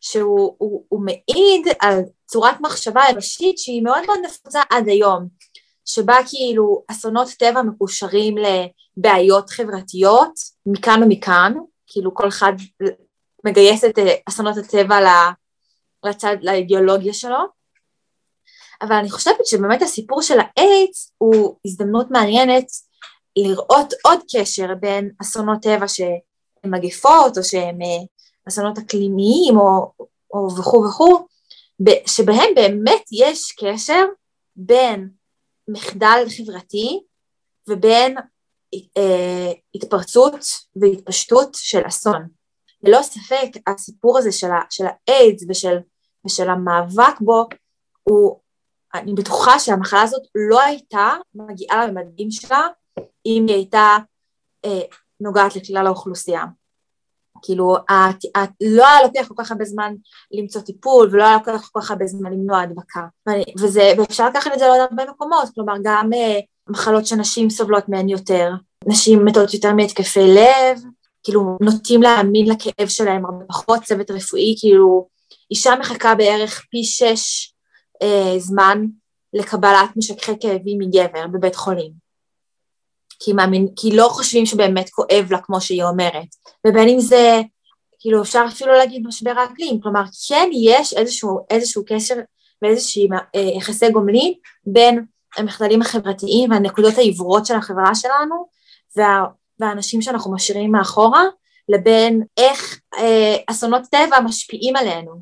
שהוא 0.00 0.54
הוא, 0.58 0.84
הוא 0.88 1.04
מעיד 1.04 1.66
על 1.80 2.00
צורת 2.26 2.60
מחשבה 2.60 3.02
אנושית 3.10 3.58
שהיא 3.58 3.82
מאוד 3.82 4.06
מאוד 4.06 4.18
נפוצה 4.24 4.60
עד 4.70 4.88
היום, 4.88 5.28
שבה 5.84 6.16
כאילו 6.28 6.84
אסונות 6.90 7.28
טבע 7.28 7.62
מקושרים 7.62 8.34
לבעיות 8.38 9.50
חברתיות 9.50 10.32
מכאן 10.66 11.02
ומכאן, 11.02 11.54
כאילו 11.86 12.14
כל 12.14 12.28
אחד 12.28 12.52
מגייס 13.44 13.84
את 13.84 13.98
אסונות 14.28 14.56
הטבע 14.56 14.98
לצד, 16.06 16.36
לאידיאולוגיה 16.42 17.14
שלו, 17.14 17.38
אבל 18.82 18.96
אני 18.96 19.10
חושבת 19.10 19.46
שבאמת 19.46 19.82
הסיפור 19.82 20.22
של 20.22 20.38
האיידס 20.40 21.12
הוא 21.18 21.56
הזדמנות 21.66 22.10
מעניינת 22.10 22.66
לראות 23.36 23.94
עוד 24.04 24.20
קשר 24.32 24.74
בין 24.80 25.10
אסונות 25.22 25.62
טבע 25.62 25.88
שהן 25.88 26.18
מגפות 26.64 27.38
או 27.38 27.44
שהן 27.44 27.82
אה, 27.82 28.04
אסונות 28.48 28.78
אקלימיים 28.78 29.56
או, 29.56 29.92
או 30.34 30.48
וכו' 30.58 30.84
וכו', 30.84 31.26
שבהם 32.06 32.54
באמת 32.54 33.02
יש 33.12 33.52
קשר 33.52 34.04
בין 34.56 35.08
מחדל 35.68 36.24
חברתי 36.36 37.00
ובין 37.68 38.16
אה, 38.96 39.52
התפרצות 39.74 40.40
והתפשטות 40.76 41.48
של 41.54 41.80
אסון. 41.86 42.28
ללא 42.82 43.02
ספק 43.02 43.50
הסיפור 43.66 44.18
הזה 44.18 44.32
של, 44.32 44.50
ה, 44.50 44.60
של 44.70 44.84
האיידס 45.08 45.44
ושל, 45.48 45.76
ושל 46.26 46.50
המאבק 46.50 47.20
בו 47.20 47.44
הוא 48.02 48.40
אני 48.94 49.14
בטוחה 49.14 49.58
שהמחלה 49.58 50.02
הזאת 50.02 50.22
לא 50.34 50.60
הייתה 50.60 51.14
מגיעה 51.34 51.86
לממדים 51.86 52.30
שלה 52.30 52.66
אם 53.26 53.44
היא 53.48 53.56
הייתה 53.56 53.96
אה, 54.64 54.80
נוגעת 55.20 55.56
לכלל 55.56 55.86
האוכלוסייה. 55.86 56.44
כאילו, 57.42 57.76
את, 57.76 58.24
את, 58.24 58.50
לא 58.60 58.86
היה 58.86 59.02
לוקח 59.02 59.28
כל 59.28 59.34
כך 59.36 59.50
הרבה 59.50 59.64
זמן 59.64 59.94
למצוא 60.32 60.60
טיפול 60.60 61.08
ולא 61.12 61.24
היה 61.24 61.34
לוקח 61.34 61.68
כל 61.72 61.80
כך 61.80 61.90
הרבה 61.90 62.06
זמן 62.06 62.32
למנוע 62.32 62.60
הדבקה. 62.60 63.00
ואני, 63.26 63.44
וזה, 63.58 63.92
ואפשר 63.98 64.28
לקחת 64.28 64.52
את 64.54 64.58
זה 64.58 64.66
לעוד 64.66 64.80
הרבה 64.80 65.10
מקומות, 65.10 65.48
כלומר 65.54 65.74
גם 65.82 66.10
אה, 66.12 66.40
מחלות 66.68 67.06
שנשים 67.06 67.50
סובלות 67.50 67.88
מהן 67.88 68.08
יותר, 68.08 68.50
נשים 68.86 69.24
מתות 69.24 69.54
יותר 69.54 69.74
מהתקפי 69.74 70.34
לב, 70.34 70.82
כאילו 71.22 71.58
נוטים 71.60 72.02
להאמין 72.02 72.48
לכאב 72.48 72.88
שלהם 72.88 73.24
הרבה 73.24 73.44
פחות, 73.48 73.82
צוות 73.82 74.10
רפואי, 74.10 74.54
כאילו 74.60 75.08
אישה 75.50 75.74
מחכה 75.80 76.14
בערך 76.14 76.64
פי 76.70 76.84
שש 76.84 77.54
אה, 78.02 78.38
זמן 78.38 78.84
לקבלת 79.32 79.96
משככי 79.96 80.32
כאבים 80.40 80.78
מגבר 80.78 81.26
בבית 81.26 81.56
חולים. 81.56 82.07
כי, 83.18 83.32
מאמין, 83.32 83.68
כי 83.76 83.96
לא 83.96 84.08
חושבים 84.08 84.46
שבאמת 84.46 84.90
כואב 84.90 85.26
לה 85.30 85.38
כמו 85.40 85.60
שהיא 85.60 85.84
אומרת. 85.84 86.28
ובין 86.66 86.88
אם 86.88 87.00
זה, 87.00 87.40
כאילו 87.98 88.22
אפשר 88.22 88.44
אפילו 88.48 88.72
להגיד 88.72 89.06
משבר 89.06 89.34
האקלים, 89.38 89.80
כלומר 89.80 90.02
כן 90.28 90.50
יש 90.52 90.92
איזשהו, 90.92 91.46
איזשהו 91.50 91.82
קשר 91.86 92.14
ואיזשהי 92.62 93.08
אה, 93.34 93.40
יחסי 93.40 93.90
גומלין 93.90 94.32
בין 94.66 95.04
המחדלים 95.36 95.82
החברתיים 95.82 96.50
והנקודות 96.50 96.98
העיוורות 96.98 97.46
של 97.46 97.54
החברה 97.54 97.94
שלנו 97.94 98.46
וה, 98.96 99.24
והאנשים 99.60 100.02
שאנחנו 100.02 100.32
משאירים 100.32 100.72
מאחורה, 100.72 101.24
לבין 101.68 102.22
איך 102.36 102.80
אה, 102.98 103.36
אסונות 103.46 103.82
טבע 103.90 104.20
משפיעים 104.20 104.76
עלינו. 104.76 105.12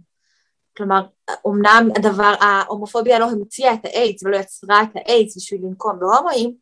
כלומר, 0.77 1.03
אמנם 1.47 1.89
הדבר, 1.97 2.35
ההומופוביה 2.41 3.19
לא 3.19 3.25
המציאה 3.25 3.75
את 3.75 3.85
האיידס 3.85 4.23
ולא 4.23 4.37
יצרה 4.37 4.83
את 4.83 4.89
האיידס 4.95 5.37
בשביל 5.37 5.61
לנקום 5.65 5.99
בהומואים, 6.01 6.55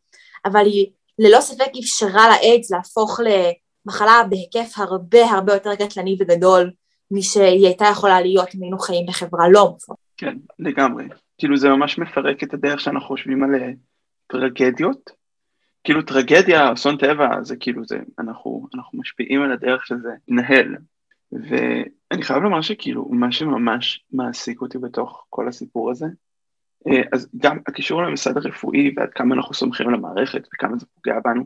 אבל 0.45 0.65
היא 0.65 0.87
ללא 1.19 1.41
ספק 1.41 1.71
אפשרה 1.79 2.29
לאיידס 2.29 2.71
להפוך 2.71 3.19
למחלה 3.19 4.21
בהיקף 4.29 4.73
הרבה 4.77 5.25
הרבה 5.25 5.53
יותר 5.53 5.75
קטלני 5.75 6.17
וגדול 6.19 6.71
משהיא 7.11 7.65
הייתה 7.65 7.85
יכולה 7.91 8.21
להיות 8.21 8.55
אם 8.55 8.61
היינו 8.61 8.79
חיים 8.79 9.05
בחברה 9.05 9.49
לא 9.49 9.59
הומופובית. 9.59 9.99
כן, 10.17 10.37
לגמרי. 10.59 11.05
כאילו 11.37 11.57
זה 11.57 11.69
ממש 11.69 11.97
מפרק 11.97 12.43
את 12.43 12.53
הדרך 12.53 12.79
שאנחנו 12.79 13.07
חושבים 13.07 13.43
על 13.43 13.55
אה, 13.55 13.71
טרגדיות. 14.27 15.09
כאילו 15.83 16.01
טרגדיה, 16.01 16.73
אסון 16.73 16.97
טבע, 16.97 17.43
זה 17.43 17.55
כאילו 17.55 17.85
זה, 17.85 17.99
אנחנו, 18.19 18.67
אנחנו 18.75 18.99
משפיעים 18.99 19.41
על 19.41 19.51
הדרך 19.51 19.85
שזה 19.85 20.09
נהל. 20.27 20.75
ואני 21.31 22.23
חייב 22.23 22.43
לומר 22.43 22.61
שכאילו, 22.61 23.05
מה 23.09 23.31
שממש 23.31 24.05
מעסיק 24.11 24.61
אותי 24.61 24.77
בתוך 24.77 25.25
כל 25.29 25.47
הסיפור 25.47 25.91
הזה, 25.91 26.05
אז 27.11 27.29
גם 27.37 27.57
הקישור 27.67 28.03
למסד 28.03 28.37
הרפואי 28.37 28.93
ועד 28.97 29.09
כמה 29.09 29.35
אנחנו 29.35 29.53
סומכים 29.53 29.87
על 29.87 29.93
המערכת 29.93 30.47
וכמה 30.53 30.77
זה 30.77 30.85
פוגע 30.95 31.19
בנו, 31.23 31.43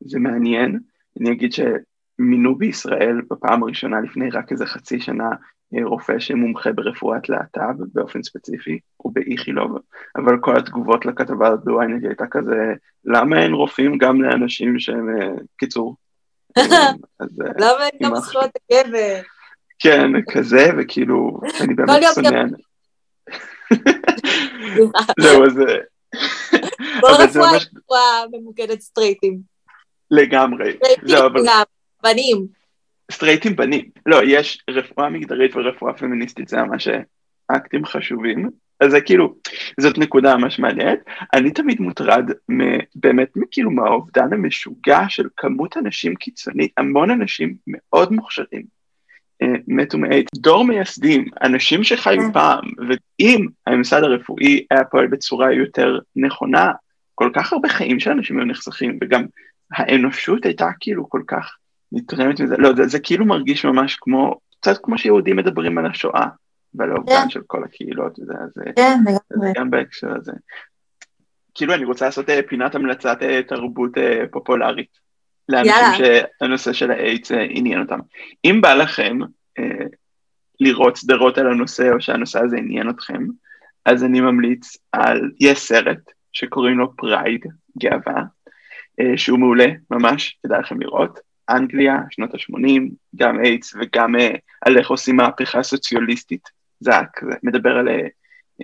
זה 0.00 0.18
מעניין. 0.18 0.78
אני 1.20 1.32
אגיד 1.32 1.52
שמינו 1.52 2.54
בישראל 2.54 3.20
בפעם 3.30 3.62
הראשונה 3.62 4.00
לפני 4.00 4.30
רק 4.30 4.52
איזה 4.52 4.66
חצי 4.66 5.00
שנה 5.00 5.30
אה, 5.74 5.84
רופא 5.84 6.18
שמומחה 6.18 6.72
ברפואת 6.72 7.28
להט"ב 7.28 7.82
באופן 7.94 8.22
ספציפי, 8.22 8.78
הוא 8.96 9.12
באיכילוב, 9.14 9.78
אבל 10.16 10.36
כל 10.40 10.56
התגובות 10.56 11.06
לכתבה 11.06 11.48
הזאת 11.48 11.64
בוויינט 11.64 12.04
הייתה 12.04 12.26
כזה, 12.30 12.74
למה 13.04 13.42
אין 13.42 13.52
רופאים 13.52 13.98
גם 13.98 14.22
לאנשים 14.22 14.78
שהם, 14.78 15.08
אה, 15.08 15.28
קיצור. 15.56 15.96
אה, 16.58 16.92
למה 17.38 17.84
אין 17.84 17.98
גם 18.02 18.16
זכויות 18.16 18.50
הגבר? 18.70 19.20
כן, 19.78 20.10
כזה, 20.30 20.70
וכאילו, 20.78 21.40
אני 21.60 21.74
באמת 21.74 22.02
שונא. 22.14 22.42
זהו, 25.22 25.44
אז... 25.44 25.60
כל 27.00 27.12
רפואה 27.18 27.50
רפואה 27.76 28.24
ממוקדת 28.32 28.80
סטרייטים. 28.80 29.38
לגמרי. 30.10 30.76
סטרייטים 31.06 31.44
בנים. 32.02 32.46
סטרייטים 33.12 33.56
בנים. 33.56 33.90
לא, 34.06 34.20
יש 34.26 34.64
רפואה 34.70 35.08
מגדרית 35.08 35.56
ורפואה 35.56 35.92
פמיניסטית, 35.92 36.48
זה 36.48 36.56
ממש 36.56 36.88
אקטים 37.48 37.84
חשובים. 37.84 38.50
אז 38.80 38.90
זה 38.90 39.00
כאילו, 39.00 39.34
זאת 39.80 39.98
נקודה 39.98 40.36
ממש 40.36 40.58
מעניינת. 40.58 40.98
אני 41.34 41.50
תמיד 41.50 41.80
מוטרד 41.80 42.24
באמת 42.94 43.28
כאילו 43.50 43.70
מהאובדן 43.70 44.32
המשוגע 44.32 45.00
של 45.08 45.28
כמות 45.36 45.76
אנשים 45.76 46.14
קיצונית, 46.14 46.72
המון 46.76 47.10
אנשים 47.10 47.54
מאוד 47.66 48.12
מוכשרים, 48.12 48.62
אה, 48.62 48.79
מתו 49.68 49.98
מאיידס, 49.98 50.28
דור 50.36 50.64
מייסדים, 50.64 51.24
אנשים 51.42 51.84
שחיו 51.84 52.22
כן. 52.22 52.32
פעם, 52.32 52.64
ואם 52.88 53.46
הממסד 53.66 54.02
הרפואי 54.02 54.66
היה 54.70 54.84
פועל 54.84 55.06
בצורה 55.06 55.52
יותר 55.52 55.98
נכונה, 56.16 56.72
כל 57.14 57.30
כך 57.34 57.52
הרבה 57.52 57.68
חיים 57.68 58.00
של 58.00 58.10
אנשים 58.10 58.38
היו 58.38 58.46
נחסכים, 58.46 58.98
וגם 59.02 59.26
האנושות 59.72 60.44
הייתה 60.44 60.68
כאילו 60.80 61.08
כל 61.08 61.22
כך 61.26 61.56
נתרמת 61.92 62.40
מזה, 62.40 62.56
לא, 62.56 62.74
זה, 62.76 62.86
זה 62.86 62.98
כאילו 62.98 63.26
מרגיש 63.26 63.64
ממש 63.64 63.96
כמו, 64.00 64.38
קצת 64.60 64.78
כמו 64.82 64.98
שיהודים 64.98 65.36
מדברים 65.36 65.78
על 65.78 65.86
השואה, 65.86 66.26
ועל 66.74 66.90
האובדן 66.90 67.12
yeah. 67.12 67.22
כן. 67.22 67.30
של 67.30 67.40
כל 67.46 67.64
הקהילות, 67.64 68.18
וזה, 68.18 68.32
אז 68.32 68.50
כן, 68.76 68.98
לגמרי. 69.06 69.52
גם 69.56 69.70
בהקשר 69.70 70.16
הזה. 70.16 70.32
כאילו 71.54 71.74
אני 71.74 71.84
רוצה 71.84 72.04
לעשות 72.04 72.30
אה, 72.30 72.40
פינת 72.48 72.74
המלצת 72.74 73.18
תרבות 73.48 73.90
פופולרית. 74.30 75.09
לאנשים. 75.50 76.04
שהנושא 76.42 76.72
של 76.72 76.90
האיידס 76.90 77.32
עניין 77.50 77.80
אותם. 77.80 77.98
אם 78.44 78.60
בא 78.60 78.74
לכם 78.74 79.18
אה, 79.58 79.86
לראות 80.60 80.96
סדרות 80.96 81.38
על 81.38 81.46
הנושא, 81.46 81.90
או 81.92 82.00
שהנושא 82.00 82.40
הזה 82.40 82.56
עניין 82.56 82.90
אתכם, 82.90 83.26
אז 83.84 84.04
אני 84.04 84.20
ממליץ 84.20 84.76
על, 84.92 85.30
יש 85.40 85.58
סרט 85.58 86.10
שקוראים 86.32 86.78
לו 86.78 86.96
Pride, 86.96 87.46
גאווה, 87.78 88.22
אה, 89.00 89.16
שהוא 89.16 89.38
מעולה, 89.38 89.66
ממש, 89.90 90.38
כדאי 90.42 90.60
לכם 90.60 90.80
לראות. 90.80 91.18
אנגליה, 91.50 91.98
שנות 92.10 92.34
ה-80, 92.34 92.82
גם 93.16 93.44
איידס 93.44 93.74
וגם 93.74 94.16
אה, 94.16 94.34
על 94.60 94.78
איך 94.78 94.90
עושים 94.90 95.16
מהפכה 95.16 95.62
סוציאליסטית. 95.62 96.48
זה 96.80 96.90
מדבר 97.42 97.76
על 97.76 97.88
אה, 97.88 98.06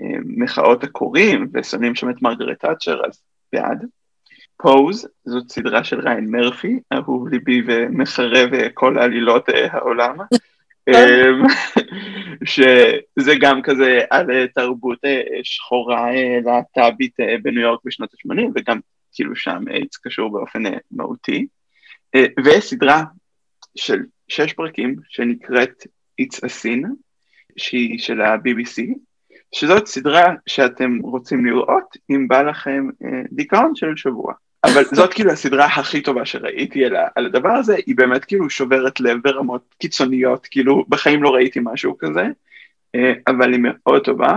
אה, 0.00 0.18
מחאות 0.24 0.84
הכורים, 0.84 1.48
ושמים 1.52 1.94
שם 1.94 2.10
את 2.10 2.22
מרגרט 2.22 2.60
תאצ'ר, 2.60 3.00
אז 3.06 3.22
בעד. 3.52 3.86
Pose, 4.56 5.08
זאת 5.24 5.50
סדרה 5.50 5.84
של 5.84 6.00
ריאן 6.00 6.30
מרפי, 6.30 6.80
אהוב 6.92 7.28
ליבי 7.28 7.62
ומחריב 7.66 8.50
כל 8.74 8.98
עלילות 8.98 9.48
אה, 9.48 9.66
העולם, 9.72 10.16
אמ, 10.88 11.42
שזה 12.44 13.32
גם 13.40 13.62
כזה 13.62 14.00
על 14.10 14.30
אה, 14.30 14.46
תרבות 14.54 14.98
אה, 15.04 15.22
שחורה 15.42 16.10
להט"בית 16.44 17.16
בניו 17.42 17.62
יורק 17.62 17.80
בשנות 17.84 18.14
ה-80, 18.14 18.42
וגם 18.54 18.78
כאילו 19.12 19.36
שם 19.36 19.64
איידס 19.70 19.96
קשור 19.96 20.32
באופן 20.32 20.62
מהותי. 20.90 21.46
וסדרה 22.44 23.04
של 23.76 24.02
שש 24.28 24.52
פרקים 24.52 24.96
שנקראת 25.08 25.86
It's 26.22 26.36
a 26.36 26.48
Sin, 26.62 26.86
שהיא 27.56 27.98
של 27.98 28.20
ה-BBC, 28.20 28.82
שזאת 29.54 29.86
סדרה 29.86 30.34
שאתם 30.46 30.98
רוצים 31.02 31.46
לראות 31.46 31.96
אם 32.10 32.28
בא 32.28 32.42
לכם 32.42 32.88
דיכאון 33.32 33.74
של 33.74 33.96
שבוע. 33.96 34.34
אבל 34.72 34.84
זאת 34.92 35.14
כאילו 35.14 35.30
הסדרה 35.30 35.66
הכי 35.66 36.00
טובה 36.00 36.24
שראיתי 36.24 36.84
על, 36.84 36.96
על 37.14 37.26
הדבר 37.26 37.48
הזה, 37.48 37.76
היא 37.86 37.96
באמת 37.96 38.24
כאילו 38.24 38.50
שוברת 38.50 39.00
לב 39.00 39.18
ברמות 39.22 39.74
קיצוניות, 39.78 40.46
כאילו 40.50 40.84
בחיים 40.88 41.22
לא 41.22 41.30
ראיתי 41.30 41.60
משהו 41.62 41.98
כזה, 41.98 42.26
אה, 42.94 43.12
אבל 43.28 43.52
היא 43.52 43.60
מאוד 43.62 44.04
טובה. 44.04 44.36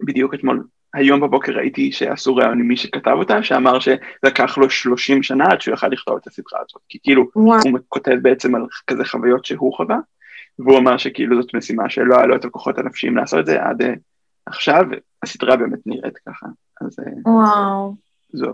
בדיוק 0.00 0.34
אתמול, 0.34 0.62
היום 0.94 1.20
בבוקר 1.20 1.52
ראיתי 1.52 1.92
שעשו 1.92 2.36
ראיון 2.36 2.60
עם 2.60 2.68
מי 2.68 2.76
שכתב 2.76 3.14
אותה, 3.14 3.42
שאמר 3.42 3.78
שלקח 3.78 4.58
לו 4.58 4.70
30 4.70 5.22
שנה 5.22 5.44
עד 5.50 5.60
שהוא 5.60 5.74
יכל 5.74 5.88
לכתוב 5.88 6.18
את 6.22 6.26
הסדרה 6.26 6.60
הזאת, 6.68 6.82
כי 6.88 6.98
כאילו 7.02 7.28
וואו. 7.36 7.60
הוא 7.64 7.78
כותב 7.88 8.14
בעצם 8.22 8.54
על 8.54 8.66
כזה 8.86 9.04
חוויות 9.04 9.44
שהוא 9.44 9.76
חווה, 9.76 9.98
והוא 10.58 10.78
אמר 10.78 10.96
שכאילו 10.96 11.42
זאת 11.42 11.54
משימה 11.54 11.90
שלא 11.90 12.16
היה 12.16 12.26
לו 12.26 12.36
את 12.36 12.44
הכוחות 12.44 12.78
הנפשיים 12.78 13.16
לעשות 13.16 13.40
את 13.40 13.46
זה 13.46 13.62
עד 13.62 13.82
uh, 13.82 13.86
עכשיו, 14.46 14.82
הסדרה 15.22 15.56
באמת 15.56 15.78
נראית 15.86 16.18
ככה, 16.28 16.46
אז... 16.80 16.98
אה, 16.98 17.32
וואו. 17.32 17.94
זו 18.34 18.46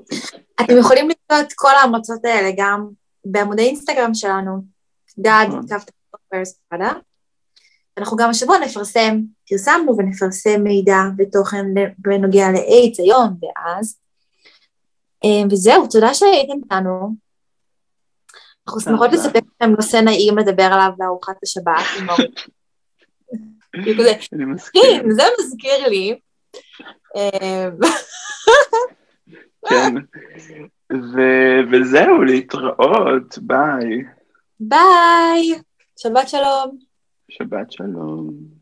אתם 0.60 0.78
יכולים 0.78 1.04
למצוא 1.04 1.46
את 1.46 1.52
כל 1.54 1.74
ההמלצות 1.80 2.24
האלה 2.24 2.50
גם 2.56 2.88
בעמודי 3.24 3.62
אינסטגרם 3.62 4.14
שלנו, 4.14 4.62
דג, 5.18 5.46
נכון. 5.48 5.66
קו 5.68 6.36
אנחנו 7.98 8.16
גם 8.16 8.30
השבוע 8.30 8.58
נפרסם, 8.58 9.20
פרסמנו 9.48 9.96
ונפרסם 9.98 10.62
מידע 10.62 10.98
ותוכן 11.18 11.66
בנוגע 11.98 12.50
לאיידס 12.52 13.00
היום 13.00 13.36
ואז. 13.42 13.98
אה, 15.24 15.42
וזהו, 15.50 15.86
תודה 15.86 16.14
שהייתם 16.14 16.52
איתנו. 16.64 17.14
אנחנו 18.66 18.80
שמחות 18.80 19.12
לספק 19.12 19.42
לכם 19.56 19.70
נושא 19.70 19.96
נעים 19.96 20.38
לדבר 20.38 20.62
עליו 20.62 20.90
לארוחת 20.98 21.36
השבת. 21.42 21.84
אני 24.32 24.44
מסכים. 24.44 24.82
כן, 24.82 25.10
זה 25.16 25.22
מזכיר 25.40 25.88
לי. 25.88 26.18
כן. 29.68 29.94
ו- 30.92 31.60
וזהו, 31.72 32.22
להתראות, 32.22 33.38
ביי. 33.38 34.04
ביי. 34.60 35.60
שבת 35.98 36.28
שלום. 36.28 36.78
שבת 37.30 37.72
שלום. 37.72 38.59